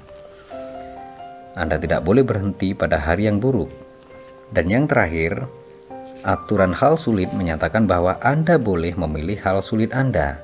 Anda 1.56 1.80
tidak 1.80 2.04
boleh 2.04 2.28
berhenti 2.28 2.76
pada 2.76 3.00
hari 3.00 3.32
yang 3.32 3.40
buruk. 3.40 3.72
Dan 4.52 4.68
yang 4.68 4.84
terakhir, 4.84 5.48
aturan 6.28 6.76
hal 6.76 7.00
sulit 7.00 7.32
menyatakan 7.32 7.88
bahwa 7.88 8.20
Anda 8.20 8.60
boleh 8.60 9.00
memilih 9.00 9.40
hal 9.48 9.64
sulit 9.64 9.96
Anda. 9.96 10.44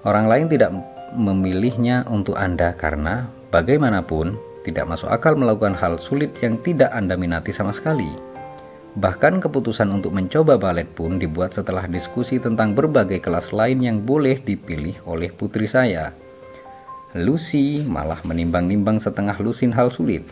Orang 0.00 0.32
lain 0.32 0.48
tidak 0.48 0.72
memilihnya 1.12 2.08
untuk 2.08 2.40
Anda 2.40 2.72
karena 2.72 3.28
bagaimanapun 3.52 4.32
tidak 4.64 4.88
masuk 4.88 5.12
akal 5.12 5.36
melakukan 5.36 5.76
hal 5.76 6.00
sulit 6.00 6.32
yang 6.40 6.56
tidak 6.60 6.88
Anda 6.92 7.20
minati 7.20 7.52
sama 7.52 7.72
sekali. 7.72 8.08
Bahkan 8.96 9.38
keputusan 9.38 9.86
untuk 9.92 10.10
mencoba 10.16 10.58
balet 10.58 10.88
pun 10.88 11.20
dibuat 11.20 11.54
setelah 11.54 11.86
diskusi 11.86 12.42
tentang 12.42 12.74
berbagai 12.74 13.22
kelas 13.22 13.54
lain 13.54 13.84
yang 13.84 14.02
boleh 14.02 14.42
dipilih 14.42 14.98
oleh 15.06 15.30
putri 15.30 15.70
saya. 15.70 16.10
Lucy 17.14 17.82
malah 17.86 18.22
menimbang-nimbang 18.26 18.98
setengah 18.98 19.38
lusin 19.38 19.70
hal 19.74 19.94
sulit. 19.94 20.26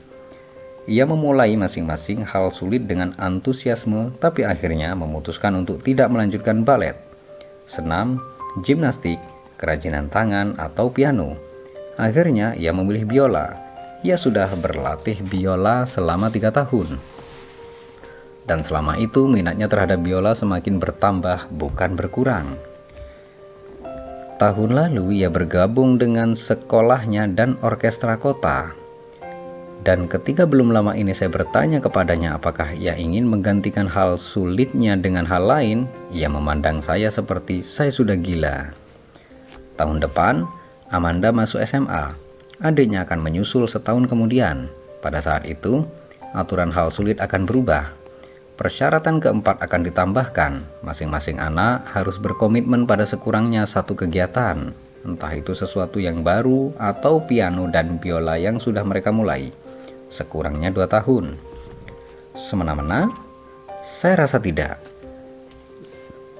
Ia 0.89 1.05
memulai 1.05 1.53
masing-masing 1.55 2.25
hal 2.25 2.49
sulit 2.51 2.89
dengan 2.89 3.13
antusiasme, 3.21 4.17
tapi 4.17 4.49
akhirnya 4.49 4.97
memutuskan 4.97 5.53
untuk 5.53 5.85
tidak 5.85 6.09
melanjutkan 6.09 6.65
balet, 6.65 6.97
senam, 7.69 8.19
gimnastik, 8.65 9.21
kerajinan 9.59 10.07
tangan, 10.09 10.55
atau 10.57 10.95
piano. 10.95 11.35
Akhirnya 11.99 12.55
ia 12.55 12.71
memilih 12.71 13.05
biola 13.05 13.69
ia 14.07 14.15
sudah 14.15 14.47
berlatih 14.55 15.19
biola 15.27 15.83
selama 15.83 16.31
tiga 16.31 16.55
tahun. 16.55 17.03
Dan 18.47 18.65
selama 18.65 18.97
itu 18.97 19.29
minatnya 19.29 19.69
terhadap 19.69 20.01
biola 20.01 20.33
semakin 20.33 20.81
bertambah 20.81 21.53
bukan 21.53 21.99
berkurang. 21.99 22.57
Tahun 24.39 24.71
lalu 24.71 25.19
ia 25.21 25.29
bergabung 25.29 25.99
dengan 25.99 26.39
sekolahnya 26.39 27.27
dan 27.35 27.59
orkestra 27.61 28.17
kota. 28.17 28.73
Dan 29.83 30.07
ketika 30.07 30.47
belum 30.47 30.71
lama 30.71 30.95
ini 30.95 31.11
saya 31.11 31.31
bertanya 31.31 31.83
kepadanya 31.83 32.39
apakah 32.39 32.71
ia 32.71 32.95
ingin 32.95 33.27
menggantikan 33.27 33.91
hal 33.91 34.15
sulitnya 34.15 34.95
dengan 34.95 35.27
hal 35.27 35.43
lain, 35.43 35.91
ia 36.15 36.31
memandang 36.31 36.79
saya 36.83 37.11
seperti 37.11 37.67
saya 37.67 37.91
sudah 37.91 38.15
gila. 38.15 38.88
Tahun 39.79 40.03
depan, 40.03 40.43
Amanda 40.91 41.31
masuk 41.31 41.63
SMA 41.63 42.29
adiknya 42.63 43.07
akan 43.07 43.23
menyusul 43.23 43.71
setahun 43.71 44.11
kemudian. 44.11 44.67
Pada 44.99 45.23
saat 45.23 45.47
itu, 45.47 45.87
aturan 46.35 46.75
hal 46.75 46.91
sulit 46.91 47.23
akan 47.23 47.47
berubah. 47.47 47.95
Persyaratan 48.59 49.23
keempat 49.23 49.63
akan 49.63 49.81
ditambahkan. 49.87 50.53
Masing-masing 50.83 51.39
anak 51.39 51.87
harus 51.95 52.19
berkomitmen 52.19 52.91
pada 52.91 53.07
sekurangnya 53.07 53.63
satu 53.71 53.95
kegiatan, 53.95 54.75
entah 55.07 55.33
itu 55.39 55.55
sesuatu 55.55 56.03
yang 56.03 56.27
baru 56.27 56.75
atau 56.75 57.23
piano 57.23 57.71
dan 57.71 58.03
biola 58.03 58.35
yang 58.35 58.59
sudah 58.59 58.83
mereka 58.83 59.15
mulai, 59.15 59.55
sekurangnya 60.11 60.75
dua 60.75 60.91
tahun. 60.91 61.39
Semena-mena, 62.35 63.07
saya 63.87 64.27
rasa 64.27 64.43
tidak. 64.43 64.88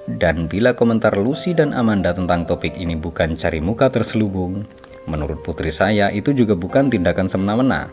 Dan 0.09 0.49
bila 0.49 0.73
komentar 0.73 1.13
Lucy 1.13 1.53
dan 1.53 1.69
Amanda 1.77 2.17
tentang 2.17 2.49
topik 2.49 2.73
ini 2.73 2.97
bukan 2.97 3.37
cari 3.37 3.61
muka 3.61 3.93
terselubung, 3.93 4.65
Menurut 5.09 5.41
putri 5.41 5.73
saya, 5.73 6.13
itu 6.13 6.29
juga 6.37 6.53
bukan 6.53 6.93
tindakan 6.93 7.25
semena-mena. 7.25 7.89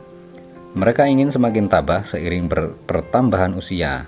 Mereka 0.77 1.09
ingin 1.09 1.33
semakin 1.33 1.73
tabah 1.73 2.05
seiring 2.05 2.53
pertambahan 2.85 3.57
usia, 3.57 4.05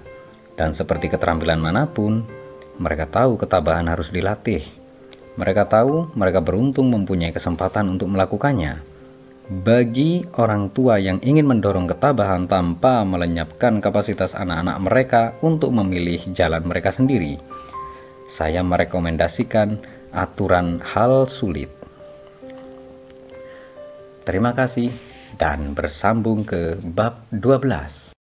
dan 0.60 0.76
seperti 0.76 1.08
keterampilan 1.08 1.56
mana 1.56 1.88
pun, 1.88 2.20
mereka 2.76 3.08
tahu 3.08 3.40
ketabahan 3.40 3.88
harus 3.88 4.12
dilatih. 4.12 4.60
Mereka 5.40 5.72
tahu 5.72 6.12
mereka 6.12 6.44
beruntung 6.44 6.92
mempunyai 6.92 7.32
kesempatan 7.32 7.88
untuk 7.96 8.12
melakukannya. 8.12 8.84
Bagi 9.48 10.28
orang 10.36 10.68
tua 10.76 11.00
yang 11.00 11.24
ingin 11.24 11.48
mendorong 11.48 11.88
ketabahan 11.88 12.44
tanpa 12.44 13.00
melenyapkan 13.08 13.80
kapasitas 13.80 14.36
anak-anak 14.36 14.76
mereka 14.84 15.22
untuk 15.40 15.72
memilih 15.72 16.20
jalan 16.36 16.60
mereka 16.68 16.92
sendiri, 16.92 17.40
saya 18.28 18.60
merekomendasikan 18.60 19.80
aturan 20.12 20.84
hal 20.84 21.26
sulit. 21.32 21.72
Terima 24.28 24.52
kasih 24.52 24.92
dan 25.40 25.72
bersambung 25.72 26.44
ke 26.44 26.76
bab 26.84 27.24
12. 27.32 28.07